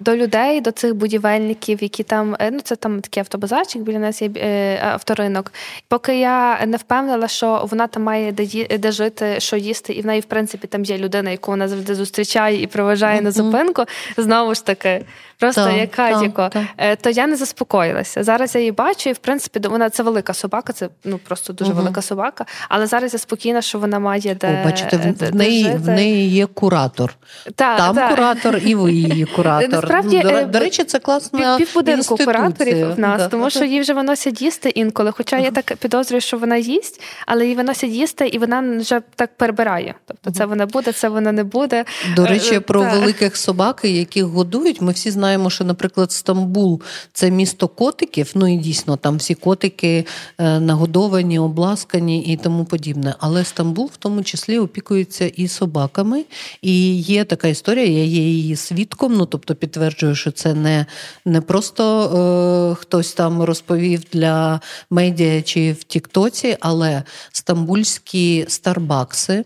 до 0.00 0.16
людей, 0.16 0.60
до 0.60 0.70
цих 0.70 0.94
будівельників, 0.94 1.82
які 1.82 2.02
там 2.02 2.36
е, 2.38 2.50
ну 2.50 2.60
це 2.60 2.76
там 2.76 3.00
такий 3.00 3.20
автобазарчик, 3.20 3.82
біля 3.82 3.98
нас 3.98 4.22
є 4.22 4.30
е, 4.36 4.80
авторинок. 4.92 5.52
Поки 5.88 6.18
я 6.18 6.66
не 6.66 6.76
впевнила, 6.76 7.28
що 7.28 7.66
вона 7.70 7.86
там 7.86 8.02
має 8.02 8.32
де 8.32 8.65
де 8.78 8.92
жити, 8.92 9.40
що 9.40 9.56
їсти, 9.56 9.92
і 9.92 10.02
в 10.02 10.06
неї, 10.06 10.20
в 10.20 10.24
принципі, 10.24 10.66
там 10.66 10.84
є 10.84 10.98
людина, 10.98 11.30
яку 11.30 11.50
вона 11.50 11.68
завжди 11.68 11.94
зустрічає 11.94 12.62
і 12.62 12.66
проважає 12.66 13.20
mm-hmm. 13.20 13.24
на 13.24 13.30
зупинку. 13.30 13.84
Знову 14.16 14.54
ж 14.54 14.64
таки, 14.64 15.04
просто 15.38 15.64
так, 15.64 15.76
як 15.76 15.90
Катіко, 15.90 16.50
е, 16.78 16.96
то 16.96 17.10
я 17.10 17.26
не 17.26 17.36
заспокоїлася. 17.36 18.24
Зараз 18.24 18.54
я 18.54 18.60
її 18.60 18.72
бачу, 18.72 19.10
і 19.10 19.12
в 19.12 19.18
принципі 19.18 19.68
вона 19.68 19.90
це 19.90 20.02
велика 20.02 20.34
собака, 20.34 20.72
це 20.72 20.88
ну 21.04 21.18
просто 21.18 21.52
дуже 21.52 21.72
угу. 21.72 21.80
велика 21.80 22.02
собака. 22.02 22.46
Але 22.68 22.86
зараз 22.86 23.12
я 23.12 23.18
спокійна, 23.18 23.62
що 23.62 23.78
вона 23.78 23.98
має 23.98 24.34
де. 24.34 24.60
О, 24.62 24.64
Бачите, 24.64 24.96
в, 24.96 25.14
де, 25.14 25.30
в 25.30 25.34
неї 25.34 25.64
жити. 25.64 25.78
в 25.78 25.88
неї 25.88 26.28
є 26.28 26.46
куратор. 26.46 27.14
Та, 27.54 27.76
Там 27.76 27.96
та. 27.96 28.08
куратор, 28.08 28.60
і 28.64 28.74
ви 28.74 28.92
її 28.92 29.24
куратор. 29.36 29.70
Насправді, 29.70 30.20
до, 30.20 30.28
е, 30.28 30.44
до 30.44 30.58
речі, 30.58 30.84
це 30.84 30.98
класна 30.98 31.56
півбудинку 31.56 32.16
кураторів 32.16 32.94
в 32.94 32.98
нас, 32.98 33.22
да. 33.22 33.28
тому 33.28 33.50
що 33.50 33.64
їй 33.64 33.80
вже 33.80 33.92
виносять 33.92 34.42
їсти 34.42 34.68
інколи. 34.68 35.12
Хоча 35.12 35.38
я 35.38 35.50
так 35.50 35.76
підозрюю, 35.76 36.20
що 36.20 36.38
вона 36.38 36.56
їсть, 36.56 37.02
але 37.26 37.46
їй 37.46 37.54
виносять 37.54 37.90
їсти, 37.90 38.26
і 38.26 38.38
вона 38.38 38.55
вже 38.62 39.00
так 39.14 39.36
перебирає. 39.36 39.94
Тобто, 40.06 40.30
це 40.30 40.46
вона 40.46 40.66
буде, 40.66 40.92
це 40.92 41.08
вона 41.08 41.32
не 41.32 41.44
буде. 41.44 41.84
До 42.16 42.26
речі, 42.26 42.54
е, 42.54 42.60
про 42.60 42.82
великих 42.82 43.36
собак, 43.36 43.80
яких 43.84 44.24
годують, 44.24 44.80
ми 44.80 44.92
всі 44.92 45.10
знаємо 45.10 45.26
знаємо, 45.26 45.50
що, 45.50 45.64
наприклад, 45.64 46.12
Стамбул 46.12 46.82
це 47.12 47.30
місто 47.30 47.68
котиків. 47.68 48.32
Ну 48.34 48.54
і 48.54 48.56
дійсно 48.56 48.96
там 48.96 49.16
всі 49.16 49.34
котики 49.34 50.06
е, 50.38 50.60
нагодовані, 50.60 51.38
обласкані 51.38 52.22
і 52.22 52.36
тому 52.36 52.64
подібне. 52.64 53.14
Але 53.18 53.44
Стамбул 53.44 53.90
в 53.92 53.96
тому 53.96 54.22
числі 54.22 54.58
опікується 54.58 55.26
і 55.26 55.48
собаками. 55.48 56.24
І 56.62 56.96
є 56.96 57.24
така 57.24 57.48
історія, 57.48 57.86
я 57.86 58.04
є 58.04 58.22
її 58.22 58.56
свідком. 58.56 59.16
Ну 59.16 59.26
тобто 59.26 59.54
підтверджую, 59.54 60.14
що 60.14 60.30
це 60.30 60.54
не 60.54 60.86
не 61.24 61.40
просто 61.40 61.82
е, 62.02 62.74
хтось 62.80 63.12
там 63.12 63.42
розповів 63.42 64.02
для 64.12 64.60
медіа 64.90 65.42
чи 65.42 65.72
в 65.72 65.84
Тіктоці, 65.84 66.56
але 66.60 67.02
стамбульські 67.32 68.45
старбакси 68.46 69.44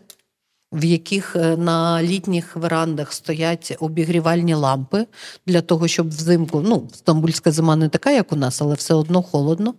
в 0.72 0.84
яких 0.84 1.36
е, 1.36 1.56
на 1.56 2.02
літніх 2.02 2.56
верандах 2.56 3.12
стоять 3.12 3.76
обігрівальні 3.80 4.54
лампи 4.54 5.06
для 5.46 5.60
того, 5.60 5.88
щоб 5.88 6.08
взимку, 6.08 6.60
ну, 6.60 6.88
стамбульська 6.92 7.52
зима 7.52 7.76
не 7.76 7.88
така, 7.88 8.10
як 8.10 8.32
у 8.32 8.36
нас, 8.36 8.62
але 8.62 8.74
все 8.74 8.94
одно 8.94 9.22
холодно. 9.22 9.74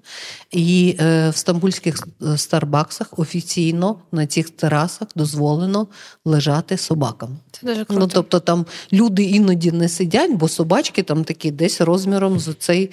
І 0.51 0.95
е, 0.99 1.29
в 1.29 1.37
стамбульських 1.37 2.07
е, 2.21 2.37
старбаксах 2.37 3.19
офіційно 3.19 3.95
на 4.11 4.27
цих 4.27 4.49
терасах 4.49 5.07
дозволено 5.15 5.87
лежати 6.25 6.77
собакам. 6.77 7.37
Це 7.51 7.67
дуже 7.67 7.85
круто. 7.85 7.99
Ну, 7.99 8.07
тобто 8.13 8.39
там 8.39 8.65
люди 8.93 9.23
іноді 9.23 9.71
не 9.71 9.89
сидять, 9.89 10.31
бо 10.31 10.47
собачки 10.47 11.03
там 11.03 11.23
такі 11.23 11.51
десь 11.51 11.81
розміром 11.81 12.39
з 12.39 12.53
цей 12.59 12.91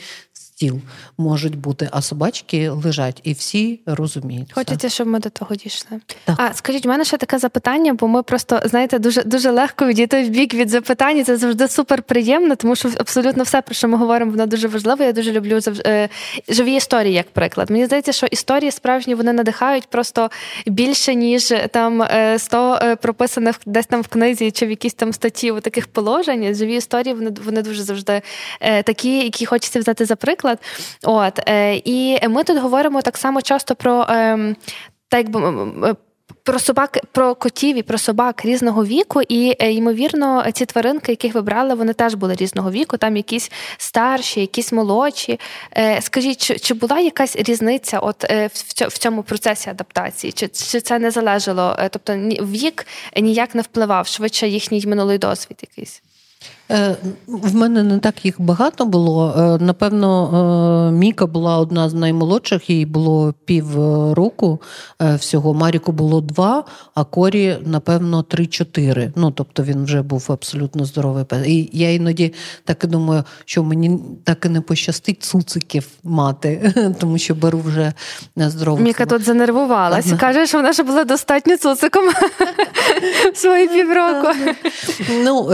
стіл 0.59 0.81
можуть 1.19 1.57
бути, 1.57 1.89
а 1.93 2.03
собачки 2.03 2.71
лежать, 2.71 3.21
і 3.25 3.33
всі 3.33 3.81
розуміють. 3.87 4.53
Хочеться, 4.53 4.89
щоб 4.89 5.07
ми 5.07 5.19
до 5.19 5.31
того 5.31 5.55
дійшли. 5.55 6.01
Так. 6.25 6.37
А 6.41 6.55
скажіть, 6.55 6.87
у 6.87 6.89
мене 6.89 7.05
ще 7.05 7.17
таке 7.17 7.39
запитання, 7.39 7.95
бо 7.95 8.09
ми 8.09 8.23
просто 8.23 8.61
знаєте, 8.65 8.99
дуже 8.99 9.23
дуже 9.23 9.51
легко 9.51 9.87
відійти 9.87 10.23
в 10.23 10.29
бік 10.29 10.55
від 10.55 10.69
запитань. 10.69 11.25
Це 11.25 11.37
завжди 11.37 11.69
супер 11.69 12.03
приємно, 12.03 12.57
тому 12.57 12.77
що 12.77 12.91
абсолютно 12.99 13.43
все, 13.43 13.63
про 13.63 13.75
що 13.75 13.89
ми 13.89 13.97
говоримо, 13.97 14.31
воно 14.31 14.47
дуже 14.47 14.69
важливо. 14.69 15.05
Я 15.05 15.13
дуже 15.13 15.33
люблю 15.33 15.61
е, 15.87 16.09
живі 16.49 16.75
історії, 16.75 17.15
як 17.15 17.31
приклад. 17.31 17.71
Мені 17.71 17.87
здається, 17.87 18.13
що 18.13 18.27
історії 18.27 18.71
справжні 18.71 19.15
вони 19.15 19.33
надихають 19.33 19.87
просто 19.87 20.31
більше 20.67 21.15
ніж 21.15 21.55
там 21.71 22.05
100 22.39 22.75
е, 22.75 22.87
е, 22.87 22.97
прописаних 22.97 23.61
десь 23.67 23.87
там 23.87 24.03
в 24.03 24.09
книзі 24.09 24.51
чи 24.51 24.67
в 24.67 24.71
якійсь 24.71 24.95
там 24.95 25.13
статті 25.13 25.51
у 25.51 25.61
таких 25.61 25.87
положень. 25.87 26.55
Живі 26.55 26.75
історії 26.75 27.15
вони 27.15 27.31
вони 27.45 27.63
дуже 27.63 27.83
завжди 27.83 28.23
такі, 28.61 29.19
які 29.19 29.47
хочеться 29.47 29.81
взяти 29.81 30.05
за 30.05 30.17
приклад 30.17 30.48
наприклад. 30.49 30.59
От, 31.03 31.49
е, 31.49 31.83
І 31.85 32.29
ми 32.29 32.45
тут 32.45 32.59
говоримо 32.59 33.03
так 33.03 33.17
само 33.17 33.43
часто 33.43 33.75
про 33.75 34.07
ем, 34.09 34.57
так 35.09 35.29
би. 35.29 35.95
Про 36.43 36.59
собак, 36.59 36.99
про 37.13 37.35
котів 37.35 37.77
і 37.77 37.83
про 37.83 37.99
собак 37.99 38.45
різного 38.45 38.85
віку, 38.85 39.23
і 39.29 39.57
е, 39.61 39.73
ймовірно, 39.73 40.45
ці 40.53 40.67
тваринки, 40.67 41.13
яких 41.13 41.35
ви 41.35 41.43
брали, 41.43 41.75
вони 41.75 41.93
теж 41.93 42.15
були 42.15 42.35
різного 42.35 42.71
віку. 42.71 42.97
Там 42.97 43.17
якісь 43.17 43.51
старші, 43.77 44.41
якісь 44.41 44.73
молодші. 44.73 45.41
Е, 45.77 46.01
скажіть, 46.03 46.43
чи, 46.43 46.59
чи 46.59 46.75
була 46.75 47.01
якась 47.01 47.37
різниця, 47.37 47.99
от 47.99 48.25
в 48.89 48.99
цьому 48.99 49.23
процесі 49.23 49.71
адаптації? 49.71 50.33
Чи 50.33 50.49
чи 50.49 50.81
це 50.81 50.99
не 50.99 51.11
залежало? 51.11 51.77
Тобто 51.91 52.17
вік 52.41 52.87
ніяк 53.17 53.55
не 53.55 53.63
впливав 53.63 54.07
швидше 54.07 54.49
їхній 54.49 54.85
минулий 54.87 55.19
досвід 55.19 55.59
якийсь? 55.63 56.03
Е, 56.71 56.97
в 57.27 57.55
мене 57.55 57.83
не 57.83 57.99
так 57.99 58.25
їх 58.25 58.41
багато 58.41 58.87
було. 58.87 59.35
Е, 59.39 59.65
напевно, 59.65 60.89
е, 60.89 60.93
Міка 60.93 61.27
була 61.27 61.59
одна 61.59 61.89
з 61.89 61.95
наймолодших, 61.95 62.71
їй 62.71 62.87
було 62.87 63.35
пів 63.45 63.75
року 64.15 64.61
всього. 65.01 65.55
Маріку 65.55 65.93
було 65.93 66.21
два, 66.21 66.65
а 66.95 67.05
Корі, 67.05 67.57
напевно, 67.65 68.23
три-чотири. 68.23 69.13
Ну, 69.17 69.31
тобто 69.31 69.63
він 69.63 69.85
вже 69.85 70.03
був 70.03 70.27
абсолютно 70.29 70.85
здоровий 70.85 71.25
пес. 71.25 71.47
І 71.47 71.71
я 71.73 71.95
іноді 71.95 72.35
так 72.65 72.85
і 72.85 72.87
думаю, 72.87 73.25
що 73.45 73.63
мені 73.63 74.01
так 74.25 74.45
і 74.45 74.49
не 74.49 74.61
пощастить 74.61 75.23
цуциків 75.23 75.87
мати, 76.05 76.73
тому 77.01 77.19
що 77.19 77.35
беру 77.35 77.59
вже 77.59 77.93
здорову. 78.37 78.83
Міка 78.83 79.07
тут 79.07 79.25
занервувалась. 79.25 80.13
Каже, 80.21 80.47
що 80.47 80.59
вона 80.59 80.73
ж 80.73 80.83
була 80.83 81.05
достатньо 81.05 81.57
цуциком 81.57 82.05
в 83.35 83.37
свої 83.37 83.69
півроку. 83.69 84.29
Ну, 85.25 85.49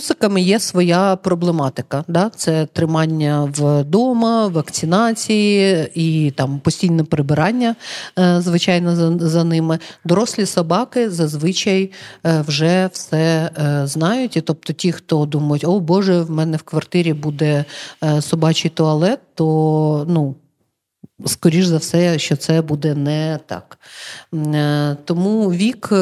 цуциками 0.00 0.40
є 0.40 0.60
своя 0.60 1.16
проблематика. 1.16 2.04
Да? 2.08 2.30
Це 2.36 2.66
тримання 2.66 3.52
вдома, 3.56 4.46
вакцинації 4.46 5.88
і 5.94 6.30
там 6.30 6.60
постійне 6.60 7.04
прибирання, 7.04 7.76
е, 8.18 8.40
звичайно, 8.40 8.96
за, 8.96 9.28
за 9.28 9.44
ними. 9.44 9.78
Дорослі 10.04 10.46
собаки 10.46 11.10
зазвичай 11.10 11.90
е, 12.26 12.44
вже 12.46 12.90
все 12.92 13.50
е, 13.58 13.86
знають. 13.86 14.36
І 14.36 14.40
тобто, 14.40 14.72
ті, 14.72 14.92
хто 14.92 15.26
думають, 15.26 15.64
о 15.64 15.80
Боже, 15.80 16.20
в 16.20 16.30
мене 16.30 16.56
в 16.56 16.62
квартирі 16.62 17.12
буде 17.12 17.64
собачий 18.20 18.70
туалет, 18.70 19.20
то 19.34 20.06
ну. 20.08 20.34
Скоріш 21.26 21.64
за 21.66 21.76
все, 21.76 22.18
що 22.18 22.36
це 22.36 22.62
буде 22.62 22.94
не 22.94 23.38
так. 23.46 23.78
Е, 24.34 24.96
тому 25.04 25.52
вік, 25.52 25.92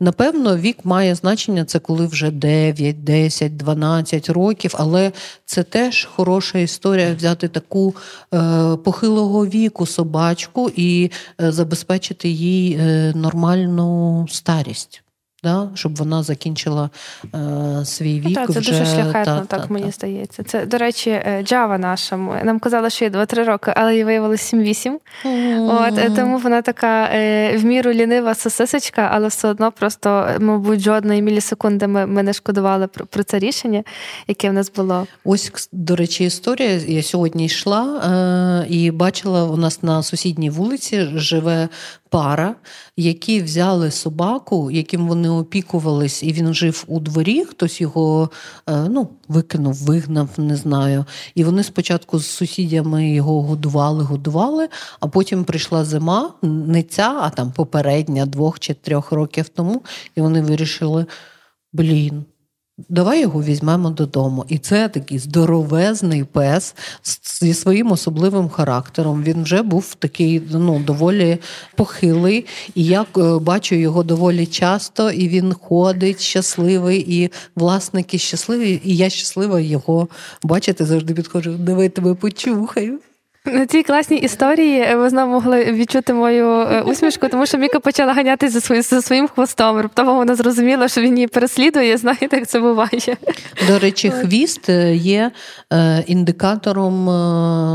напевно, 0.00 0.56
вік 0.56 0.84
має 0.84 1.14
значення, 1.14 1.64
це 1.64 1.78
коли 1.78 2.06
вже 2.06 2.30
9, 2.30 3.04
10, 3.04 3.56
12 3.56 4.30
років, 4.30 4.74
але 4.78 5.12
це 5.44 5.62
теж 5.62 6.04
хороша 6.04 6.58
історія 6.58 7.14
взяти 7.14 7.48
таку 7.48 7.94
е, 8.34 8.76
похилого 8.76 9.46
віку 9.46 9.86
собачку 9.86 10.70
і 10.76 11.10
е, 11.40 11.52
забезпечити 11.52 12.28
їй 12.28 12.78
нормальну 13.14 14.26
старість. 14.30 15.03
Да, 15.44 15.68
щоб 15.74 15.96
вона 15.96 16.22
закінчила 16.22 16.90
е, 17.34 17.84
свій 17.84 18.20
вік. 18.20 18.34
Та, 18.34 18.46
це 18.46 18.60
вже, 18.60 18.72
дуже 18.72 18.86
шляхетно, 18.86 19.40
та, 19.40 19.44
так 19.44 19.66
та, 19.66 19.72
мені 19.72 19.86
та. 19.86 19.92
здається. 19.92 20.42
Це, 20.42 20.66
до 20.66 20.78
речі, 20.78 21.22
Джава 21.42 21.78
наша. 21.78 22.16
Нам 22.16 22.58
казали, 22.58 22.90
що 22.90 23.04
є 23.04 23.10
2-3 23.10 23.44
роки, 23.44 23.72
але 23.76 23.96
їй 23.96 24.04
виявилося 24.04 24.56
7-8. 24.56 24.98
Mm. 25.24 25.88
От, 25.88 25.98
е, 25.98 26.10
Тому 26.16 26.38
вона 26.38 26.62
така 26.62 27.04
е, 27.04 27.56
в 27.56 27.64
міру 27.64 27.92
лінива 27.92 28.34
сосисочка, 28.34 29.08
але 29.12 29.28
все 29.28 29.48
одно 29.48 29.72
просто, 29.72 30.28
мабуть, 30.40 30.80
жодної 30.80 31.22
мілісекунди 31.22 31.86
ми, 31.86 32.06
ми 32.06 32.22
не 32.22 32.32
шкодували 32.32 32.86
про, 32.86 33.06
про 33.06 33.24
це 33.24 33.38
рішення, 33.38 33.84
яке 34.28 34.50
в 34.50 34.52
нас 34.52 34.72
було. 34.76 35.06
Ось, 35.24 35.68
до 35.72 35.96
речі, 35.96 36.24
історія. 36.24 36.70
Я 36.70 37.02
сьогодні 37.02 37.44
йшла 37.44 37.82
е, 37.98 38.66
і 38.68 38.90
бачила, 38.90 39.44
у 39.44 39.56
нас 39.56 39.82
на 39.82 40.02
сусідній 40.02 40.50
вулиці 40.50 41.08
живе 41.14 41.68
пара, 42.14 42.54
які 42.96 43.42
взяли 43.42 43.90
собаку, 43.90 44.70
яким 44.70 45.08
вони 45.08 45.28
опікувались, 45.28 46.22
і 46.22 46.32
він 46.32 46.54
жив 46.54 46.84
у 46.86 47.00
дворі. 47.00 47.44
Хтось 47.44 47.80
його 47.80 48.30
е, 48.68 48.88
ну, 48.88 49.08
викинув, 49.28 49.74
вигнав, 49.74 50.28
не 50.36 50.56
знаю. 50.56 51.04
І 51.34 51.44
вони 51.44 51.62
спочатку 51.62 52.18
з 52.18 52.26
сусідями 52.26 53.10
його 53.10 53.42
годували, 53.42 54.04
годували, 54.04 54.68
а 55.00 55.06
потім 55.06 55.44
прийшла 55.44 55.84
зима, 55.84 56.32
не 56.42 56.82
ця, 56.82 57.18
а 57.22 57.30
там 57.30 57.52
попередня 57.52 58.26
двох 58.26 58.60
чи 58.60 58.74
трьох 58.74 59.12
років 59.12 59.48
тому, 59.48 59.82
і 60.16 60.20
вони 60.20 60.42
вирішили: 60.42 61.06
блін. 61.72 62.24
Давай 62.78 63.20
його 63.20 63.42
візьмемо 63.42 63.90
додому. 63.90 64.44
І 64.48 64.58
це 64.58 64.88
такий 64.88 65.18
здоровезний 65.18 66.24
пес 66.24 66.74
зі 67.40 67.54
своїм 67.54 67.92
особливим 67.92 68.48
характером. 68.48 69.22
Він 69.22 69.42
вже 69.42 69.62
був 69.62 69.94
такий 69.94 70.42
ну, 70.50 70.78
доволі 70.78 71.38
похилий. 71.76 72.46
І 72.74 72.84
я 72.84 73.02
е, 73.02 73.38
бачу 73.38 73.74
його 73.74 74.02
доволі 74.02 74.46
часто, 74.46 75.10
і 75.10 75.28
він 75.28 75.52
ходить 75.52 76.20
щасливий, 76.20 77.04
і 77.08 77.30
власники 77.54 78.18
щасливі, 78.18 78.80
і 78.84 78.96
я 78.96 79.10
щаслива 79.10 79.60
його 79.60 80.08
бачити. 80.42 80.84
Завжди 80.84 81.14
підходжу. 81.14 81.56
Давай 81.58 81.88
тебе 81.88 82.14
почухаю. 82.14 83.00
На 83.46 83.66
цій 83.66 83.82
класній 83.82 84.16
історії 84.16 84.94
ви 84.96 85.10
знову 85.10 85.32
могли 85.32 85.64
відчути 85.64 86.14
мою 86.14 86.46
е, 86.46 86.82
усмішку, 86.82 87.28
тому 87.28 87.46
що 87.46 87.58
Міка 87.58 87.80
почала 87.80 88.12
ганятися 88.12 88.52
за, 88.52 88.60
свої, 88.60 88.82
за 88.82 89.02
своїм 89.02 89.28
хвостом. 89.28 89.76
Раптово 89.76 90.14
вона 90.14 90.34
зрозуміла, 90.34 90.88
що 90.88 91.00
він 91.00 91.14
її 91.14 91.26
переслідує. 91.26 91.96
Знаєте, 91.96 92.36
як 92.36 92.48
це 92.48 92.60
буває. 92.60 93.16
До 93.68 93.78
речі, 93.78 94.10
хвіст 94.10 94.68
е, 94.68 94.96
є 94.96 95.30
е, 95.72 96.04
індикатором 96.06 97.10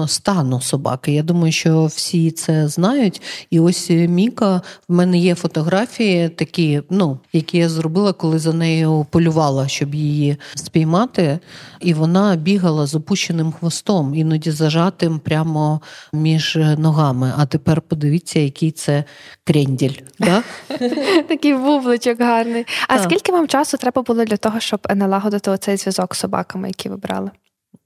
стану 0.07 0.61
собаки. 0.61 1.11
Я 1.11 1.23
думаю, 1.23 1.51
що 1.51 1.85
всі 1.85 2.31
це 2.31 2.67
знають. 2.67 3.21
І 3.49 3.59
ось 3.59 3.89
Міка 3.89 4.61
в 4.87 4.93
мене 4.93 5.17
є 5.17 5.35
фотографії, 5.35 6.29
такі, 6.29 6.81
ну, 6.89 7.19
які 7.33 7.57
я 7.57 7.69
зробила, 7.69 8.13
коли 8.13 8.39
за 8.39 8.53
нею 8.53 9.05
полювала, 9.09 9.67
щоб 9.67 9.95
її 9.95 10.37
спіймати. 10.55 11.39
І 11.79 11.93
вона 11.93 12.35
бігала 12.35 12.85
з 12.85 12.95
опущеним 12.95 13.51
хвостом, 13.51 14.15
іноді 14.15 14.51
зажатим 14.51 15.19
прямо 15.19 15.58
прямо 15.59 15.81
між 16.13 16.55
ногами. 16.77 17.33
А 17.37 17.45
тепер 17.45 17.81
подивіться, 17.81 18.39
який 18.39 18.71
це 18.71 19.03
кренділь. 19.43 19.95
Да? 20.19 20.43
Такий 21.27 21.53
бубличок 21.53 22.19
гарний. 22.19 22.65
А 22.87 22.97
так. 22.97 23.03
скільки 23.03 23.31
вам 23.31 23.47
часу 23.47 23.77
треба 23.77 24.01
було 24.01 24.25
для 24.25 24.37
того, 24.37 24.59
щоб 24.59 24.79
налагодити 24.95 25.51
оцей 25.51 25.77
зв'язок 25.77 26.15
з 26.15 26.19
собаками, 26.19 26.67
які 26.67 26.89
ви 26.89 26.97
брали? 26.97 27.31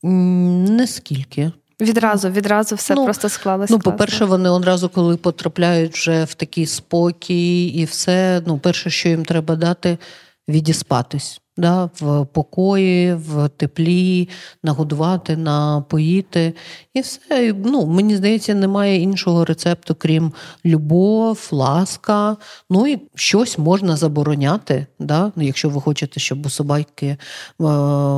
Не 0.03 0.87
скільки. 0.87 1.51
Відразу, 1.81 2.29
відразу 2.29 2.75
все 2.75 2.95
ну, 2.95 3.03
просто 3.03 3.29
склалося. 3.29 3.73
Ну, 3.73 3.79
по-перше, 3.79 4.25
вони 4.25 4.49
одразу, 4.49 4.89
коли 4.89 5.17
потрапляють 5.17 5.93
вже 5.93 6.23
в 6.23 6.33
такий 6.33 6.65
спокій 6.65 7.67
і 7.67 7.85
все, 7.85 8.41
ну, 8.47 8.57
перше, 8.57 8.89
що 8.89 9.09
їм 9.09 9.25
треба 9.25 9.55
дати, 9.55 9.97
відіспатись 10.47 11.41
да, 11.57 11.89
в 11.99 12.25
покої, 12.25 13.13
в 13.13 13.49
теплі, 13.49 14.29
нагодувати, 14.63 15.37
напоїти. 15.37 16.53
І 16.93 17.01
все. 17.01 17.55
Ну, 17.65 17.85
Мені 17.85 18.15
здається, 18.15 18.53
немає 18.53 19.01
іншого 19.01 19.45
рецепту, 19.45 19.95
крім 19.95 20.33
любов, 20.65 21.49
ласка. 21.51 22.37
Ну 22.69 22.87
і 22.87 22.99
щось 23.15 23.57
можна 23.57 23.95
забороняти, 23.95 24.87
да, 24.99 25.31
якщо 25.35 25.69
ви 25.69 25.81
хочете, 25.81 26.19
щоб 26.19 26.45
у 26.45 26.49
собаки 26.49 27.07
е, 27.07 27.17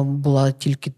була 0.04 0.52
тільки 0.52 0.94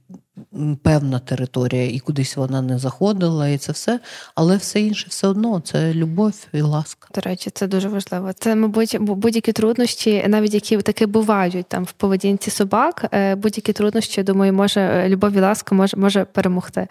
певна 0.84 1.20
територія, 1.20 1.90
і 1.90 2.00
кудись 2.00 2.38
вона 2.38 2.62
не 2.62 2.80
заходила, 2.80 3.48
і 3.48 3.58
це 3.58 3.72
все. 3.72 4.00
Але 4.36 4.58
все 4.58 4.82
інше 4.82 5.06
все 5.10 5.28
одно 5.28 5.60
це 5.60 5.94
любов 5.94 6.34
і 6.54 6.62
ласка. 6.62 7.08
До 7.16 7.22
речі, 7.22 7.50
це 7.54 7.68
дуже 7.68 7.90
важливо. 7.90 8.34
Це, 8.34 8.56
мабуть, 8.56 8.98
будь-які 9.00 9.52
труднощі, 9.52 10.26
навіть 10.28 10.54
які 10.54 10.78
таки 10.78 11.06
бувають 11.06 11.66
там 11.68 11.84
в 11.84 11.92
поведінці 11.92 12.52
собак, 12.52 13.06
е, 13.12 13.36
будь-які 13.36 13.74
труднощі, 13.74 14.24
думаю, 14.24 14.54
може 14.54 14.82
е, 14.82 15.10
любов 15.10 15.34
і 15.34 15.40
ласка 15.40 15.76
може 15.76 15.98
може 15.98 16.26
перемогти. 16.26 16.88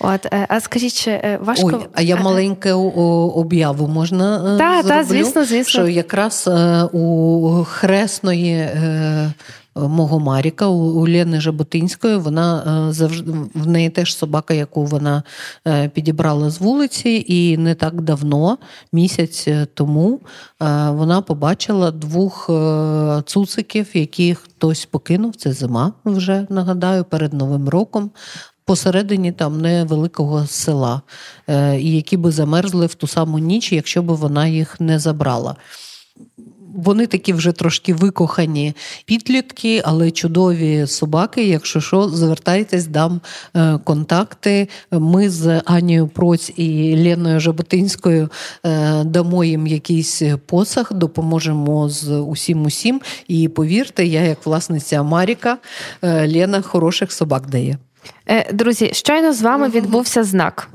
От, 0.00 0.26
е, 0.26 0.46
а 0.48 0.60
скажіть, 0.60 0.94
чи 0.94 1.38
важко. 1.40 1.66
Ой, 1.66 1.88
а 1.94 2.02
я 2.02 2.16
маленьке 2.16 2.72
об'яву 2.72 3.88
можна 3.88 4.58
Так, 4.58 4.86
та, 4.86 5.04
звісно, 5.04 5.44
звісно. 5.44 5.70
Що 5.70 5.88
якраз 5.88 6.50
у 6.92 7.64
хресної 7.68 8.68
мого 9.76 10.20
Маріка, 10.20 10.66
у 10.66 11.08
Лени 11.08 11.40
Жаботинської. 11.40 12.16
Вона 12.16 12.62
е, 12.88 12.92
завжди 12.92 13.32
в 13.54 13.66
неї 13.66 13.90
теж 13.90 14.16
собака, 14.16 14.54
яку 14.54 14.84
вона 14.84 15.22
е, 15.66 15.88
підібрала 15.88 16.50
з 16.50 16.60
вулиці, 16.60 17.24
і 17.28 17.56
не 17.56 17.74
так 17.74 18.00
давно, 18.00 18.58
місяць 18.92 19.44
е, 19.48 19.66
тому, 19.74 20.20
вона 20.88 21.22
побачила 21.22 21.90
двох 21.90 22.50
цуциків, 23.24 23.86
яких 23.94 24.38
хтось 24.38 24.86
покинув. 24.86 25.36
Це 25.36 25.52
зима 25.52 25.92
вже 26.04 26.46
нагадаю, 26.50 27.04
перед 27.04 27.32
Новим 27.32 27.68
роком. 27.68 28.10
Посередині 28.64 29.32
там 29.32 29.60
невеликого 29.60 30.46
села, 30.46 31.02
які 31.78 32.16
би 32.16 32.30
замерзли 32.30 32.86
в 32.86 32.94
ту 32.94 33.06
саму 33.06 33.38
ніч, 33.38 33.72
якщо 33.72 34.02
б 34.02 34.06
вона 34.06 34.46
їх 34.46 34.80
не 34.80 34.98
забрала. 34.98 35.56
Вони 36.76 37.06
такі 37.06 37.32
вже 37.32 37.52
трошки 37.52 37.94
викохані 37.94 38.74
підлітки, 39.04 39.82
але 39.84 40.10
чудові 40.10 40.86
собаки. 40.86 41.44
Якщо 41.44 41.80
що, 41.80 42.08
звертайтесь, 42.08 42.86
дам 42.86 43.20
е, 43.56 43.78
контакти. 43.84 44.68
Ми 44.90 45.30
з 45.30 45.62
Анією 45.64 46.08
Проць 46.08 46.52
і 46.56 46.96
Леною 47.04 47.40
Жаботинською 47.40 48.28
е, 48.64 49.04
дамо 49.04 49.44
їм 49.44 49.66
якийсь 49.66 50.22
посаг, 50.46 50.88
допоможемо 50.92 51.88
з 51.88 52.10
усім 52.10 52.62
усім. 52.62 53.00
І 53.28 53.48
повірте, 53.48 54.06
я, 54.06 54.20
як 54.20 54.46
власниця 54.46 55.02
Маріка, 55.02 55.58
е, 56.02 56.28
Лена 56.28 56.62
хороших 56.62 57.12
собак 57.12 57.50
дає. 57.50 57.78
Е, 58.28 58.52
друзі, 58.52 58.90
щойно 58.92 59.32
з 59.32 59.42
вами 59.42 59.68
відбувся 59.68 60.24
знак. 60.24 60.68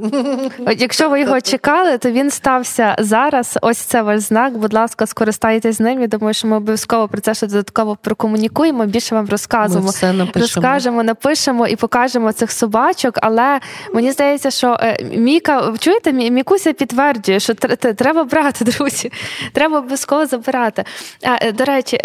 От 0.59 0.81
Якщо 0.81 1.09
ви 1.09 1.21
його 1.21 1.41
чекали, 1.41 1.97
то 1.97 2.11
він 2.11 2.31
стався 2.31 2.95
зараз. 2.99 3.59
Ось 3.61 3.77
це 3.77 4.01
ваш 4.01 4.19
знак. 4.19 4.57
Будь 4.57 4.73
ласка, 4.73 5.05
скористайтесь 5.05 5.79
ним. 5.79 6.01
Я 6.01 6.07
думаю, 6.07 6.33
що 6.33 6.47
ми 6.47 6.57
обов'язково 6.57 7.07
про 7.07 7.21
це 7.21 7.33
ще 7.33 7.47
додатково 7.47 7.97
прокомунікуємо. 8.01 8.85
Більше 8.85 9.15
вам 9.15 9.29
розказуємо. 9.29 9.85
Ми 9.85 9.91
все 9.91 10.13
напишемо. 10.13 10.41
Розкажемо, 10.41 11.03
напишемо 11.03 11.67
і 11.67 11.75
покажемо 11.75 12.31
цих 12.31 12.51
собачок. 12.51 13.17
Але 13.21 13.59
мені 13.93 14.11
здається, 14.11 14.51
що 14.51 14.77
е, 14.81 14.97
Міка, 15.03 15.73
чуєте, 15.79 16.13
Мікуся 16.13 16.73
підтверджує, 16.73 17.39
що 17.39 17.53
треба 17.53 18.23
брати, 18.23 18.65
друзі. 18.65 19.11
Треба 19.53 19.77
обов'язково 19.77 20.25
забирати. 20.25 20.83
Е, 21.23 21.51
До 21.51 21.65
речі, 21.65 21.99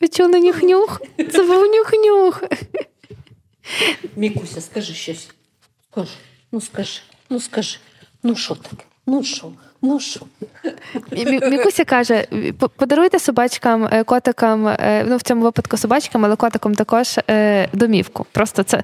ви 0.00 0.08
чули 0.08 0.40
нюх-нюх? 0.40 1.00
Це 1.32 1.42
був 1.42 1.62
нюх-нюх. 1.64 2.42
Мікуся, 4.16 4.60
скажи 4.60 4.94
щось. 4.94 5.28
Скажи, 5.90 6.10
ну 6.52 6.60
скажи, 6.60 7.00
ну 7.30 7.40
скажи, 7.40 7.78
ну 8.22 8.36
що 8.36 8.54
таке? 8.54 8.84
Ну 9.06 9.24
що? 9.24 9.52
Ну 9.82 10.00
що? 10.00 10.20
Мікуся 11.50 11.84
каже: 11.84 12.26
подаруйте 12.76 13.18
собачкам, 13.18 13.88
е, 13.92 14.04
котикам, 14.04 14.68
е, 14.68 15.04
ну 15.08 15.16
в 15.16 15.22
цьому 15.22 15.42
випадку 15.42 15.76
собачкам, 15.76 16.24
але 16.24 16.36
котикам 16.36 16.74
також 16.74 17.18
е, 17.30 17.68
домівку. 17.72 18.26
Просто 18.32 18.62
це 18.62 18.82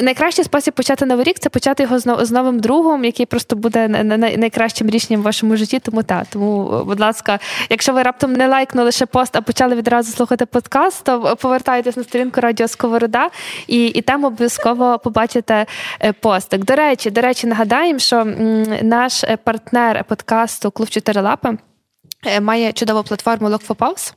найкращий 0.00 0.44
спосіб 0.44 0.74
почати 0.74 1.06
новий 1.06 1.24
рік 1.24 1.38
це 1.38 1.48
почати 1.48 1.82
його 1.82 1.98
з 1.98 2.30
новим 2.30 2.60
другом, 2.60 3.04
який 3.04 3.26
просто 3.26 3.56
буде 3.56 3.88
найкращим 3.88 4.90
рішенням 4.90 5.20
в 5.20 5.24
вашому 5.24 5.56
житті. 5.56 5.78
Тому 5.78 6.02
так. 6.02 6.26
Тому, 6.30 6.82
будь 6.86 7.00
ласка, 7.00 7.38
якщо 7.70 7.92
ви 7.92 8.02
раптом 8.02 8.32
не 8.32 8.48
лайкнули 8.48 8.92
ще 8.92 9.06
пост, 9.06 9.36
а 9.36 9.40
почали 9.40 9.74
відразу 9.74 10.12
слухати 10.12 10.46
подкаст, 10.46 11.04
то 11.04 11.36
повертайтесь 11.40 11.96
на 11.96 12.02
сторінку 12.02 12.40
Радіо 12.40 12.68
Сковорода 12.68 13.30
і 13.66 13.86
і 13.86 14.02
там 14.02 14.24
обов'язково 14.24 14.98
побачите 14.98 15.66
постик. 16.20 16.64
До 16.64 16.74
речі, 16.74 17.10
до 17.10 17.20
речі, 17.20 17.46
нагадаємо, 17.46 17.98
що 17.98 18.24
наш 18.82 19.24
партнер 19.44 20.04
подкасту 20.04 20.33
подкасту 20.34 20.70
Клуб 20.70 20.88
4 20.88 21.20
лапи 21.20 21.58
е, 22.26 22.40
має 22.40 22.72
чудову 22.72 23.02
платформу 23.02 23.48
Lock 23.48 23.66
for 23.66 23.76
Pause. 23.76 24.14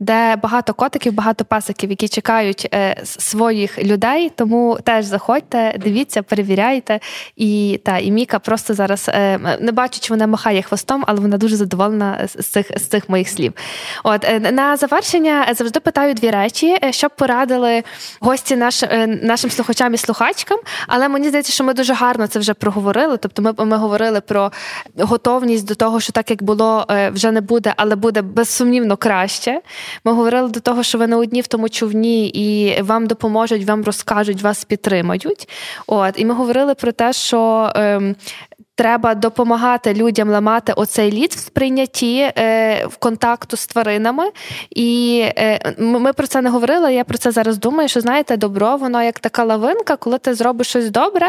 Де 0.00 0.36
багато 0.36 0.74
котиків, 0.74 1.12
багато 1.12 1.44
пасиків, 1.44 1.90
які 1.90 2.08
чекають 2.08 2.68
е, 2.74 2.96
своїх 3.04 3.78
людей. 3.78 4.32
Тому 4.36 4.78
теж 4.84 5.04
заходьте, 5.04 5.74
дивіться, 5.78 6.22
перевіряйте. 6.22 7.00
І 7.36 7.80
та 7.84 7.98
і 7.98 8.10
Міка 8.10 8.38
просто 8.38 8.74
зараз 8.74 9.08
е, 9.08 9.38
не 9.60 9.72
бачу, 9.72 10.00
чи 10.00 10.12
вона 10.12 10.26
махає 10.26 10.62
хвостом, 10.62 11.04
але 11.06 11.20
вона 11.20 11.36
дуже 11.36 11.56
задоволена 11.56 12.28
з 12.38 12.46
цих 12.46 12.66
з 12.76 12.82
цих 12.82 13.08
моїх 13.08 13.28
слів. 13.28 13.52
От 14.04 14.26
на 14.52 14.76
завершення 14.76 15.46
завжди 15.54 15.80
питаю 15.80 16.14
дві 16.14 16.30
речі, 16.30 16.76
щоб 16.90 17.16
порадили 17.16 17.82
гості 18.20 18.56
наш, 18.56 18.84
нашим 19.22 19.50
слухачам 19.50 19.94
і 19.94 19.96
слухачкам. 19.96 20.58
Але 20.86 21.08
мені 21.08 21.28
здається, 21.28 21.52
що 21.52 21.64
ми 21.64 21.74
дуже 21.74 21.94
гарно 21.94 22.26
це 22.26 22.38
вже 22.38 22.54
проговорили. 22.54 23.16
Тобто, 23.16 23.42
ми, 23.42 23.54
ми 23.58 23.76
говорили 23.76 24.20
про 24.20 24.52
готовність 24.98 25.66
до 25.66 25.74
того, 25.74 26.00
що 26.00 26.12
так 26.12 26.30
як 26.30 26.42
було, 26.42 26.86
вже 27.12 27.32
не 27.32 27.40
буде, 27.40 27.74
але 27.76 27.96
буде 27.96 28.22
безсумнівно 28.22 28.96
краще. 28.96 29.60
Ми 30.04 30.12
говорили 30.12 30.48
до 30.48 30.60
того, 30.60 30.82
що 30.82 30.98
ви 30.98 31.06
не 31.06 31.16
одні 31.16 31.40
в 31.40 31.46
тому 31.46 31.68
човні, 31.68 32.28
і 32.28 32.82
вам 32.82 33.06
допоможуть, 33.06 33.64
вам 33.64 33.84
розкажуть, 33.84 34.42
вас 34.42 34.64
підтримають. 34.64 35.48
От 35.86 36.14
і 36.16 36.24
ми 36.24 36.34
говорили 36.34 36.74
про 36.74 36.92
те, 36.92 37.12
що. 37.12 37.72
Ем, 37.74 38.16
треба 38.74 39.14
допомагати 39.14 39.94
людям 39.94 40.30
ламати 40.30 40.72
оцей 40.72 41.12
лід 41.12 41.32
в 41.32 41.38
сприйнятті 41.38 42.32
е, 42.38 42.86
в 42.86 42.96
контакту 42.96 43.56
з 43.56 43.66
тваринами. 43.66 44.24
І 44.70 45.20
е, 45.38 45.74
ми 45.78 46.12
про 46.12 46.26
це 46.26 46.42
не 46.42 46.50
говорили. 46.50 46.94
Я 46.94 47.04
про 47.04 47.18
це 47.18 47.30
зараз 47.30 47.58
думаю. 47.58 47.88
Що 47.88 48.00
знаєте, 48.00 48.36
добро, 48.36 48.76
воно 48.76 49.02
як 49.02 49.18
така 49.18 49.44
лавинка, 49.44 49.96
коли 49.96 50.18
ти 50.18 50.34
зробиш 50.34 50.66
щось 50.66 50.90
добре, 50.90 51.26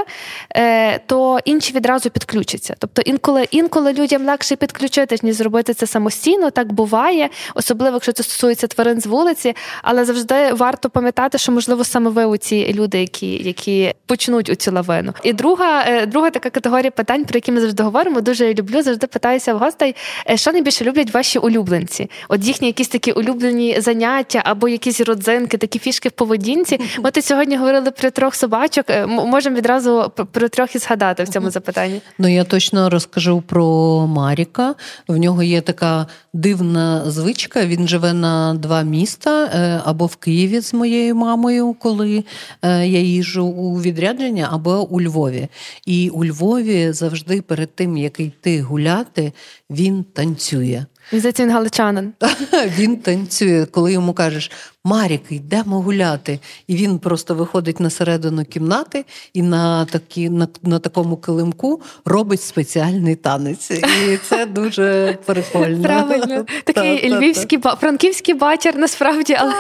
е, 0.56 1.00
то 1.00 1.40
інші 1.46 1.74
відразу 1.74 2.10
підключаться. 2.10 2.76
Тобто, 2.80 3.02
інколи 3.02 3.48
інколи 3.52 3.94
людям 3.94 4.26
легше 4.26 4.56
підключитись, 4.56 5.24
ніж 5.24 5.36
зробити 5.36 5.74
це 5.74 5.88
самостійно. 5.88 6.52
Так 6.52 6.74
буває, 6.74 7.30
особливо 7.56 7.96
якщо 7.96 8.12
це 8.12 8.24
стосується 8.24 8.68
тварин 8.68 9.02
з 9.02 9.06
вулиці, 9.06 9.56
але 9.84 10.06
завжди 10.06 10.54
варто 10.54 10.90
пам'ятати, 10.90 11.38
що 11.38 11.52
можливо 11.52 11.84
саме 11.84 12.10
ви 12.10 12.26
у 12.26 12.38
ці 12.38 12.74
люди, 12.74 13.00
які 13.00 13.44
які 13.44 13.94
почнуть 14.06 14.50
у 14.50 14.56
цю 14.56 14.72
лавину. 14.72 15.14
І 15.24 15.34
друга, 15.34 15.84
е, 15.88 16.06
друга 16.06 16.30
така 16.30 16.50
категорія 16.50 16.92
питань, 16.92 17.26
про 17.26 17.41
які 17.42 17.52
ми 17.52 17.62
завжди 17.62 17.84
говоримо, 17.84 18.22
дуже 18.22 18.54
люблю, 18.54 18.82
завжди 18.82 19.08
питаюся 19.08 19.54
в 19.54 19.58
гостей, 19.58 19.96
е, 20.30 20.38
що 20.38 20.52
найбільше 20.52 20.86
люблять 20.86 21.14
ваші 21.14 21.40
улюбленці. 21.40 22.10
От 22.30 22.44
їхні 22.44 22.68
якісь 22.68 22.88
такі 22.88 23.12
улюблені 23.12 23.82
заняття 23.82 24.42
або 24.46 24.68
якісь 24.68 25.02
родзинки, 25.02 25.58
такі 25.58 25.80
фішки 25.80 26.10
в 26.10 26.12
поведінці. 26.12 26.80
От 27.04 27.18
і 27.18 27.22
сьогодні 27.22 27.58
говорили 27.58 27.92
про 27.92 28.12
трьох 28.12 28.36
собачок. 28.36 28.86
Е, 28.90 29.06
можемо 29.06 29.56
відразу 29.56 30.12
про 30.32 30.50
трьох 30.50 30.76
і 30.76 30.80
згадати 30.80 31.24
в 31.24 31.30
цьому 31.30 31.50
запитанні. 31.50 32.02
Ну 32.18 32.28
я 32.28 32.44
точно 32.44 32.90
розкажу 32.90 33.44
про 33.48 33.66
Маріка. 34.08 34.76
В 35.08 35.18
нього 35.18 35.44
є 35.44 35.62
така 35.62 36.08
дивна 36.34 37.12
звичка. 37.12 37.66
Він 37.66 37.88
живе 37.88 38.14
на 38.14 38.54
два 38.54 38.82
міста 38.82 39.46
е, 39.46 39.82
або 39.86 40.06
в 40.06 40.16
Києві 40.16 40.60
з 40.60 40.74
моєю 40.74 41.16
мамою, 41.16 41.76
коли 41.80 42.24
я 42.64 43.00
їжу 43.00 43.46
у 43.46 43.82
відрядження, 43.82 44.50
або 44.52 44.88
у 44.90 45.02
Львові. 45.02 45.48
І 45.86 46.10
у 46.10 46.26
Львові 46.26 46.92
завжди 46.92 47.21
завжди 47.22 47.42
перед 47.42 47.76
тим, 47.76 47.98
як 47.98 48.20
йти 48.20 48.62
гуляти, 48.62 49.34
він 49.70 50.04
танцює. 50.04 50.86
Він 51.14 51.50
галичанин. 51.50 52.14
Він 52.78 52.98
танцює, 52.98 53.66
коли 53.72 53.94
йому 53.94 54.14
кажеш, 54.14 54.52
Марік, 54.84 55.22
йдемо 55.30 55.82
гуляти. 55.82 56.40
І 56.68 56.76
він 56.76 57.00
просто 57.00 57.36
виходить 57.36 57.80
на 57.80 57.90
середину 57.90 58.46
кімнати 58.46 59.06
і 59.34 59.42
на 59.42 59.86
такі, 59.86 60.30
на, 60.30 60.48
на 60.64 60.80
такому 60.80 61.18
килимку 61.18 61.82
робить 62.06 62.42
спеціальний 62.42 63.16
танець. 63.16 63.72
І 63.72 64.18
це 64.18 64.46
дуже 64.56 65.18
прикольно. 65.26 65.84
Правильно. 65.84 66.46
Такий 66.64 67.14
львівський 67.14 67.60
франківський 67.80 68.34
батір 68.34 68.78
насправді, 68.78 69.34
але 69.40 69.54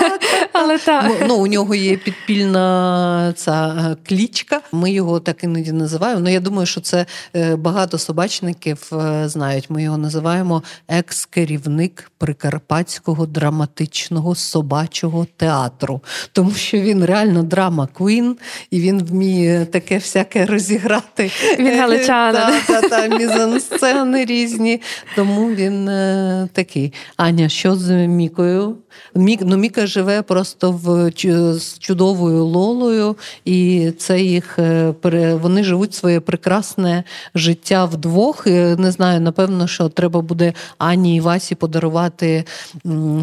але 0.53 0.77
так. 0.77 1.11
Ну, 1.27 1.35
у 1.35 1.47
нього 1.47 1.75
є 1.75 1.97
підпільна 1.97 3.33
ця 3.37 3.67
е, 3.91 3.95
клічка. 4.07 4.61
Ми 4.71 4.91
його 4.91 5.19
так 5.19 5.43
іноді 5.43 5.71
називаємо. 5.71 6.21
Ну 6.21 6.29
я 6.29 6.39
думаю, 6.39 6.65
що 6.65 6.81
це 6.81 7.05
е, 7.35 7.55
багато 7.55 7.97
собачників 7.97 8.89
е, 8.93 9.29
знають. 9.29 9.69
Ми 9.69 9.83
його 9.83 9.97
називаємо 9.97 10.63
екс-керівник 10.87 12.11
Прикарпатського 12.17 13.25
драматичного 13.25 14.35
собачого 14.35 15.10
нашого 15.11 15.27
театру, 15.37 16.01
тому 16.31 16.51
що 16.51 16.77
він 16.77 17.05
реально 17.05 17.43
драма 17.43 17.87
Квін, 17.93 18.37
і 18.71 18.79
він 18.81 19.03
вміє 19.03 19.65
таке 19.65 19.95
всяке 19.95 20.45
розіграти. 20.45 21.31
Він 21.59 21.79
галичанин. 21.79 22.41
Та, 22.67 22.81
та, 22.81 22.89
та, 22.89 23.17
мізансцени 23.17 24.25
різні. 24.25 24.81
Тому 25.15 25.49
він 25.49 25.89
е, 25.89 26.47
такий. 26.53 26.93
Аня, 27.17 27.49
що 27.49 27.75
з 27.75 27.91
Мікою? 28.07 28.77
Ну, 29.15 29.57
Міка 29.57 29.87
живе 29.87 30.21
просто 30.21 30.71
в 30.71 31.11
з 31.59 31.79
чудовою 31.79 32.45
Лолою, 32.45 33.15
і 33.45 33.91
це 33.97 34.21
їх 34.21 34.59
е, 34.59 34.93
вони 35.41 35.63
живуть 35.63 35.93
своє 35.93 36.19
прекрасне 36.19 37.03
життя 37.35 37.85
вдвох. 37.85 38.43
І, 38.47 38.51
Не 38.51 38.91
знаю, 38.91 39.21
напевно, 39.21 39.67
що 39.67 39.89
треба 39.89 40.21
буде 40.21 40.53
Ані 40.77 41.15
і 41.15 41.19
Васі 41.19 41.55
подарувати 41.55 42.43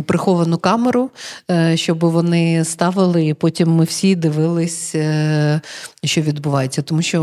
приховану 0.07 0.59
камеру, 0.59 1.11
е, 1.51 1.77
щоб 1.77 2.05
вони 2.05 2.65
ставили, 2.65 3.27
і 3.27 3.35
потім 3.35 3.71
ми 3.71 3.85
всі 3.85 4.15
дивились, 4.15 4.95
е, 4.95 5.61
що 6.05 6.21
відбувається. 6.21 6.83
Тому 6.83 7.03
що 7.03 7.19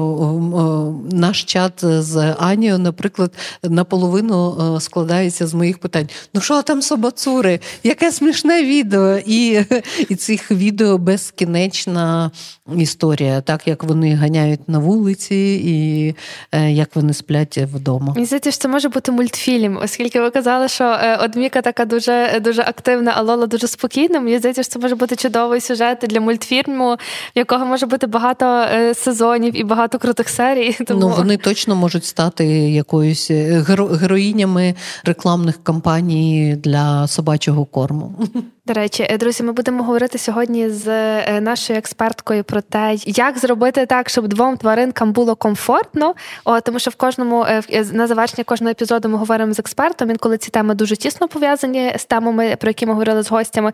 наш 1.12 1.44
чат 1.44 1.74
з 1.84 2.36
Анією, 2.40 2.78
наприклад, 2.78 3.34
наполовину 3.64 4.78
складається 4.80 5.48
з 5.48 5.54
моїх 5.54 5.78
питань: 5.78 6.10
ну 6.34 6.42
що 6.42 6.62
там 6.62 6.82
собацури? 6.82 7.60
Яке 7.84 8.12
смішне 8.12 8.64
відео? 8.64 9.18
І 9.26 9.60
і 10.10 10.16
цих 10.16 10.52
відео 10.52 10.98
безкінечна 10.98 12.32
історія, 12.78 13.42
так 13.42 13.68
як 13.68 13.84
вони 13.84 14.16
ганяють 14.16 14.70
на 14.70 14.80
вулиці 14.80 15.62
і 15.66 16.16
е, 16.52 16.72
як 16.72 16.96
вони 16.96 17.14
сплять 17.14 17.58
вдома. 17.58 18.14
Мені 18.14 18.26
здається, 18.26 18.52
що 18.52 18.62
це 18.62 18.68
може 18.68 18.90
бути 18.90 19.12
мультфільм, 19.12 19.80
оскільки 19.84 20.22
ви 20.22 20.30
казали, 20.30 20.68
що 20.68 20.84
е, 20.84 21.18
Одміка 21.18 21.62
така 21.62 21.86
дуже 21.86 22.40
дуже 22.44 22.62
активна, 22.62 23.14
а 23.16 23.22
Лола 23.22 23.48
дуже 23.48 23.68
спокійна. 23.68 24.20
Мені 24.20 24.38
здається, 24.38 24.64
що 24.64 24.72
це 24.74 24.80
може 24.80 24.96
бути 24.96 25.16
чудовий 25.16 25.62
сюжет 25.62 26.06
для 26.10 26.20
мультфільму, 26.20 26.94
в 26.96 27.00
якого 27.36 27.66
може 27.66 27.86
бути 27.86 28.08
багато 28.08 28.46
е, 28.46 28.65
сезонів 28.96 29.60
і 29.60 29.64
багато 29.64 30.00
крутих 30.00 30.30
серій. 30.30 30.74
Тому... 30.88 31.00
Ну 31.00 31.10
вони 31.10 31.38
точно 31.38 31.76
можуть 31.76 32.06
стати 32.06 32.46
якоюсь 32.72 33.32
героїнями 33.32 34.76
рекламних 35.04 35.64
кампаній 35.64 36.56
для 36.64 37.08
собачого 37.08 37.66
корму. 37.66 38.16
До 38.68 38.74
речі, 38.74 39.08
е, 39.10 39.18
друзі, 39.18 39.44
ми 39.44 39.52
будемо 39.52 39.84
говорити 39.84 40.18
сьогодні 40.18 40.70
з 40.70 40.88
е, 40.88 41.42
нашою 41.42 41.80
експерткою 41.80 42.44
про 42.44 42.62
те, 42.62 42.96
як 43.06 43.38
зробити 43.38 43.86
так, 43.86 44.10
щоб 44.10 44.28
двом 44.28 44.58
тваринкам 44.58 45.12
було 45.12 45.36
комфортно. 45.36 46.16
О, 46.44 46.62
тому 46.62 46.80
що 46.80 46.92
в 46.92 46.96
кожному 46.96 47.46
е, 47.46 47.64
на 47.94 48.08
завершення 48.08 48.44
кожного 48.44 48.72
епізоду 48.72 49.10
ми 49.10 49.18
говоримо 49.18 49.54
з 49.54 49.60
експертом. 49.60 50.10
Інколи 50.10 50.38
ці 50.38 50.52
теми 50.52 50.76
дуже 50.76 50.96
тісно 50.96 51.28
пов'язані 51.28 51.94
з 51.98 52.06
темами, 52.06 52.56
про 52.56 52.70
які 52.70 52.86
ми 52.86 52.94
говорили 52.94 53.24
з 53.24 53.32
гостями. 53.32 53.72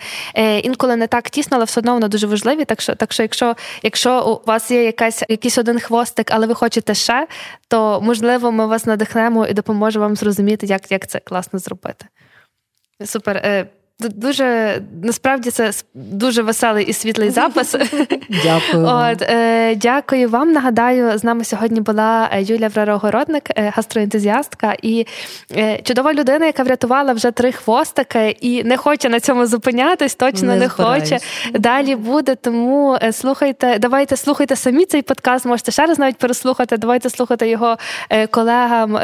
Інколи 0.64 0.96
не 0.96 1.08
так 1.08 1.30
тісно, 1.30 1.58
але 1.58 1.66
все 1.66 1.80
одно 1.80 1.94
воно 1.94 2.08
дуже 2.08 2.28
важливі. 2.28 2.66
Так 2.66 2.82
що, 2.82 2.96
так 2.96 3.14
що, 3.14 3.24
якщо 3.24 3.56
якщо 3.84 4.42
у 4.46 4.48
вас 4.48 4.72
є 4.72 4.84
якась 4.84 5.24
якийсь 5.30 5.58
один 5.58 5.80
хвостик, 5.80 6.32
але 6.32 6.48
ви 6.48 6.54
хочете 6.54 6.94
ще, 6.94 7.28
то 7.68 8.02
можливо 8.02 8.52
ми 8.52 8.66
вас 8.66 8.86
надихнемо 8.86 9.48
і 9.48 9.54
допоможемо 9.54 10.06
вам 10.06 10.16
зрозуміти, 10.16 10.66
як, 10.66 10.92
як 10.92 11.08
це 11.08 11.20
класно 11.20 11.60
зробити. 11.60 12.06
Супер. 13.06 13.68
Дуже 14.10 14.82
насправді 15.04 15.52
це 15.52 15.72
дуже 15.93 16.41
веселий 16.41 16.86
і 16.86 16.93
світлий 16.93 17.30
запис. 17.39 17.76
Дякую. 18.43 18.86
От, 18.86 19.22
е, 19.22 19.76
Дякую 19.76 20.30
вам. 20.30 20.52
Нагадаю, 20.52 21.18
з 21.18 21.24
нами 21.24 21.43
сьогодні 21.43 21.82
була 21.82 22.30
е, 22.34 22.41
Юлія 22.41 22.68
Врарогородник, 22.68 23.43
е, 23.49 23.74
гастроентузіастка 23.76 24.76
і 24.82 25.08
е, 25.56 25.80
чудова 25.84 26.14
людина, 26.14 26.45
яка 26.45 26.64
врятувала 26.64 27.14
вже 27.14 27.32
три 27.32 27.52
хвостики 27.52 28.38
і 28.41 28.64
не 28.64 28.78
хоче 28.78 29.10
на 29.10 29.20
цьому 29.20 29.45
зупинятись, 29.45 30.16
точно 30.16 30.47
не, 30.47 30.56
не 30.56 30.70
хоче. 30.70 31.20
Далі 31.54 31.95
буде. 31.95 32.36
Тому 32.36 32.97
е, 33.04 33.14
слухайте, 33.14 33.80
давайте 33.80 34.18
слухайте 34.18 34.56
самі 34.56 34.86
цей 34.86 35.02
подкаст. 35.02 35.45
Можете 35.45 35.72
ще 35.72 35.86
раз 35.86 35.99
навіть 35.99 36.18
переслухати. 36.18 36.78
Давайте 36.78 37.10
слухати 37.10 37.49
його 37.49 37.78
е, 38.10 38.28
колегам, 38.28 38.99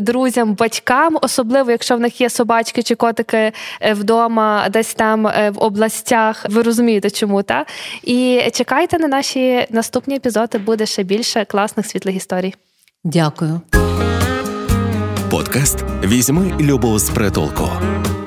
друзям, 0.00 0.54
батькам, 0.54 1.18
особливо 1.22 1.70
якщо 1.70 1.96
в 1.96 2.00
них 2.00 2.20
є 2.20 2.30
собачки 2.30 2.82
чи 2.82 2.94
котики 2.94 3.52
вдома 3.92 4.39
вдома, 4.40 4.68
десь 4.68 4.94
там 4.94 5.26
е, 5.26 5.50
в 5.50 5.58
областях. 5.58 6.46
Ви 6.50 6.62
розумієте, 6.62 7.10
чому 7.10 7.42
та 7.42 7.66
і 8.02 8.40
чекайте 8.52 8.98
на 8.98 9.08
наші 9.08 9.66
наступні 9.70 10.16
епізоди. 10.16 10.58
Буде 10.58 10.86
ще 10.86 11.02
більше 11.02 11.44
класних 11.44 11.86
світлих 11.86 12.16
історій. 12.16 12.54
Дякую. 13.04 13.60
Подкаст 15.30 15.84
Візьми 16.04 16.52
любов 16.60 16.98
з 16.98 17.10
притулку, 17.10 17.68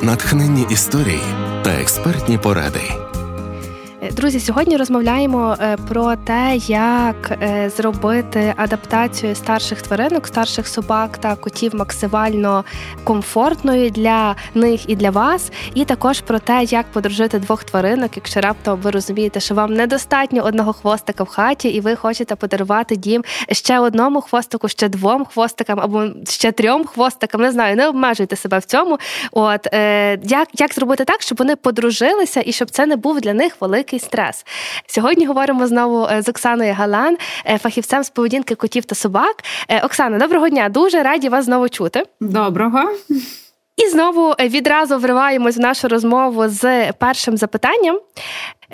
натхненні 0.01 0.65
історії 0.71 1.21
та 1.63 1.69
експертні 1.69 2.37
поради. 2.37 3.02
Друзі, 4.11 4.39
сьогодні 4.39 4.77
розмовляємо 4.77 5.57
е, 5.59 5.77
про 5.89 6.15
те, 6.15 6.55
як 6.67 7.37
е, 7.41 7.69
зробити 7.69 8.53
адаптацію 8.57 9.35
старших 9.35 9.81
тваринок, 9.81 10.27
старших 10.27 10.67
собак 10.67 11.17
та 11.17 11.35
котів 11.35 11.75
максимально 11.75 12.65
комфортною 13.03 13.89
для 13.89 14.35
них 14.53 14.89
і 14.89 14.95
для 14.95 15.09
вас, 15.09 15.51
і 15.75 15.85
також 15.85 16.21
про 16.21 16.39
те, 16.39 16.63
як 16.63 16.85
подружити 16.85 17.39
двох 17.39 17.63
тваринок, 17.63 18.11
якщо 18.15 18.41
раптом 18.41 18.79
ви 18.79 18.91
розумієте, 18.91 19.39
що 19.39 19.55
вам 19.55 19.73
недостатньо 19.73 20.43
одного 20.43 20.73
хвостика 20.73 21.23
в 21.23 21.27
хаті, 21.27 21.69
і 21.69 21.79
ви 21.79 21.95
хочете 21.95 22.35
подарувати 22.35 22.95
дім 22.95 23.23
ще 23.51 23.79
одному 23.79 24.21
хвостику, 24.21 24.69
ще 24.69 24.89
двом 24.89 25.25
хвостикам 25.25 25.79
або 25.79 26.05
ще 26.29 26.51
трьом 26.51 26.85
хвостикам. 26.85 27.41
Не 27.41 27.51
знаю, 27.51 27.75
не 27.75 27.87
обмежуйте 27.87 28.35
себе 28.35 28.59
в 28.59 28.65
цьому. 28.65 28.97
От 29.31 29.67
е, 29.73 30.19
як, 30.23 30.47
як 30.53 30.73
зробити 30.73 31.05
так, 31.05 31.21
щоб 31.21 31.37
вони 31.37 31.55
подружилися 31.55 32.43
і 32.45 32.51
щоб 32.51 32.69
це 32.69 32.85
не 32.85 32.95
був 32.95 33.21
для 33.21 33.33
них 33.33 33.57
великий 33.61 33.92
великий 33.93 33.99
стрес. 33.99 34.45
Сьогодні 34.87 35.25
говоримо 35.25 35.67
знову 35.67 36.07
е, 36.07 36.21
з 36.21 36.29
Оксаною 36.29 36.73
Галан, 36.73 37.17
е, 37.45 37.57
фахівцем 37.57 38.03
з 38.03 38.09
поведінки 38.09 38.55
котів 38.55 38.85
та 38.85 38.95
собак. 38.95 39.35
Е, 39.69 39.81
Оксана, 39.85 40.17
доброго 40.17 40.49
дня! 40.49 40.69
Дуже 40.69 41.03
раді 41.03 41.29
вас 41.29 41.45
знову 41.45 41.69
чути. 41.69 42.03
Доброго. 42.19 42.89
І 43.77 43.89
знову 43.89 44.31
відразу 44.39 44.97
вриваємось 44.97 45.57
в 45.57 45.59
нашу 45.59 45.87
розмову 45.87 46.47
з 46.47 46.91
першим 46.91 47.37
запитанням. 47.37 47.99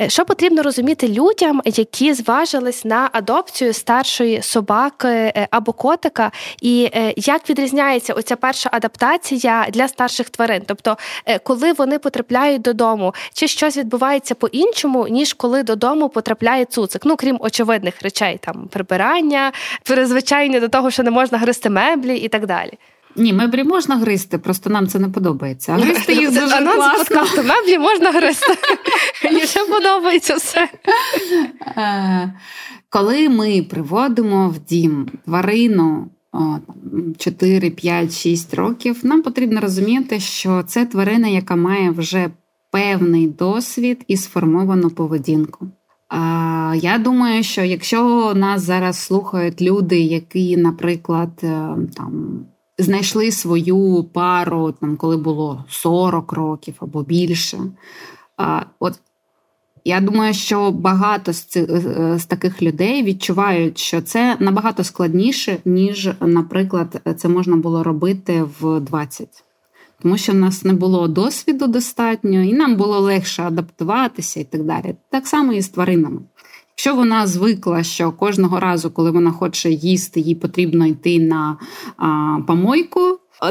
Е, 0.02 0.10
що 0.10 0.26
потрібно 0.26 0.64
розуміти 0.64 1.08
людям, 1.08 1.62
які 1.66 2.14
зважились 2.14 2.86
на 2.86 3.10
адопцію 3.14 3.74
старшої 3.74 4.42
собаки 4.42 5.08
е, 5.08 5.48
або 5.52 5.74
котика, 5.74 6.32
і 6.62 6.90
е, 6.96 7.14
як 7.18 7.50
відрізняється 7.50 8.14
оця 8.14 8.36
перша 8.36 8.70
адаптація 8.74 9.66
для 9.70 9.88
старших 9.88 10.30
тварин? 10.30 10.62
Тобто, 10.66 10.98
коли 11.44 11.74
вони 11.74 12.00
потрапляють 12.00 12.62
додому, 12.62 13.14
чи 13.34 13.48
щось 13.48 13.78
відбувається 13.78 14.36
по-іншому, 14.36 15.08
ніж 15.08 15.34
коли 15.34 15.64
додому 15.64 16.10
потрапляє 16.10 16.66
цуцик? 16.66 17.02
Ну 17.06 17.16
крім 17.16 17.38
очевидних 17.40 18.02
речей, 18.02 18.40
там 18.42 18.68
прибирання, 18.68 19.52
перезвичайні 19.84 20.60
до 20.60 20.68
того, 20.68 20.92
що 20.92 21.04
не 21.04 21.12
можна 21.12 21.38
гристи 21.38 21.70
меблі 21.70 22.18
і 22.18 22.28
так 22.28 22.46
далі. 22.46 22.74
Ні, 23.16 23.34
меблі 23.34 23.64
можна 23.64 23.96
гристи, 23.96 24.38
просто 24.38 24.70
нам 24.70 24.88
це 24.88 25.00
не 25.00 25.10
подобається. 25.10 25.74
А 25.74 25.76
гристи 25.76 26.14
їх 26.14 26.30
дуже 26.30 26.48
класно. 26.48 26.98
подкасту 26.98 27.44
меблі 27.44 27.80
можна 27.80 28.12
гристи. 28.12 28.54
Мені 29.24 29.42
ще 29.42 29.66
подобається 29.66 30.36
все. 30.36 30.70
Е, 31.78 32.34
коли 32.90 33.30
ми 33.30 33.66
приводимо 33.70 34.50
в 34.50 34.60
дім 34.60 35.08
тварину 35.26 36.10
4, 37.18 37.70
5, 37.70 38.14
6 38.14 38.54
років, 38.54 39.00
нам 39.04 39.22
потрібно 39.22 39.62
розуміти, 39.62 40.20
що 40.20 40.64
це 40.64 40.86
тварина, 40.86 41.28
яка 41.28 41.56
має 41.56 41.92
вже 41.92 42.30
певний 42.72 43.28
досвід 43.28 44.04
і 44.08 44.18
сформовану 44.18 44.90
поведінку. 44.90 45.68
Я 46.76 46.98
думаю, 46.98 47.44
що 47.44 47.64
якщо 47.64 48.34
нас 48.36 48.62
зараз 48.62 49.00
слухають 49.00 49.62
люди, 49.62 50.00
які, 50.00 50.58
наприклад, 50.58 51.30
е, 51.44 51.70
там 51.96 52.46
знайшли 52.80 53.32
свою 53.32 54.04
пару, 54.04 54.72
там, 54.72 54.98
коли 54.98 55.18
було 55.18 55.66
40 55.70 56.34
років 56.34 56.74
або 56.80 57.04
більше. 57.04 57.58
А, 58.38 58.62
от 58.80 59.00
я 59.86 60.02
думаю, 60.02 60.34
що 60.34 60.72
багато 60.72 61.34
з 61.34 61.42
цих 61.42 61.70
з 62.20 62.26
таких 62.26 62.62
людей 62.62 63.04
відчувають, 63.04 63.78
що 63.78 64.02
це 64.02 64.38
набагато 64.40 64.84
складніше, 64.84 65.58
ніж, 65.66 66.10
наприклад, 66.22 67.02
це 67.18 67.28
можна 67.28 67.56
було 67.56 67.84
робити 67.84 68.46
в 68.60 68.80
20. 68.80 69.44
Тому 70.02 70.18
що 70.18 70.32
в 70.32 70.36
нас 70.36 70.64
не 70.64 70.74
було 70.74 71.08
досвіду 71.08 71.68
достатньо, 71.68 72.44
і 72.44 72.54
нам 72.54 72.76
було 72.76 73.00
легше 73.00 73.44
адаптуватися 73.44 74.40
і 74.40 74.44
так 74.44 74.64
далі. 74.64 74.96
Так 75.10 75.28
само 75.28 75.54
і 75.54 75.62
з 75.62 75.70
тваринами. 75.70 76.22
Якщо 76.80 76.96
вона 76.96 77.28
звикла, 77.28 77.84
що 77.84 78.12
кожного 78.12 78.60
разу, 78.60 78.92
коли 78.92 79.12
вона 79.12 79.32
хоче 79.32 79.72
їсти, 79.72 80.20
їй 80.20 80.36
потрібно 80.36 80.86
йти 80.86 81.20
на 81.20 81.58
а, 81.98 82.38
помойку. 82.48 83.00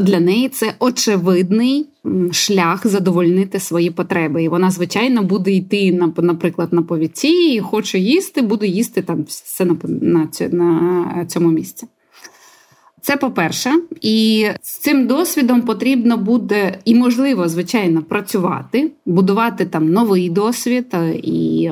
Для 0.02 0.20
неї 0.20 0.48
це 0.48 0.74
очевидний 0.78 1.86
шлях 2.32 2.86
задовольнити 2.86 3.60
свої 3.60 3.90
потреби. 3.90 4.42
І 4.42 4.48
вона, 4.48 4.70
звичайно, 4.70 5.22
буде 5.22 5.52
йти 5.52 5.92
на, 5.92 6.12
наприклад, 6.16 6.72
на 6.72 6.82
повіці 6.82 7.28
і 7.28 7.60
хоче 7.60 7.98
їсти, 7.98 8.42
буде 8.42 8.66
їсти 8.66 9.02
там 9.02 9.24
все 9.24 9.64
на, 9.64 9.76
на, 9.88 10.28
на 10.52 11.26
цьому 11.26 11.50
місці. 11.50 11.86
Це 13.08 13.16
по-перше, 13.16 13.72
і 14.00 14.46
з 14.62 14.78
цим 14.78 15.06
досвідом 15.06 15.62
потрібно 15.62 16.16
буде 16.16 16.78
і 16.84 16.94
можливо, 16.94 17.48
звичайно, 17.48 18.02
працювати, 18.02 18.90
будувати 19.06 19.66
там 19.66 19.92
новий 19.92 20.30
досвід, 20.30 20.86
е, 20.94 21.14
і, 21.22 21.70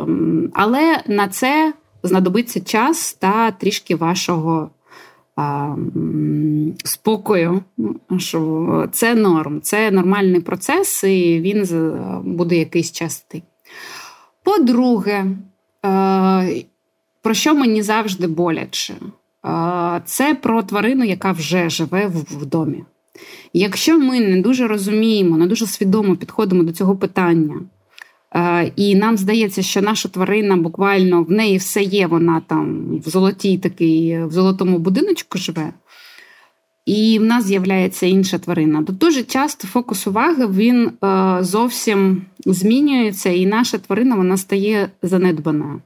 але 0.54 1.02
на 1.06 1.28
це 1.28 1.74
знадобиться 2.02 2.60
час 2.60 3.14
та 3.14 3.50
трішки 3.50 3.96
вашого 3.96 4.70
а, 5.36 5.76
спокою. 6.84 7.62
Що 8.18 8.88
Це 8.92 9.14
норм, 9.14 9.60
це 9.60 9.90
нормальний 9.90 10.40
процес, 10.40 11.04
і 11.04 11.40
він 11.40 11.66
буде 12.24 12.56
якийсь 12.56 12.92
час 12.92 13.26
По-друге, 14.42 15.26
е, 15.86 16.64
про 17.22 17.34
що 17.34 17.54
мені 17.54 17.82
завжди 17.82 18.26
боляче? 18.26 18.94
Це 20.04 20.34
про 20.34 20.62
тварину, 20.62 21.04
яка 21.04 21.32
вже 21.32 21.70
живе 21.70 22.06
в 22.06 22.46
домі. 22.46 22.84
Якщо 23.52 23.98
ми 23.98 24.20
не 24.20 24.40
дуже 24.40 24.66
розуміємо, 24.66 25.36
не 25.36 25.46
дуже 25.46 25.66
свідомо 25.66 26.16
підходимо 26.16 26.62
до 26.62 26.72
цього 26.72 26.96
питання, 26.96 27.54
і 28.76 28.94
нам 28.94 29.16
здається, 29.16 29.62
що 29.62 29.82
наша 29.82 30.08
тварина 30.08 30.56
буквально 30.56 31.22
в 31.22 31.30
неї 31.30 31.56
все 31.56 31.82
є, 31.82 32.06
вона 32.06 32.42
там 32.46 32.84
в 32.98 33.08
золотій 33.08 33.58
такий, 33.58 34.24
в 34.24 34.30
золотому 34.30 34.78
будиночку 34.78 35.38
живе, 35.38 35.72
і 36.86 37.18
в 37.18 37.22
нас 37.22 37.44
з'являється 37.44 38.06
інша 38.06 38.38
тварина, 38.38 38.82
то 38.82 38.92
дуже 38.92 39.22
часто 39.22 39.68
фокус 39.68 40.06
уваги 40.06 40.46
він 40.46 40.90
зовсім 41.40 42.22
змінюється, 42.46 43.30
і 43.30 43.46
наша 43.46 43.78
тварина 43.78 44.16
вона 44.16 44.36
стає 44.36 44.88
занедбаною. 45.02 45.80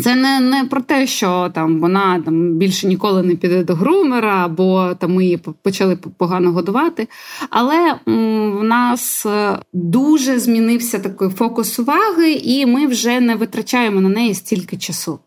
Це 0.00 0.14
не 0.14 0.40
не 0.40 0.64
про 0.64 0.80
те, 0.80 1.06
що 1.06 1.50
там 1.54 1.80
вона 1.80 2.20
там 2.20 2.52
більше 2.54 2.86
ніколи 2.86 3.22
не 3.22 3.36
піде 3.36 3.64
до 3.64 3.74
грумера, 3.74 4.44
або 4.44 4.94
там 4.94 5.14
ми 5.14 5.24
її 5.24 5.36
почали 5.62 5.96
погано 5.96 6.52
годувати. 6.52 7.08
Але 7.50 7.94
м, 8.08 8.58
в 8.58 8.64
нас 8.64 9.26
е, 9.26 9.58
дуже 9.72 10.38
змінився 10.38 10.98
такий 10.98 11.28
фокус 11.28 11.78
уваги, 11.78 12.32
і 12.32 12.66
ми 12.66 12.86
вже 12.86 13.20
не 13.20 13.36
витрачаємо 13.36 14.00
на 14.00 14.08
неї 14.08 14.34
стільки 14.34 14.76
часу. 14.76 15.18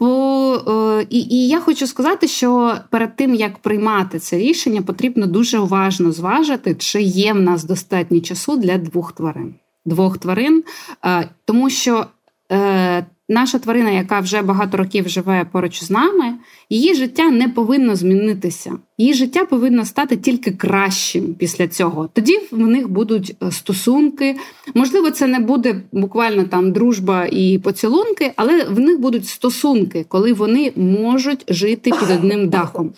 Бо, 0.00 0.54
е, 1.00 1.06
і, 1.10 1.18
і 1.20 1.48
я 1.48 1.60
хочу 1.60 1.86
сказати, 1.86 2.28
що 2.28 2.74
перед 2.90 3.16
тим 3.16 3.34
як 3.34 3.58
приймати 3.58 4.18
це 4.18 4.38
рішення, 4.38 4.82
потрібно 4.82 5.26
дуже 5.26 5.58
уважно 5.58 6.12
зважити, 6.12 6.74
чи 6.74 7.02
є 7.02 7.32
в 7.32 7.40
нас 7.40 7.64
достатньо 7.64 8.20
часу 8.20 8.56
для 8.56 8.78
двох 8.78 9.12
тварин. 9.12 9.54
Двох 9.84 10.18
тварин, 10.18 10.64
е, 11.04 11.28
тому 11.44 11.70
що 11.70 12.06
наша 13.32 13.58
тварина, 13.58 13.90
яка 13.90 14.20
вже 14.20 14.42
багато 14.42 14.76
років 14.76 15.08
живе 15.08 15.46
поруч 15.52 15.82
з 15.82 15.90
нами, 15.90 16.34
її 16.70 16.94
життя 16.94 17.30
не 17.30 17.48
повинно 17.48 17.96
змінитися. 17.96 18.72
Її 18.98 19.14
життя 19.14 19.44
повинно 19.44 19.84
стати 19.84 20.16
тільки 20.16 20.50
кращим 20.50 21.34
після 21.34 21.68
цього. 21.68 22.08
Тоді 22.12 22.38
в 22.50 22.58
них 22.58 22.88
будуть 22.88 23.36
е, 23.42 23.50
стосунки. 23.50 24.36
Можливо, 24.74 25.10
це 25.10 25.26
не 25.26 25.38
буде 25.38 25.82
буквально 25.92 26.44
там 26.44 26.72
дружба 26.72 27.26
і 27.32 27.58
поцілунки, 27.58 28.32
але 28.36 28.64
в 28.64 28.80
них 28.80 29.00
будуть 29.00 29.28
стосунки, 29.28 30.04
коли 30.08 30.32
вони 30.32 30.72
можуть 30.76 31.44
жити 31.48 31.90
під 31.90 32.10
одним 32.10 32.48
дахом. 32.48 32.92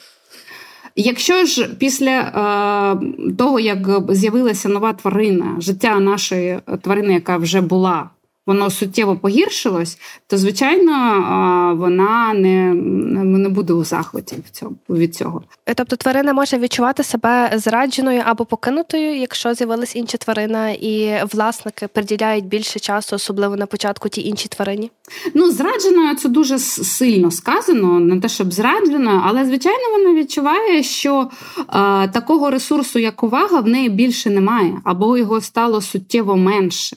Якщо 0.97 1.45
ж 1.45 1.69
після 1.79 2.11
е, 2.11 3.35
того, 3.37 3.61
як 3.61 3.79
з'явилася 4.09 4.69
нова 4.69 4.93
тварина, 4.93 5.57
життя 5.59 6.01
нашої 6.01 6.59
тварини, 6.83 7.13
яка 7.13 7.37
вже 7.37 7.61
була, 7.61 8.11
воно 8.47 8.71
суттєво 8.71 9.17
погіршилось, 9.17 9.99
то 10.27 10.39
звичайно 10.39 11.77
вона 11.79 12.35
не 12.35 12.75
не 12.75 13.49
буде 13.49 13.73
у 13.73 13.85
захваті 13.85 14.37
в 14.47 14.51
цьому 14.51 14.77
від 14.91 15.15
цього. 15.15 15.43
Тобто 15.75 15.97
тварина 15.97 16.33
може 16.33 16.59
відчувати 16.59 17.03
себе 17.03 17.53
зрадженою 17.55 18.23
або 18.25 18.45
покинутою, 18.45 19.17
якщо 19.17 19.55
з'явилась 19.55 19.97
інша 19.97 20.19
тварина, 20.19 20.71
і 20.71 21.25
власники 21.33 21.89
приділяють 21.89 22.47
більше 22.47 22.79
часу, 22.81 23.17
особливо 23.17 23.57
на 23.57 23.67
початку 23.67 24.09
ті 24.09 24.23
інші 24.29 24.49
тварині. 24.49 24.91
Ну, 25.35 25.51
зрадженою 25.51 26.17
це 26.17 26.29
дуже 26.29 26.59
сильно 26.59 27.31
сказано, 27.31 28.01
не 28.01 28.21
те, 28.21 28.29
щоб 28.29 28.53
зрадженою, 28.53 29.21
але 29.25 29.45
звичайно 29.45 29.99
вона 29.99 30.21
відчуває, 30.21 30.83
що 30.83 31.31
е, 31.59 32.09
такого 32.09 32.51
ресурсу, 32.51 32.99
як 32.99 33.23
увага, 33.23 33.61
в 33.61 33.69
неї 33.69 33.89
більше 33.89 34.31
немає, 34.31 34.79
або 34.85 35.19
його 35.19 35.41
стало 35.41 35.81
суттєво 35.81 36.37
менше. 36.37 36.97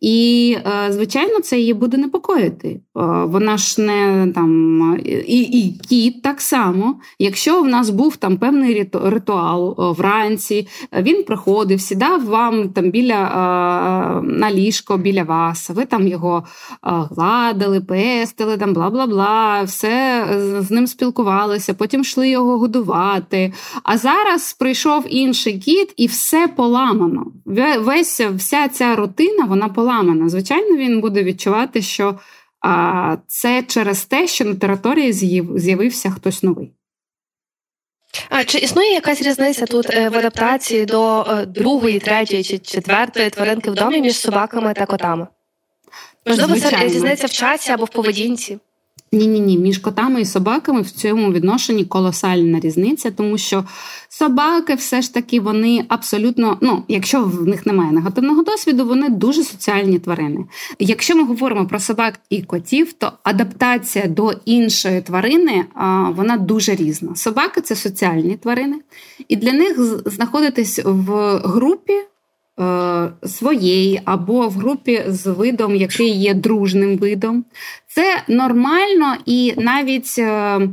І, 0.00 0.56
е, 0.66 0.92
звичайно, 0.92 1.40
це 1.40 1.58
її 1.58 1.74
буде 1.74 1.96
непокоїти. 1.96 2.80
Е, 2.96 3.24
вона 3.24 3.56
ж 3.56 3.80
не 3.80 4.32
там 4.34 4.98
і 5.26 5.40
і 5.40 5.78
кіт 5.88 6.22
так 6.22 6.40
само. 6.40 6.96
Якщо 7.18 7.62
в 7.62 7.68
нас 7.68 7.90
був 7.90 8.16
там 8.16 8.36
певний 8.36 8.90
ритуал 8.92 9.94
вранці, 9.98 10.68
він 10.92 11.24
приходив, 11.24 11.80
сідав 11.80 12.24
вам 12.24 12.68
там 12.68 12.90
біля 12.90 13.16
на 14.24 14.52
ліжко 14.52 14.96
біля 14.96 15.22
вас, 15.22 15.70
ви 15.70 15.84
там 15.84 16.08
його 16.08 16.44
гладили, 16.82 17.80
пестили, 17.80 18.56
там 18.56 18.72
бла 18.72 18.90
бла 18.90 19.06
бла, 19.06 19.62
все 19.62 20.26
з 20.60 20.70
ним 20.70 20.86
спілкувалися, 20.86 21.74
потім 21.74 22.00
йшли 22.00 22.28
його 22.28 22.58
годувати. 22.58 23.52
А 23.82 23.98
зараз 23.98 24.52
прийшов 24.52 25.04
інший 25.08 25.58
кіт, 25.58 25.94
і 25.96 26.06
все 26.06 26.48
поламано. 26.56 27.26
Весь 27.80 28.20
вся 28.20 28.68
ця 28.68 28.96
рутина 28.96 29.44
вона 29.44 29.68
поламана. 29.68 30.28
Звичайно, 30.28 30.76
він 30.76 31.00
буде 31.00 31.22
відчувати, 31.22 31.82
що 31.82 32.14
це 33.26 33.62
через 33.62 34.04
те, 34.04 34.26
що 34.26 34.44
на 34.44 34.54
території 34.54 35.12
з'явився 35.56 36.10
хтось 36.10 36.42
новий. 36.42 36.72
А 38.28 38.44
чи 38.44 38.58
існує 38.58 38.92
якась 38.92 39.22
різниця 39.22 39.66
тут 39.66 39.90
е, 39.90 40.08
в 40.08 40.16
адаптації 40.16 40.84
до 40.84 41.22
е, 41.22 41.46
другої, 41.46 41.98
третьої 41.98 42.44
чи 42.44 42.58
четвертої 42.58 43.30
тваринки 43.30 43.70
в 43.70 43.74
домі 43.74 44.00
між 44.00 44.16
собаками 44.16 44.74
та 44.74 44.86
котами? 44.86 45.26
Можливо, 46.26 46.60
це 46.60 46.70
різниця 46.70 47.26
в 47.26 47.30
часі 47.30 47.72
або 47.72 47.84
в 47.84 47.88
поведінці? 47.88 48.58
Ні, 49.12 49.26
ні, 49.26 49.40
ні, 49.40 49.58
між 49.58 49.78
котами 49.78 50.20
і 50.20 50.24
собаками 50.24 50.80
в 50.80 50.90
цьому 50.90 51.32
відношенні 51.32 51.84
колосальна 51.84 52.60
різниця, 52.60 53.10
тому 53.10 53.38
що 53.38 53.64
собаки 54.08 54.74
все 54.74 55.02
ж 55.02 55.14
таки 55.14 55.40
вони 55.40 55.84
абсолютно, 55.88 56.58
ну, 56.60 56.82
якщо 56.88 57.24
в 57.24 57.46
них 57.46 57.66
немає 57.66 57.92
негативного 57.92 58.42
досвіду, 58.42 58.86
вони 58.86 59.08
дуже 59.08 59.44
соціальні 59.44 59.98
тварини. 59.98 60.44
Якщо 60.78 61.16
ми 61.16 61.24
говоримо 61.24 61.66
про 61.66 61.80
собак 61.80 62.20
і 62.30 62.42
котів, 62.42 62.92
то 62.92 63.12
адаптація 63.22 64.06
до 64.06 64.32
іншої 64.44 65.00
тварини 65.00 65.64
вона 66.16 66.36
дуже 66.36 66.74
різна. 66.74 67.14
Собаки 67.14 67.60
це 67.60 67.76
соціальні 67.76 68.36
тварини, 68.36 68.80
і 69.28 69.36
для 69.36 69.52
них 69.52 70.02
знаходитись 70.06 70.80
в 70.84 71.36
групі. 71.44 71.94
Е, 72.60 73.08
своєї 73.26 74.00
або 74.04 74.48
в 74.48 74.52
групі 74.52 75.04
з 75.08 75.26
видом, 75.26 75.76
який 75.76 76.10
є 76.10 76.34
дружним 76.34 76.96
видом. 76.96 77.44
Це 77.86 78.22
нормально 78.28 79.16
і 79.26 79.54
навіть 79.56 80.14
е, 80.18 80.24
е, 80.24 80.68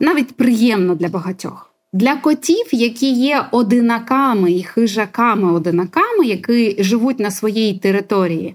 навіть 0.00 0.36
приємно 0.36 0.94
для 0.94 1.08
багатьох. 1.08 1.70
Для 1.92 2.16
котів, 2.16 2.66
які 2.72 3.12
є 3.12 3.46
одинаками 3.50 4.52
і 4.52 4.62
хижаками-одинаками, 4.62 6.24
які 6.24 6.76
живуть 6.78 7.20
на 7.20 7.30
своїй 7.30 7.78
території, 7.78 8.54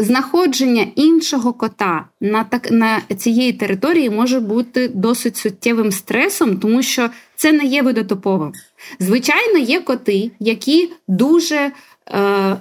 знаходження 0.00 0.86
іншого 0.94 1.52
кота 1.52 2.04
на 2.20 2.44
так 2.44 2.70
на 2.70 3.00
цієї 3.16 3.52
території 3.52 4.10
може 4.10 4.40
бути 4.40 4.88
досить 4.88 5.36
суттєвим 5.36 5.92
стресом, 5.92 6.56
тому 6.56 6.82
що 6.82 7.10
це 7.36 7.52
не 7.52 7.64
є 7.64 7.82
видотоповим. 7.82 8.52
Звичайно, 8.98 9.58
є 9.58 9.80
коти, 9.80 10.30
які 10.40 10.92
дуже 11.08 11.56
е, 11.56 11.72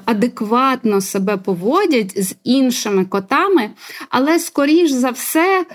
адекватно 0.05 1.01
себе 1.01 1.37
поводять 1.37 2.23
з 2.23 2.35
іншими 2.43 3.05
котами, 3.05 3.69
але, 4.09 4.39
скоріш 4.39 4.91
за 4.91 5.09
все, 5.09 5.65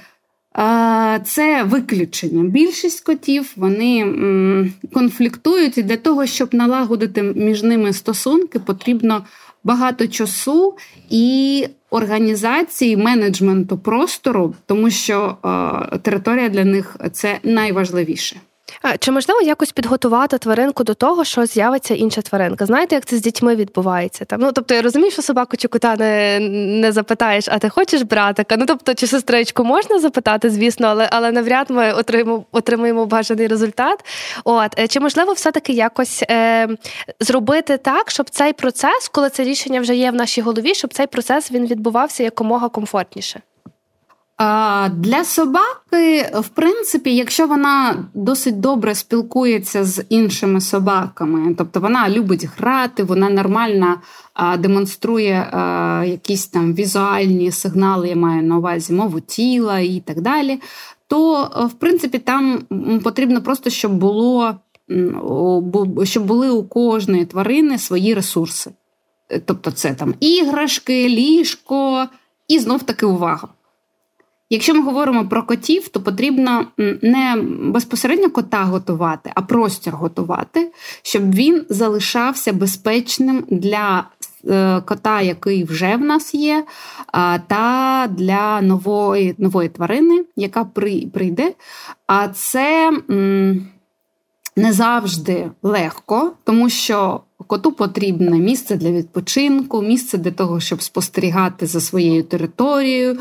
е, 0.59 1.21
це 1.27 1.63
виключення. 1.63 2.45
Більшість 2.45 3.05
котів 3.05 3.53
вони 3.57 4.15
конфліктують, 4.93 5.79
і 5.79 5.83
для 5.83 5.97
того, 5.97 6.27
щоб 6.27 6.55
налагодити 6.55 7.23
між 7.23 7.63
ними 7.63 7.93
стосунки, 7.93 8.59
потрібно 8.59 9.25
багато 9.65 10.07
часу 10.07 10.77
і 11.11 11.67
організації 11.91 12.97
менеджменту 12.97 13.79
простору, 13.79 14.55
тому 14.67 14.91
що 14.91 15.37
е, 15.93 15.99
територія 15.99 16.49
для 16.49 16.65
них 16.65 16.97
це 17.13 17.39
найважливіше. 17.43 18.37
Чи 18.99 19.11
можливо 19.11 19.41
якось 19.41 19.73
підготувати 19.73 20.39
тваринку 20.39 20.85
до 20.85 20.95
того, 20.95 21.25
що 21.25 21.47
з'явиться 21.47 21.95
інша 21.95 22.23
тваринка? 22.23 22.67
Знаєте, 22.67 22.95
як 22.95 23.05
це 23.05 23.17
з 23.17 23.21
дітьми 23.21 23.57
відбувається? 23.57 24.25
Там 24.25 24.41
ну 24.41 24.53
тобто 24.53 24.75
я 24.75 24.83
розумію, 24.83 25.11
що 25.11 25.23
собаку 25.23 25.57
чи 25.57 25.69
кота 25.69 25.97
не 25.97 26.39
не 26.81 26.93
запитаєш, 26.93 27.49
а 27.49 27.59
ти 27.59 27.69
хочеш 27.69 28.03
братика? 28.03 28.57
Ну 28.57 28.67
тобто, 28.67 28.95
чи 28.95 29.07
сестричку 29.07 29.65
можна 29.65 29.99
запитати, 29.99 30.51
звісно, 30.51 30.87
але 30.87 31.09
але 31.13 31.33
навряд 31.33 31.71
ми 31.71 31.93
отримаємо 31.93 32.45
отримаємо 32.53 33.07
бажаний 33.07 33.47
результат. 33.47 34.05
От 34.45 34.79
е, 34.79 34.89
чи 34.89 35.01
можливо 35.01 35.33
все-таки 35.33 35.73
якось 35.73 36.25
е, 36.31 36.69
зробити 37.21 37.79
так, 37.79 38.11
щоб 38.11 38.31
цей 38.31 38.53
процес, 38.53 39.09
коли 39.13 39.31
це 39.31 39.45
рішення 39.45 39.81
вже 39.81 39.97
є 39.97 40.11
в 40.11 40.15
нашій 40.15 40.41
голові, 40.41 40.75
щоб 40.75 40.95
цей 40.95 41.07
процес 41.07 41.53
він 41.53 41.67
відбувався 41.67 42.23
якомога 42.23 42.69
комфортніше? 42.69 43.41
Для 44.91 45.25
собаки, 45.25 46.31
в 46.35 46.49
принципі, 46.49 47.17
якщо 47.17 47.47
вона 47.47 48.05
досить 48.15 48.61
добре 48.61 48.95
спілкується 48.95 49.85
з 49.85 50.05
іншими 50.09 50.61
собаками, 50.61 51.55
тобто 51.59 51.81
вона 51.81 52.09
любить 52.11 52.49
грати, 52.57 53.03
вона 53.03 53.31
нормально 53.31 54.01
демонструє 54.59 55.49
якісь 56.07 56.47
там 56.47 56.75
візуальні 56.75 57.53
сигнали, 57.53 58.09
я 58.09 58.17
маю 58.17 58.43
на 58.43 58.59
увазі 58.59 58.93
мову 58.93 59.21
тіла 59.21 59.79
і 59.79 60.03
так 60.07 60.21
далі, 60.21 60.61
то 61.07 61.51
в 61.71 61.73
принципі 61.73 62.19
там 62.19 62.59
потрібно 63.05 63.43
просто, 63.43 63.71
щоб 63.71 63.93
було 63.93 64.55
щоб 66.05 66.25
були 66.27 66.51
у 66.51 66.65
кожної 66.65 67.25
тварини 67.25 67.79
свої 67.79 68.15
ресурси. 68.15 68.71
Тобто, 69.45 69.71
це 69.71 69.95
там 69.95 70.15
іграшки, 70.21 71.09
ліжко 71.09 72.07
і 72.49 72.59
знов 72.59 72.83
таки 72.83 73.07
увага. 73.07 73.49
Якщо 74.51 74.75
ми 74.75 74.83
говоримо 74.83 75.29
про 75.29 75.43
котів, 75.43 75.89
то 75.89 76.01
потрібно 76.01 76.67
не 77.03 77.37
безпосередньо 77.61 78.31
кота 78.31 78.63
готувати, 78.63 79.33
а 79.35 79.43
простір 79.43 79.93
готувати, 79.95 80.73
щоб 81.03 81.35
він 81.35 81.67
залишався 81.69 82.53
безпечним 82.53 83.45
для 83.51 84.05
е, 84.49 84.81
кота, 84.81 85.21
який 85.21 85.65
вже 85.65 85.97
в 85.97 86.01
нас 86.01 86.35
є, 86.35 86.65
та 87.47 88.09
для 88.11 88.61
нової 88.61 89.35
нової 89.39 89.69
тварини, 89.69 90.25
яка 90.37 90.65
прийде. 91.13 91.53
А 92.07 92.29
це 92.29 92.93
не 94.57 94.73
завжди 94.73 95.51
легко, 95.63 96.33
тому 96.45 96.69
що 96.69 97.21
коту 97.47 97.73
потрібне 97.73 98.39
місце 98.39 98.77
для 98.77 98.91
відпочинку, 98.91 99.83
місце 99.83 100.19
для 100.19 100.31
того, 100.31 100.61
щоб 100.61 100.83
спостерігати 100.83 101.67
за 101.67 101.81
своєю 101.81 102.23
територією, 102.23 103.19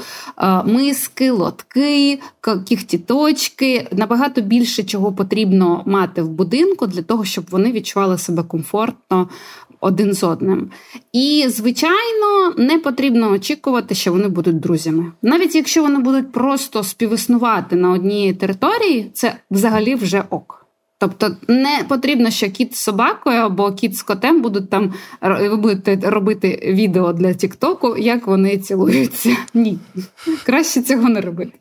миски, 0.66 1.32
лотки, 1.32 2.20
кіхтіточки. 2.66 3.88
Набагато 3.92 4.42
більше 4.42 4.84
чого 4.84 5.14
потрібно 5.14 5.84
мати 5.86 6.22
в 6.22 6.30
будинку 6.30 6.88
для 6.88 7.02
того, 7.02 7.26
щоб 7.26 7.46
вони 7.52 7.72
відчували 7.72 8.18
себе 8.18 8.44
комфортно. 8.44 9.30
Один 9.80 10.14
з 10.14 10.24
одним. 10.24 10.72
І, 11.14 11.46
звичайно, 11.50 12.54
не 12.58 12.80
потрібно 12.80 13.32
очікувати, 13.32 13.96
що 13.96 14.12
вони 14.12 14.28
будуть 14.28 14.60
друзями. 14.60 15.12
Навіть 15.22 15.56
якщо 15.56 15.82
вони 15.82 16.00
будуть 16.00 16.32
просто 16.32 16.84
співіснувати 16.84 17.76
на 17.76 17.92
одній 17.92 18.34
території, 18.34 19.12
це 19.14 19.36
взагалі 19.52 19.96
вже 19.96 20.24
ок. 20.30 20.63
Тобто 21.04 21.38
не 21.48 21.86
потрібно, 21.88 22.30
що 22.30 22.50
кіт 22.50 22.76
з 22.76 22.80
собакою 22.80 23.42
або 23.42 23.72
кіт 23.72 23.96
з 23.96 24.04
котем 24.04 24.42
будуть 24.42 24.70
там 24.70 24.94
ви 25.22 25.56
будете 25.56 26.10
робити 26.10 26.60
відео 26.74 27.14
для 27.14 27.34
Тіктоку, 27.34 27.98
як 27.98 28.28
вони 28.28 28.58
цілуються. 28.58 29.38
Ні, 29.54 29.80
краще 30.46 30.82
цього 30.82 31.10
не 31.10 31.22
робити. 31.22 31.52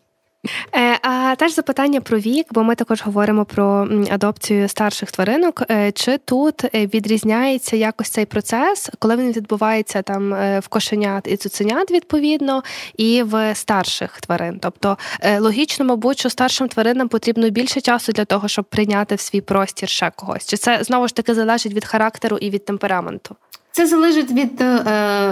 Е, 0.75 0.99
а 1.03 1.35
теж 1.35 1.55
запитання 1.55 2.01
про 2.01 2.19
вік, 2.19 2.47
бо 2.51 2.63
ми 2.63 2.75
також 2.75 3.03
говоримо 3.03 3.45
про 3.45 3.89
адопцію 4.11 4.69
старших 4.69 5.11
тваринок. 5.11 5.63
Е, 5.71 5.93
чи 5.93 6.19
тут 6.19 6.65
е, 6.65 6.87
відрізняється 6.87 7.77
якось 7.77 8.09
цей 8.11 8.27
процес, 8.27 8.91
коли 8.99 9.17
він 9.17 9.33
відбувається 9.33 10.03
там 10.03 10.31
в 10.61 10.69
кошенят 10.69 11.29
і 11.29 11.37
цуценят, 11.37 11.91
відповідно, 11.91 12.63
і 12.97 13.23
в 13.23 13.55
старших 13.55 14.21
тварин? 14.21 14.59
Тобто 14.63 14.99
логічно, 15.39 15.85
мабуть, 15.85 16.19
що 16.19 16.31
старшим 16.31 16.69
тваринам 16.69 17.09
потрібно 17.09 17.51
більше 17.51 17.81
часу 17.81 18.13
для 18.13 18.25
того, 18.25 18.49
щоб 18.49 18.65
прийняти 18.65 19.15
в 19.15 19.21
свій 19.21 19.41
простір 19.41 19.89
ще 19.89 20.11
когось? 20.17 20.47
Чи 20.47 20.57
це 20.57 20.85
знову 20.85 21.09
ж 21.09 21.15
таки 21.15 21.35
залежить 21.35 21.75
від 21.75 21.85
характеру 21.85 22.37
і 22.37 22.51
від 22.51 22.65
темпераменту? 22.65 23.37
Це 23.75 23.87
залежить 23.87 24.33
від 24.33 24.61
е, 24.61 24.85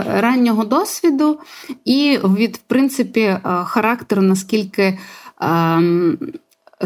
раннього 0.06 0.64
досвіду 0.64 1.38
і 1.84 2.18
від, 2.24 2.56
в 2.56 2.60
принципі, 2.66 3.20
е, 3.20 3.40
характеру, 3.64 4.22
наскільки 4.22 4.82
е, 4.82 5.82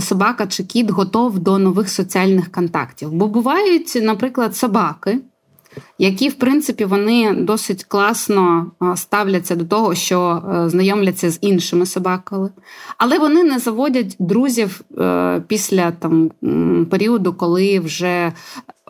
собака 0.00 0.46
чи 0.46 0.64
кіт 0.64 0.90
готов 0.90 1.38
до 1.38 1.59
нових 1.59 1.90
соціальних 1.90 2.52
контактів. 2.52 3.12
Бо 3.12 3.28
бувають, 3.28 3.98
наприклад, 4.02 4.57
собаки, 4.57 5.20
які, 5.98 6.28
в 6.28 6.34
принципі, 6.34 6.84
вони 6.84 7.34
досить 7.34 7.84
класно 7.84 8.70
е, 8.82 8.96
ставляться 8.96 9.57
до 9.57 9.64
того, 9.64 9.94
що 9.94 10.42
е, 10.48 10.68
знайомляться 10.68 11.30
з 11.30 11.38
іншими 11.40 11.86
собаками, 11.86 12.50
але 12.98 13.18
вони 13.18 13.44
не 13.44 13.59
заводять 13.59 14.16
друзів 14.18 14.80
е, 14.98 15.42
після 15.48 15.90
там 15.90 16.30
періоду, 16.90 17.34
коли 17.34 17.80
вже 17.80 18.32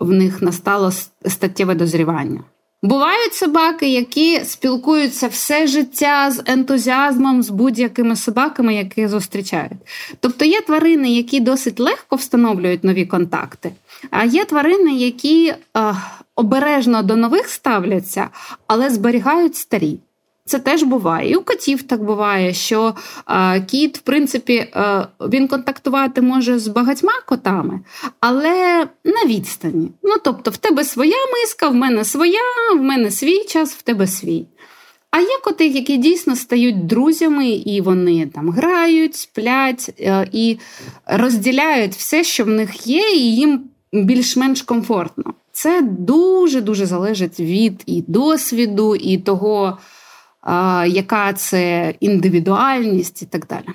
в 0.01 0.11
них 0.11 0.43
настало 0.43 0.93
статтєве 1.27 1.75
дозрівання. 1.75 2.41
Бувають 2.85 3.35
собаки, 3.35 3.89
які 3.89 4.45
спілкуються 4.45 5.29
все 5.29 5.67
життя 5.67 6.31
з 6.31 6.43
ентузіазмом 6.47 7.43
з 7.43 7.51
будь-якими 7.51 8.17
собаками, 8.17 8.75
які 8.75 9.09
зустрічають. 9.09 9.73
Тобто 10.21 10.45
є 10.45 10.61
тварини, 10.61 11.13
які 11.13 11.41
досить 11.41 11.81
легко 11.81 12.17
встановлюють 12.17 12.85
нові 12.85 13.07
контакти, 13.07 13.73
а 14.11 14.25
є 14.25 14.45
тварини, 14.45 14.93
які 14.93 15.49
е, 15.49 15.57
обережно 16.35 17.03
до 17.03 17.17
нових 17.17 17.49
ставляться, 17.49 18.29
але 18.67 18.91
зберігають 18.91 19.57
старі. 19.57 19.99
Це 20.47 20.59
теж 20.59 20.83
буває. 20.83 21.31
І 21.31 21.35
у 21.35 21.43
котів 21.43 21.83
так 21.83 22.05
буває, 22.05 22.55
що 22.55 22.95
е, 23.29 23.61
кіт, 23.61 23.99
в 23.99 24.01
принципі, 24.01 24.55
е, 24.55 25.07
він 25.21 25.49
контактувати 25.49 26.23
може 26.23 26.59
з 26.59 26.69
багатьма 26.69 27.13
котами, 27.27 27.81
але 28.21 28.87
на 29.05 29.25
відстані. 29.27 29.91
Ну, 30.03 30.15
тобто, 30.25 30.51
в 30.51 30.57
тебе 30.57 30.85
своя 30.85 31.17
миска, 31.33 31.69
в 31.69 31.75
мене 31.75 32.05
своя, 32.05 32.41
в 32.75 32.83
мене 32.83 33.11
свій 33.11 33.45
час, 33.45 33.75
в 33.75 33.83
тебе 33.83 34.07
свій. 34.07 34.47
А 35.11 35.21
є 35.21 35.39
коти, 35.45 35.67
які 35.67 35.97
дійсно 35.97 36.37
стають 36.37 36.87
друзями, 36.87 37.49
і 37.49 37.81
вони 37.81 38.27
там 38.27 38.51
грають, 38.51 39.17
сплять 39.17 39.91
е, 40.01 40.29
і 40.33 40.59
розділяють 41.07 41.95
все, 41.95 42.25
що 42.25 42.45
в 42.45 42.49
них 42.49 42.87
є, 42.87 43.11
і 43.11 43.37
їм 43.37 43.61
більш-менш 43.93 44.63
комфортно. 44.63 45.35
Це 45.53 45.83
дуже 45.83 46.61
дуже 46.61 46.87
залежить 46.87 47.41
від 47.41 47.83
і 47.87 48.05
досвіду, 48.07 48.97
і 48.97 49.19
того 49.19 49.79
яка 50.87 51.33
це 51.33 51.95
індивідуальність 52.01 53.23
і 53.23 53.27
так 53.27 53.47
далі. 53.47 53.69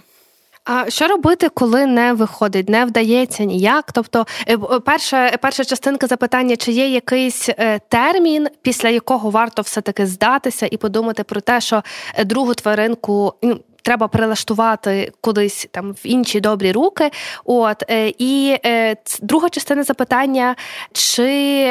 А 0.72 0.90
що 0.90 1.08
робити, 1.08 1.50
коли 1.50 1.86
не 1.86 2.14
виходить, 2.14 2.70
не 2.70 2.86
вдається 2.86 3.44
ніяк? 3.44 3.92
Тобто, 3.92 4.26
е, 4.50 4.58
перша 4.58 5.38
перша 5.42 5.66
частинка 5.66 6.08
запитання, 6.08 6.56
чи 6.56 6.72
є 6.72 6.88
якийсь 6.88 7.50
е, 7.50 7.80
термін, 7.88 8.48
після 8.62 8.90
якого 8.90 9.30
варто 9.30 9.62
все-таки 9.62 10.06
здатися 10.06 10.68
і 10.72 10.78
подумати 10.78 11.24
про 11.24 11.42
те, 11.42 11.62
що 11.62 11.84
е, 12.16 12.26
другу 12.26 12.54
тваринку 12.54 13.34
ну, 13.42 13.60
треба 13.82 14.08
прилаштувати 14.08 15.12
кудись 15.22 15.68
там 15.72 15.92
в 15.92 16.00
інші 16.04 16.40
добрі 16.40 16.72
руки. 16.72 17.12
От 17.46 17.84
е, 17.90 18.14
і 18.18 18.58
е, 18.66 18.96
друга 19.22 19.50
частина 19.50 19.84
запитання: 19.84 20.56
чи 20.92 21.24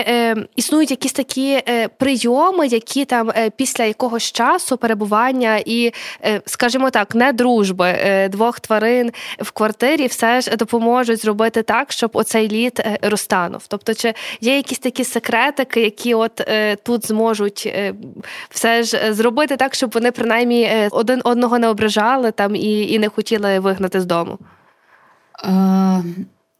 е, 0.08 0.36
існують 0.56 0.90
якісь 0.90 1.12
такі 1.12 1.62
прийоми, 1.96 2.66
які 2.66 3.04
там 3.04 3.32
після 3.56 3.84
якогось 3.84 4.32
часу 4.32 4.76
перебування 4.76 5.60
і, 5.64 5.92
скажімо 6.46 6.90
так, 6.90 7.14
не 7.14 7.32
дружби 7.32 7.98
двох 8.32 8.60
тварин 8.60 9.12
в 9.38 9.50
квартирі 9.50 10.06
все 10.06 10.40
ж 10.40 10.56
допоможуть 10.56 11.22
зробити 11.22 11.62
так, 11.62 11.92
щоб 11.92 12.10
оцей 12.12 12.48
лід 12.48 12.82
розтанув. 13.02 13.64
Тобто, 13.68 13.94
чи 13.94 14.14
є 14.40 14.56
якісь 14.56 14.78
такі 14.78 15.04
секретики, 15.04 15.80
які 15.80 16.14
от 16.14 16.48
тут 16.82 17.06
зможуть 17.06 17.74
все 18.50 18.82
ж 18.82 19.12
зробити 19.12 19.56
так, 19.56 19.74
щоб 19.74 19.90
вони 19.94 20.12
принаймні 20.12 20.88
один 20.90 21.20
одного 21.24 21.58
не 21.58 21.68
ображали? 21.68 21.97
Ображали 21.98 22.32
там 22.32 22.56
і 22.56 22.92
і 22.92 22.98
не 22.98 23.08
хотіли 23.08 23.58
вигнати 23.58 24.00
з 24.00 24.06
дому? 24.06 24.38
Е, 25.44 26.04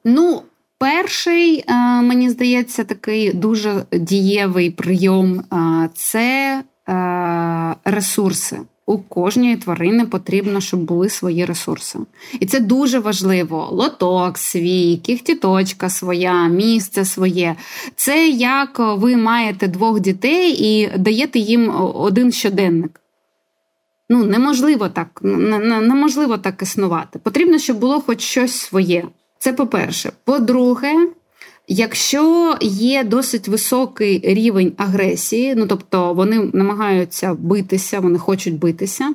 Ну, 0.04 0.42
перший, 0.78 1.64
е, 1.68 1.74
мені 2.02 2.30
здається, 2.30 2.84
такий 2.84 3.32
дуже 3.32 3.84
дієвий 3.92 4.70
прийом 4.70 5.40
е, 5.40 5.88
це 5.94 6.62
е, 6.88 7.74
ресурси. 7.84 8.58
У 8.86 8.98
кожної 8.98 9.56
тварини 9.56 10.06
потрібно, 10.06 10.60
щоб 10.60 10.80
були 10.80 11.08
свої 11.08 11.44
ресурси. 11.44 11.98
І 12.40 12.46
це 12.46 12.60
дуже 12.60 12.98
важливо. 12.98 13.68
Лоток 13.72 14.38
свій, 14.38 14.96
кіхтіточка 14.96 15.90
своя, 15.90 16.48
місце 16.48 17.04
своє. 17.04 17.56
Це 17.96 18.28
як 18.28 18.78
ви 18.78 19.16
маєте 19.16 19.68
двох 19.68 20.00
дітей 20.00 20.52
і 20.52 20.98
даєте 20.98 21.38
їм 21.38 21.72
один 21.94 22.32
щоденник. 22.32 23.00
Ну, 24.08 24.24
неможливо 24.24 24.88
так, 24.88 25.20
неможливо 25.22 26.38
так 26.38 26.62
існувати. 26.62 27.18
Потрібно, 27.18 27.58
щоб 27.58 27.78
було 27.78 28.00
хоч 28.00 28.20
щось 28.20 28.52
своє. 28.52 29.04
Це 29.38 29.52
по-перше. 29.52 30.12
По-друге, 30.24 31.08
якщо 31.68 32.56
є 32.60 33.04
досить 33.04 33.48
високий 33.48 34.34
рівень 34.34 34.72
агресії, 34.76 35.54
ну 35.54 35.66
тобто 35.66 36.14
вони 36.14 36.50
намагаються 36.52 37.34
битися, 37.34 38.00
вони 38.00 38.18
хочуть 38.18 38.58
битися, 38.58 39.14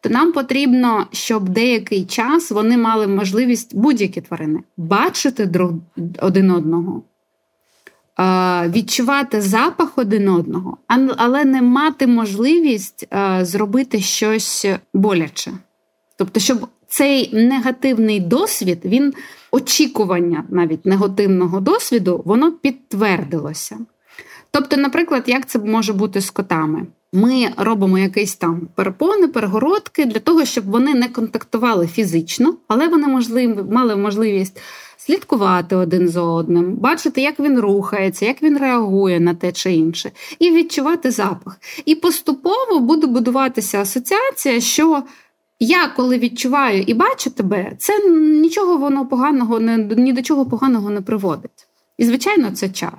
то 0.00 0.08
нам 0.08 0.32
потрібно, 0.32 1.06
щоб 1.12 1.48
деякий 1.48 2.04
час 2.04 2.50
вони 2.50 2.76
мали 2.76 3.06
можливість 3.06 3.76
будь-які 3.76 4.20
тварини 4.20 4.60
бачити 4.76 5.46
друг 5.46 5.70
один 6.20 6.50
одного 6.50 7.02
відчувати 8.68 9.40
запах 9.40 9.98
один 9.98 10.28
одного, 10.28 10.76
але 11.16 11.44
не 11.44 11.62
мати 11.62 12.06
можливість 12.06 13.08
зробити 13.40 14.00
щось 14.00 14.66
боляче. 14.94 15.52
Тобто, 16.16 16.40
щоб 16.40 16.68
цей 16.88 17.34
негативний 17.46 18.20
досвід, 18.20 18.80
він 18.84 19.14
очікування 19.50 20.44
навіть 20.48 20.86
негативного 20.86 21.60
досвіду, 21.60 22.22
воно 22.24 22.52
підтвердилося. 22.52 23.78
Тобто, 24.50 24.76
наприклад, 24.76 25.22
як 25.26 25.46
це 25.46 25.58
може 25.58 25.92
бути 25.92 26.20
з 26.20 26.30
котами? 26.30 26.86
Ми 27.12 27.48
робимо 27.56 27.98
якісь 27.98 28.36
там 28.36 28.68
перепони, 28.74 29.28
перегородки 29.28 30.06
для 30.06 30.18
того, 30.18 30.44
щоб 30.44 30.70
вони 30.70 30.94
не 30.94 31.08
контактували 31.08 31.86
фізично, 31.86 32.54
але 32.68 32.88
вони 32.88 33.08
можливо, 33.08 33.64
мали 33.72 33.96
можливість 33.96 34.60
слідкувати 35.06 35.76
один 35.76 36.08
за 36.08 36.22
одним, 36.22 36.74
бачити, 36.74 37.20
як 37.20 37.40
він 37.40 37.60
рухається, 37.60 38.26
як 38.26 38.42
він 38.42 38.58
реагує 38.58 39.20
на 39.20 39.34
те 39.34 39.52
чи 39.52 39.72
інше, 39.72 40.10
і 40.38 40.50
відчувати 40.50 41.10
запах. 41.10 41.60
І 41.84 41.94
поступово 41.94 42.80
буде 42.80 43.06
будуватися 43.06 43.80
асоціація, 43.80 44.60
що 44.60 45.02
я, 45.60 45.88
коли 45.88 46.18
відчуваю 46.18 46.84
і 46.86 46.94
бачу 46.94 47.30
тебе, 47.30 47.72
це 47.78 48.08
нічого 48.10 48.76
воно 48.76 49.06
поганого 49.06 49.60
не 49.60 49.78
ні 49.78 50.12
до 50.12 50.22
чого 50.22 50.46
поганого 50.46 50.90
не 50.90 51.00
приводить. 51.00 51.66
І, 51.98 52.04
звичайно, 52.04 52.50
це 52.50 52.68
час. 52.68 52.92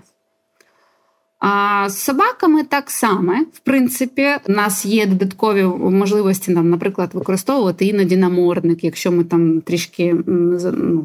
А 1.39 1.89
з 1.89 1.97
собаками 1.97 2.63
так 2.63 2.89
само, 2.89 3.33
в 3.53 3.59
принципі, 3.59 4.27
у 4.47 4.51
нас 4.51 4.85
є 4.85 5.05
додаткові 5.05 5.63
можливості, 5.63 6.53
там, 6.53 6.69
наприклад, 6.69 7.09
використовувати 7.13 7.85
іноді 7.85 8.17
намордник, 8.17 8.83
якщо 8.83 9.11
ми 9.11 9.23
там 9.23 9.61
трішки 9.61 10.15
ну, 10.27 11.03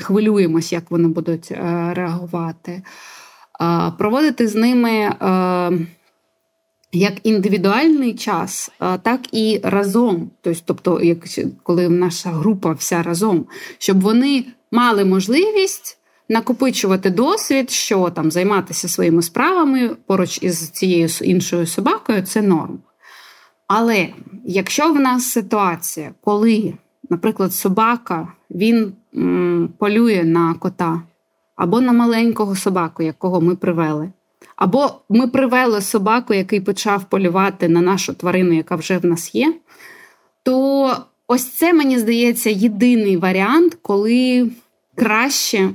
хвилюємось, 0.00 0.72
як 0.72 0.90
вони 0.90 1.08
будуть 1.08 1.52
е, 1.52 1.90
реагувати, 1.94 2.82
проводити 3.98 4.48
з 4.48 4.54
ними 4.54 4.90
е, 4.90 5.86
як 6.92 7.12
індивідуальний 7.22 8.14
час, 8.14 8.70
так 8.78 9.20
і 9.32 9.60
разом. 9.62 10.30
Тобто, 10.64 11.00
як 11.00 11.18
коли 11.62 11.88
наша 11.88 12.30
група 12.30 12.72
вся 12.72 13.02
разом, 13.02 13.46
щоб 13.78 14.00
вони 14.00 14.44
мали 14.70 15.04
можливість. 15.04 15.96
Накопичувати 16.30 17.10
досвід, 17.10 17.70
що 17.70 18.10
там 18.10 18.30
займатися 18.30 18.88
своїми 18.88 19.22
справами 19.22 19.88
поруч 20.06 20.38
із 20.42 20.70
цією 20.70 21.08
іншою 21.22 21.66
собакою 21.66 22.22
це 22.22 22.42
норм. 22.42 22.78
Але 23.66 24.08
якщо 24.44 24.92
в 24.92 25.00
нас 25.00 25.30
ситуація, 25.30 26.14
коли, 26.20 26.74
наприклад, 27.10 27.54
собака 27.54 28.32
він 28.50 28.92
полює 29.78 30.24
на 30.24 30.54
кота, 30.54 31.02
або 31.56 31.80
на 31.80 31.92
маленького 31.92 32.56
собаку, 32.56 33.02
якого 33.02 33.40
ми 33.40 33.56
привели. 33.56 34.12
Або 34.56 34.94
ми 35.08 35.26
привели 35.26 35.80
собаку, 35.80 36.34
який 36.34 36.60
почав 36.60 37.04
полювати 37.04 37.68
на 37.68 37.80
нашу 37.80 38.14
тварину, 38.14 38.52
яка 38.52 38.76
вже 38.76 38.98
в 38.98 39.04
нас 39.04 39.34
є. 39.34 39.54
То 40.42 40.96
ось 41.26 41.50
це, 41.50 41.72
мені 41.72 41.98
здається, 41.98 42.50
єдиний 42.50 43.16
варіант, 43.16 43.78
коли 43.82 44.50
краще 44.94 45.70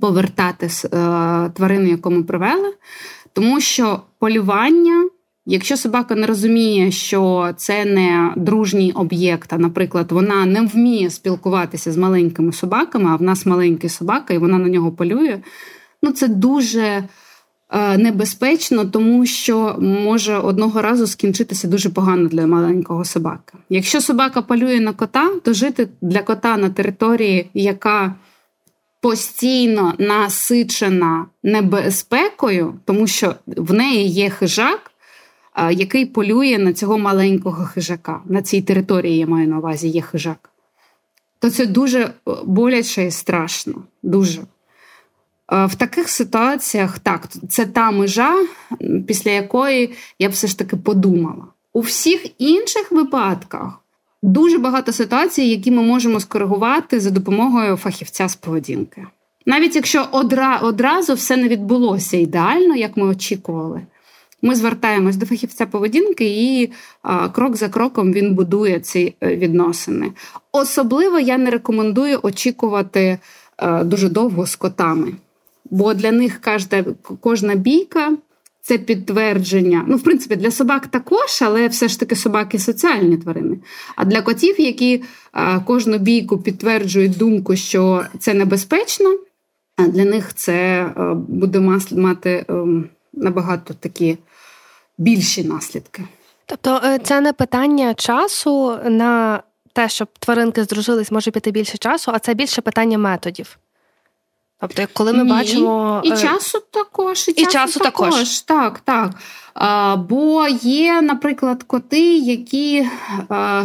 повертати 0.00 0.66
е, 0.66 0.88
тварину, 1.54 1.88
яку 1.88 2.10
ми 2.10 2.22
привели, 2.22 2.74
тому 3.32 3.60
що 3.60 4.00
полювання 4.18 5.09
Якщо 5.52 5.76
собака 5.76 6.14
не 6.14 6.26
розуміє, 6.26 6.90
що 6.90 7.50
це 7.56 7.84
не 7.84 8.32
дружній 8.36 8.92
об'єкт, 8.92 9.52
а, 9.52 9.58
наприклад, 9.58 10.12
вона 10.12 10.46
не 10.46 10.60
вміє 10.60 11.10
спілкуватися 11.10 11.92
з 11.92 11.96
маленькими 11.96 12.52
собаками, 12.52 13.10
а 13.10 13.16
в 13.16 13.22
нас 13.22 13.46
маленький 13.46 13.90
собака, 13.90 14.34
і 14.34 14.38
вона 14.38 14.58
на 14.58 14.68
нього 14.68 14.92
полює, 14.92 15.38
ну 16.02 16.12
це 16.12 16.28
дуже 16.28 17.04
е, 17.70 17.98
небезпечно, 17.98 18.84
тому 18.84 19.26
що 19.26 19.76
може 19.80 20.36
одного 20.36 20.82
разу 20.82 21.06
скінчитися 21.06 21.68
дуже 21.68 21.90
погано 21.90 22.28
для 22.28 22.46
маленького 22.46 23.04
собаки. 23.04 23.52
Якщо 23.70 24.00
собака 24.00 24.42
полює 24.42 24.80
на 24.80 24.92
кота, 24.92 25.30
то 25.44 25.52
жити 25.52 25.88
для 26.02 26.22
кота 26.22 26.56
на 26.56 26.70
території, 26.70 27.50
яка 27.54 28.14
постійно 29.00 29.94
насичена 29.98 31.26
небезпекою, 31.42 32.74
тому 32.84 33.06
що 33.06 33.34
в 33.46 33.72
неї 33.72 34.08
є 34.08 34.30
хижак 34.30 34.89
який 35.72 36.06
полює 36.06 36.58
на 36.58 36.72
цього 36.72 36.98
маленького 36.98 37.64
хижака. 37.64 38.20
На 38.24 38.42
цій 38.42 38.62
території 38.62 39.18
я 39.18 39.26
маю 39.26 39.48
на 39.48 39.58
увазі 39.58 39.88
є 39.88 40.00
хижак. 40.00 40.50
То 41.38 41.50
це 41.50 41.66
дуже 41.66 42.00
е, 42.00 42.10
боляче 42.44 43.04
і 43.04 43.10
страшно. 43.10 43.74
Дуже. 44.02 44.40
в 45.48 45.74
таких 45.74 46.08
ситуаціях 46.08 46.98
так, 46.98 47.28
це 47.48 47.66
та 47.66 47.90
межа, 47.90 48.36
після 49.06 49.30
якої 49.30 49.94
я 50.18 50.28
б 50.28 50.32
все 50.32 50.46
ж 50.46 50.58
таки 50.58 50.76
подумала. 50.76 51.44
У 51.72 51.80
всіх 51.80 52.26
інших 52.38 52.92
випадках 52.92 53.80
дуже 54.22 54.58
багато 54.58 54.92
ситуацій, 54.92 55.42
які 55.42 55.70
ми 55.70 55.82
можемо 55.82 56.20
скоригувати 56.20 57.00
за 57.00 57.10
допомогою 57.10 57.76
фахівця 57.76 58.28
з 58.28 58.36
поведінки. 58.36 59.06
Навіть 59.46 59.76
якщо 59.76 60.06
одра, 60.12 60.56
одразу 60.56 61.14
все 61.14 61.36
не 61.36 61.48
відбулося 61.48 62.16
ідеально, 62.16 62.74
як 62.76 62.96
ми 62.96 63.06
очікували, 63.06 63.82
ми 64.42 64.54
звертаємось 64.54 65.16
до 65.16 65.26
фахівця 65.26 65.66
поведінки, 65.66 66.24
і 66.24 66.72
а, 67.02 67.28
крок 67.28 67.56
за 67.56 67.68
кроком 67.68 68.12
він 68.12 68.34
будує 68.34 68.80
ці 68.80 69.14
е, 69.20 69.36
відносини. 69.36 70.12
Особливо 70.52 71.18
я 71.18 71.38
не 71.38 71.50
рекомендую 71.50 72.20
очікувати 72.22 73.18
а, 73.56 73.80
е, 73.80 73.84
дуже 73.84 74.08
довго 74.08 74.46
з 74.46 74.56
котами, 74.56 75.12
бо 75.70 75.94
для 75.94 76.12
них 76.12 76.40
кожна, 77.20 77.54
бійка. 77.54 78.16
Це 78.62 78.78
підтвердження. 78.78 79.84
Ну, 79.88 79.96
в 79.96 80.02
принципі, 80.02 80.36
для 80.36 80.50
собак 80.50 80.86
також, 80.86 81.42
але 81.42 81.68
все 81.68 81.88
ж 81.88 82.00
таки 82.00 82.16
собаки 82.16 82.58
соціальні 82.58 83.16
тварини. 83.16 83.58
А 83.96 84.04
для 84.04 84.22
котів, 84.22 84.60
які 84.60 85.02
а, 85.32 85.60
кожну 85.60 85.98
бійку 85.98 86.38
підтверджують 86.38 87.18
думку, 87.18 87.56
що 87.56 88.04
це 88.18 88.34
небезпечно, 88.34 89.18
для 89.88 90.04
них 90.04 90.34
це 90.34 90.86
а, 90.96 91.14
буде 91.14 91.80
мати 91.90 92.44
а, 92.48 92.52
ем, 92.52 92.88
набагато 93.12 93.74
такі 93.74 94.18
більші 95.00 95.44
наслідки. 95.44 96.04
Тобто 96.46 96.80
е, 96.84 96.98
це 96.98 97.20
не 97.20 97.32
питання 97.32 97.94
часу 97.94 98.78
на 98.84 99.42
те, 99.72 99.88
щоб 99.88 100.08
тваринки 100.18 100.64
здружились, 100.64 101.10
може 101.10 101.30
піти 101.30 101.50
більше 101.50 101.78
часу, 101.78 102.10
а 102.14 102.18
це 102.18 102.34
більше 102.34 102.62
питання 102.62 102.98
методів. 102.98 103.58
Тобто, 104.60 104.82
коли 104.92 105.12
ми 105.12 105.24
Ні. 105.24 105.30
бачимо 105.30 106.00
і 106.04 106.12
е, 106.12 106.16
часу 106.16 106.62
також, 106.70 107.28
і, 107.28 107.30
і 107.30 107.34
часу, 107.34 107.52
часу 107.52 107.80
також. 107.80 108.10
також. 108.10 108.40
Так, 108.40 108.80
так. 108.80 109.10
А, 109.54 109.96
Бо 109.96 110.46
є, 110.62 111.02
наприклад, 111.02 111.62
коти, 111.62 112.16
які. 112.16 112.88
А, 113.28 113.64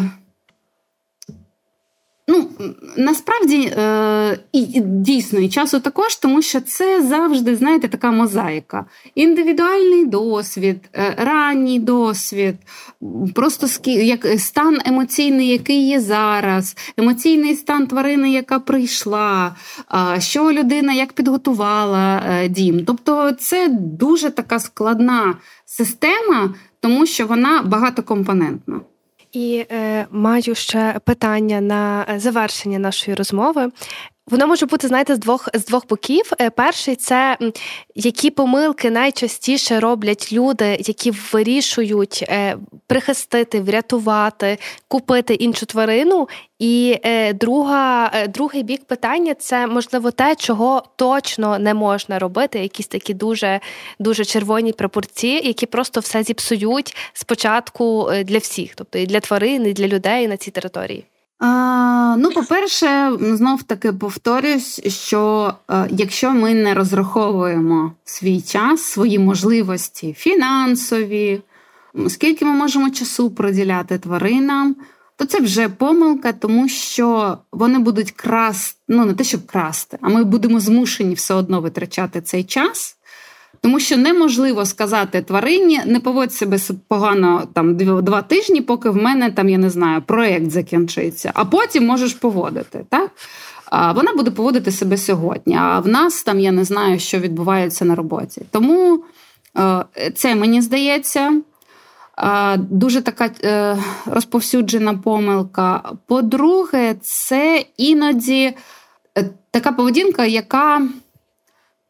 Ну, 2.27 2.49
насправді 2.97 3.73
е, 3.77 4.39
і 4.51 4.81
дійсно 4.81 5.39
і 5.39 5.49
часу 5.49 5.79
також, 5.79 6.15
тому 6.15 6.41
що 6.41 6.61
це 6.61 7.01
завжди, 7.01 7.55
знаєте, 7.55 7.87
така 7.87 8.11
мозаїка. 8.11 8.85
Індивідуальний 9.15 10.05
досвід, 10.05 10.77
е, 10.93 11.15
ранній 11.17 11.79
досвід, 11.79 12.55
просто 13.35 13.67
як 13.85 14.39
стан 14.39 14.79
емоційний, 14.85 15.47
який 15.47 15.87
є 15.87 15.99
зараз, 15.99 16.77
емоційний 16.97 17.55
стан 17.55 17.87
тварини, 17.87 18.31
яка 18.31 18.59
прийшла, 18.59 19.55
що 20.19 20.51
людина 20.51 20.93
як 20.93 21.13
підготувала 21.13 22.23
е, 22.29 22.49
дім. 22.49 22.85
Тобто, 22.85 23.31
це 23.31 23.67
дуже 23.79 24.29
така 24.29 24.59
складна 24.59 25.35
система, 25.65 26.53
тому 26.79 27.05
що 27.05 27.27
вона 27.27 27.61
багатокомпонентна. 27.61 28.81
І 29.35 29.65
е, 29.71 30.07
маю 30.11 30.55
ще 30.55 30.99
питання 31.05 31.61
на 31.61 32.05
е, 32.09 32.19
завершення 32.19 32.79
нашої 32.79 33.15
розмови. 33.15 33.71
Воно 34.27 34.47
може 34.47 34.65
бути, 34.65 34.87
знаєте, 34.87 35.15
з 35.15 35.19
двох 35.19 35.49
з 35.53 35.65
двох 35.65 35.87
боків. 35.87 36.31
Е, 36.41 36.49
перший 36.49 36.95
це 36.95 37.37
які 37.95 38.29
помилки 38.29 38.91
найчастіше 38.91 39.79
роблять 39.79 40.33
люди, 40.33 40.77
які 40.79 41.11
вирішують 41.11 42.25
е, 42.29 42.57
прихистити, 42.87 43.61
врятувати, 43.61 44.57
купити 44.87 45.33
іншу 45.33 45.65
тварину. 45.65 46.27
І 46.59 46.97
е, 47.03 47.33
друга, 47.33 48.11
другий 48.27 48.63
бік 48.63 48.85
питання 48.85 49.33
це 49.33 49.67
можливо 49.67 50.11
те, 50.11 50.35
чого 50.35 50.83
точно 50.95 51.59
не 51.59 51.73
можна 51.73 52.19
робити. 52.19 52.59
Якісь 52.59 52.87
такі 52.87 53.13
дуже 53.13 53.59
дуже 53.99 54.25
червоні 54.25 54.71
пропорції, 54.71 55.47
які 55.47 55.65
просто 55.65 55.99
все 55.99 56.23
зіпсують 56.23 56.97
спочатку 57.13 58.11
для 58.23 58.37
всіх, 58.37 58.75
тобто 58.75 58.99
і 58.99 59.05
для 59.05 59.19
тварин, 59.19 59.65
і 59.65 59.73
для 59.73 59.87
людей 59.87 60.27
на 60.27 60.37
цій 60.37 60.51
території. 60.51 61.05
А, 61.39 62.15
Ну, 62.17 62.31
по-перше, 62.31 63.11
знов 63.19 63.63
таки 63.63 63.93
повторюсь, 63.93 64.81
що 64.87 65.53
а, 65.67 65.87
якщо 65.89 66.31
ми 66.31 66.53
не 66.53 66.73
розраховуємо 66.73 67.91
свій 68.05 68.41
час, 68.41 68.81
свої 68.81 69.19
можливості 69.19 70.13
фінансові, 70.13 71.41
скільки 72.07 72.45
ми 72.45 72.51
можемо 72.51 72.89
часу 72.89 73.31
приділяти 73.31 73.97
тваринам, 73.97 74.75
то 75.17 75.25
це 75.25 75.39
вже 75.39 75.69
помилка, 75.69 76.33
тому 76.33 76.69
що 76.69 77.37
вони 77.51 77.79
будуть 77.79 78.11
красти, 78.11 78.79
ну 78.87 79.05
не 79.05 79.13
те, 79.13 79.23
щоб 79.23 79.45
красти, 79.45 79.97
а 80.01 80.09
ми 80.09 80.23
будемо 80.23 80.59
змушені 80.59 81.13
все 81.13 81.33
одно 81.33 81.61
витрачати 81.61 82.21
цей 82.21 82.43
час. 82.43 82.97
Тому 83.65 83.79
що 83.79 83.97
неможливо 83.97 84.65
сказати 84.65 85.21
тварині, 85.21 85.81
не 85.85 85.99
поводь 85.99 86.33
себе 86.33 86.57
погано 86.87 87.47
там 87.53 87.77
два 88.03 88.21
тижні, 88.21 88.61
поки 88.61 88.89
в 88.89 88.95
мене 88.95 89.31
там, 89.31 89.49
я 89.49 89.57
не 89.57 89.69
знаю, 89.69 90.01
проєкт 90.01 90.51
закінчиться, 90.51 91.31
а 91.33 91.45
потім 91.45 91.85
можеш 91.85 92.13
поводити. 92.13 92.85
так? 92.89 93.11
Вона 93.95 94.13
буде 94.13 94.31
поводити 94.31 94.71
себе 94.71 94.97
сьогодні. 94.97 95.55
А 95.55 95.79
в 95.79 95.87
нас 95.87 96.23
там 96.23 96.39
я 96.39 96.51
не 96.51 96.63
знаю, 96.63 96.99
що 96.99 97.19
відбувається 97.19 97.85
на 97.85 97.95
роботі. 97.95 98.41
Тому 98.51 99.03
е, 99.57 99.85
це 100.15 100.35
мені 100.35 100.61
здається. 100.61 101.41
Е, 102.17 102.57
дуже 102.57 103.01
така 103.01 103.29
е, 103.43 103.77
розповсюджена 104.05 104.93
помилка. 104.93 105.81
По-друге, 106.07 106.95
це 107.01 107.65
іноді 107.77 108.53
така 109.51 109.71
поведінка, 109.71 110.25
яка 110.25 110.81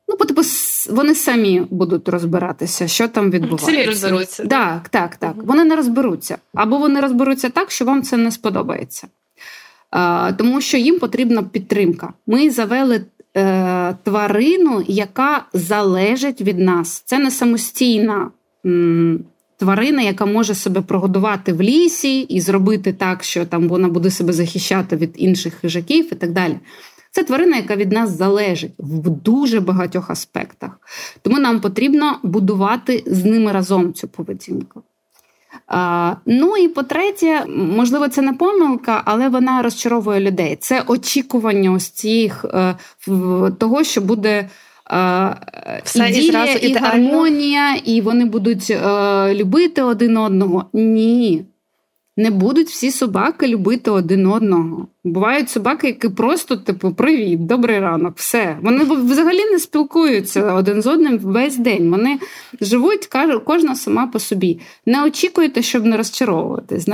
Ну, 0.08 0.16
бо 0.20 0.26
типу, 0.26 0.42
вони 0.90 1.16
самі 1.16 1.64
будуть 1.70 2.10
розбиратися, 2.10 2.88
що 2.88 3.08
там 3.08 3.32
відбувається. 3.32 3.66
Самі 3.66 3.86
розберуться. 3.86 4.46
Так, 4.46 4.90
так, 4.90 5.16
так. 5.16 5.34
Вони 5.36 5.64
не 5.64 5.76
розберуться. 5.76 6.38
Або 6.54 6.78
вони 6.78 7.00
розберуться 7.00 7.50
так, 7.50 7.72
що 7.72 7.86
вам 7.86 8.04
це 8.04 8.18
не 8.18 8.32
сподобається. 8.32 9.08
Тому 10.38 10.62
що 10.62 10.78
їм 10.78 11.00
потрібна 11.00 11.44
підтримка. 11.44 12.14
Ми 12.28 12.50
завели 12.50 13.06
е, 13.38 13.96
тварину, 14.04 14.84
яка 14.88 15.46
залежить 15.54 16.42
від 16.42 16.60
нас. 16.60 17.04
Це 17.06 17.20
не 17.20 17.32
самостійна 17.32 18.32
м, 18.66 19.20
тварина, 19.58 20.02
яка 20.02 20.26
може 20.26 20.56
себе 20.56 20.82
прогодувати 20.82 21.54
в 21.54 21.62
лісі 21.62 22.20
і 22.20 22.42
зробити 22.42 22.94
так, 22.94 23.24
що 23.24 23.46
там 23.46 23.68
вона 23.68 23.88
буде 23.88 24.12
себе 24.12 24.34
захищати 24.34 24.96
від 24.96 25.12
інших 25.16 25.54
хижаків 25.54 26.08
і 26.12 26.16
так 26.16 26.32
далі. 26.32 26.60
Це 27.16 27.24
тварина, 27.24 27.58
яка 27.58 27.76
від 27.76 27.92
нас 27.92 28.18
залежить 28.18 28.72
в 28.78 29.10
дуже 29.10 29.60
багатьох 29.60 30.10
аспектах. 30.10 30.80
Тому 31.22 31.40
нам 31.40 31.60
потрібно 31.60 32.20
будувати 32.24 33.04
з 33.06 33.26
ними 33.26 33.52
разом 33.52 33.94
цю 33.94 34.08
поведінку. 34.08 34.82
А, 35.68 36.14
Ну 36.26 36.58
і 36.58 36.68
по-третє, 36.68 37.46
можливо, 37.48 38.08
це 38.08 38.22
не 38.22 38.34
помилка, 38.34 39.02
але 39.06 39.30
вона 39.30 39.62
розчаровує 39.62 40.20
людей. 40.20 40.56
Це 40.56 40.84
очікування 40.88 41.72
ось 41.72 41.90
цих 41.90 42.46
е, 42.46 42.76
того, 43.58 43.84
що 43.84 44.02
буде. 44.02 44.50
Е, 44.92 45.82
Все 45.84 46.10
іділія, 46.10 46.54
і, 46.54 46.68
і 46.68 46.74
гармонія, 46.74 47.76
і 47.76 48.02
вони 48.02 48.26
будуть 48.26 48.70
е, 48.70 49.34
любити 49.34 49.82
один 49.82 50.18
одного. 50.18 50.66
Ні, 50.74 51.46
не 52.18 52.32
будуть 52.32 52.70
всі 52.70 52.92
собаки 52.92 53.48
любити 53.48 53.92
один 53.92 54.28
одного. 54.28 54.88
Бувають 55.04 55.50
собаки, 55.50 55.88
які 55.88 56.10
просто, 56.10 56.58
типу, 56.58 56.94
привіт, 56.94 57.46
добрий 57.46 57.80
ранок, 57.80 58.14
все. 58.16 58.58
Вони 58.62 58.84
взагалі 58.84 59.46
не 59.52 59.60
спілкуються 59.60 60.54
один 60.54 60.82
з 60.82 60.88
одним 60.88 61.18
весь 61.18 61.58
день. 61.58 61.92
Вони 61.92 62.20
живуть, 62.62 63.10
кожна 63.46 63.76
сама 63.76 64.08
по 64.08 64.20
собі. 64.20 64.60
Не 64.86 65.04
очікуйте, 65.04 65.62
щоб 65.62 65.86
не 65.86 65.98
розчаровуватись. 65.98 66.88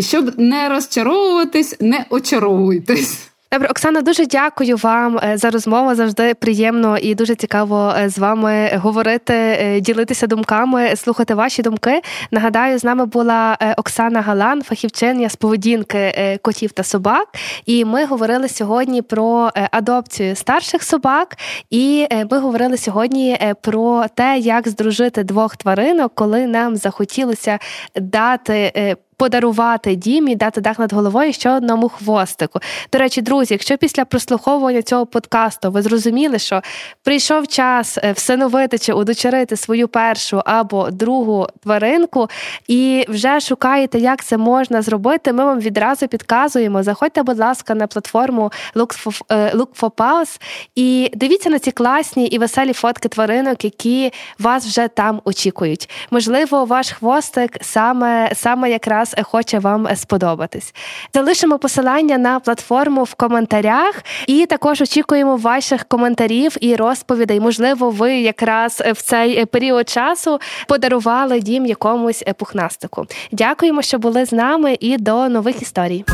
Щоб 0.00 0.38
не 0.38 0.68
розчаровуватись, 0.68 1.76
не 1.80 2.06
очаровуйтесь. 2.10 3.33
Добре, 3.54 3.68
Оксана, 3.68 4.02
дуже 4.02 4.26
дякую 4.26 4.76
вам 4.76 5.18
е, 5.18 5.36
за 5.36 5.50
розмову. 5.50 5.94
Завжди 5.94 6.34
приємно 6.34 6.98
і 6.98 7.14
дуже 7.14 7.34
цікаво 7.34 7.94
е, 7.98 8.08
з 8.08 8.18
вами 8.18 8.70
говорити, 8.74 9.34
е, 9.34 9.80
ділитися 9.80 10.26
думками, 10.26 10.96
слухати 10.96 11.34
ваші 11.34 11.62
думки. 11.62 12.00
Нагадаю, 12.30 12.78
з 12.78 12.84
нами 12.84 13.06
була 13.06 13.58
Оксана 13.76 14.20
Галан, 14.20 14.62
фахівчиня 14.62 15.28
з 15.28 15.36
поведінки 15.36 16.38
котів 16.42 16.72
та 16.72 16.82
собак. 16.82 17.28
І 17.66 17.84
ми 17.84 18.04
говорили 18.04 18.48
сьогодні 18.48 19.02
про 19.02 19.50
адопцію 19.70 20.36
старших 20.36 20.82
собак. 20.82 21.36
І 21.70 22.06
ми 22.30 22.38
говорили 22.38 22.76
сьогодні 22.76 23.38
про 23.60 24.04
те, 24.14 24.38
як 24.38 24.68
здружити 24.68 25.24
двох 25.24 25.56
тваринок, 25.56 26.12
коли 26.14 26.46
нам 26.46 26.76
захотілося 26.76 27.58
дати 27.96 28.96
подарувати 29.16 29.94
дім 29.94 30.28
і 30.28 30.36
дати 30.36 30.60
дах 30.60 30.78
над 30.78 30.92
головою 30.92 31.32
ще 31.32 31.50
одному 31.50 31.88
хвостику. 31.88 32.60
До 32.92 32.98
речі, 32.98 33.22
друзі, 33.22 33.54
якщо 33.54 33.76
після 33.76 34.04
прослуховування 34.04 34.82
цього 34.82 35.06
подкасту 35.06 35.70
ви 35.70 35.82
зрозуміли, 35.82 36.38
що 36.38 36.62
прийшов 37.02 37.46
час 37.46 37.98
е, 37.98 38.12
всиновити 38.12 38.78
чи 38.78 38.92
удочерити 38.92 39.56
свою 39.56 39.88
першу 39.88 40.42
або 40.44 40.90
другу 40.90 41.46
тваринку, 41.62 42.28
і 42.68 43.04
вже 43.08 43.40
шукаєте, 43.40 43.98
як 43.98 44.24
це 44.24 44.36
можна 44.36 44.82
зробити, 44.82 45.32
ми 45.32 45.44
вам 45.44 45.60
відразу 45.60 46.08
підказуємо. 46.08 46.82
Заходьте, 46.82 47.22
будь 47.22 47.38
ласка, 47.38 47.74
на 47.74 47.86
платформу 47.86 48.52
Look 48.74 49.04
for, 49.04 49.22
е, 49.28 49.52
Look 49.56 49.80
for 49.80 49.90
Pals 49.90 50.40
і 50.74 51.10
дивіться 51.14 51.50
на 51.50 51.58
ці 51.58 51.70
класні 51.70 52.26
і 52.26 52.38
веселі 52.38 52.72
фотки 52.72 53.08
тваринок, 53.08 53.64
які 53.64 54.12
вас 54.38 54.66
вже 54.66 54.88
там 54.88 55.20
очікують. 55.24 55.90
Можливо, 56.10 56.64
ваш 56.64 56.92
хвостик 56.92 57.58
саме 57.60 58.30
саме 58.34 58.70
якраз 58.70 59.03
хоче 59.22 59.58
вам 59.58 59.88
сподобатись. 59.96 60.74
Залишимо 61.14 61.58
посилання 61.58 62.18
на 62.18 62.40
платформу 62.40 63.02
в 63.02 63.14
коментарях, 63.14 64.02
і 64.26 64.46
також 64.46 64.80
очікуємо 64.80 65.36
ваших 65.36 65.84
коментарів 65.84 66.56
і 66.60 66.76
розповідей. 66.76 67.40
Можливо, 67.40 67.90
ви 67.90 68.14
якраз 68.14 68.82
в 68.86 69.02
цей 69.02 69.44
період 69.44 69.88
часу 69.88 70.40
подарували 70.68 71.40
дім 71.40 71.66
якомусь 71.66 72.24
пухнастику. 72.38 73.06
Дякуємо, 73.32 73.82
що 73.82 73.98
були 73.98 74.26
з 74.26 74.32
нами, 74.32 74.76
і 74.80 74.96
до 74.96 75.28
нових 75.28 75.62
історій. 75.62 76.04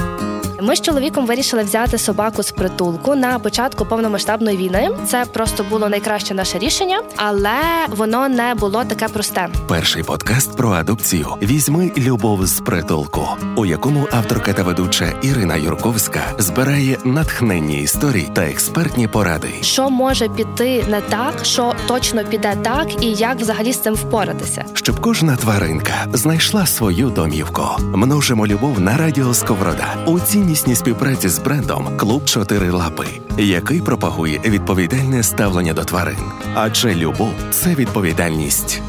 Ми 0.62 0.76
з 0.76 0.80
чоловіком 0.80 1.26
вирішили 1.26 1.62
взяти 1.62 1.98
собаку 1.98 2.42
з 2.42 2.50
притулку 2.50 3.14
на 3.14 3.38
початку 3.38 3.84
повномасштабної 3.84 4.56
війни. 4.56 4.90
Це 5.06 5.24
просто 5.32 5.64
було 5.70 5.88
найкраще 5.88 6.34
наше 6.34 6.58
рішення, 6.58 7.02
але 7.16 7.50
воно 7.88 8.28
не 8.28 8.54
було 8.54 8.84
таке 8.84 9.08
просте. 9.08 9.48
Перший 9.68 10.02
подкаст 10.02 10.56
про 10.56 10.70
адопцію 10.70 11.26
візьми 11.42 11.92
любов 11.96 12.46
з 12.46 12.60
притулку, 12.60 13.28
у 13.56 13.66
якому 13.66 14.08
авторка 14.12 14.52
та 14.52 14.62
ведуча 14.62 15.12
Ірина 15.22 15.56
Юрковська 15.56 16.20
збирає 16.38 16.98
натхненні 17.04 17.82
історії 17.82 18.30
та 18.32 18.42
експертні 18.42 19.08
поради. 19.08 19.48
Що 19.60 19.90
може 19.90 20.28
піти 20.28 20.84
не 20.88 21.00
так, 21.00 21.34
що 21.42 21.74
точно 21.86 22.24
піде 22.24 22.56
так, 22.62 23.04
і 23.04 23.12
як 23.12 23.40
взагалі 23.40 23.72
з 23.72 23.78
цим 23.78 23.94
впоратися, 23.94 24.64
щоб 24.72 25.00
кожна 25.00 25.36
тваринка 25.36 25.94
знайшла 26.12 26.66
свою 26.66 27.10
домівку. 27.10 27.62
Множимо 27.80 28.46
любов 28.46 28.80
на 28.80 28.96
радіо 28.96 29.34
Сковорода. 29.34 29.86
У 30.06 30.20
цій 30.20 30.49
ціннісній 30.50 30.76
співпраці 30.76 31.28
з 31.28 31.38
брендом 31.38 31.96
Клуб 31.96 32.24
Чотири 32.24 32.70
Лапи, 32.70 33.06
який 33.38 33.80
пропагує 33.80 34.40
відповідальне 34.44 35.22
ставлення 35.22 35.72
до 35.72 35.84
тварин. 35.84 36.18
Адже 36.54 36.94
любов 36.94 37.32
це 37.50 37.74
відповідальність. 37.74 38.82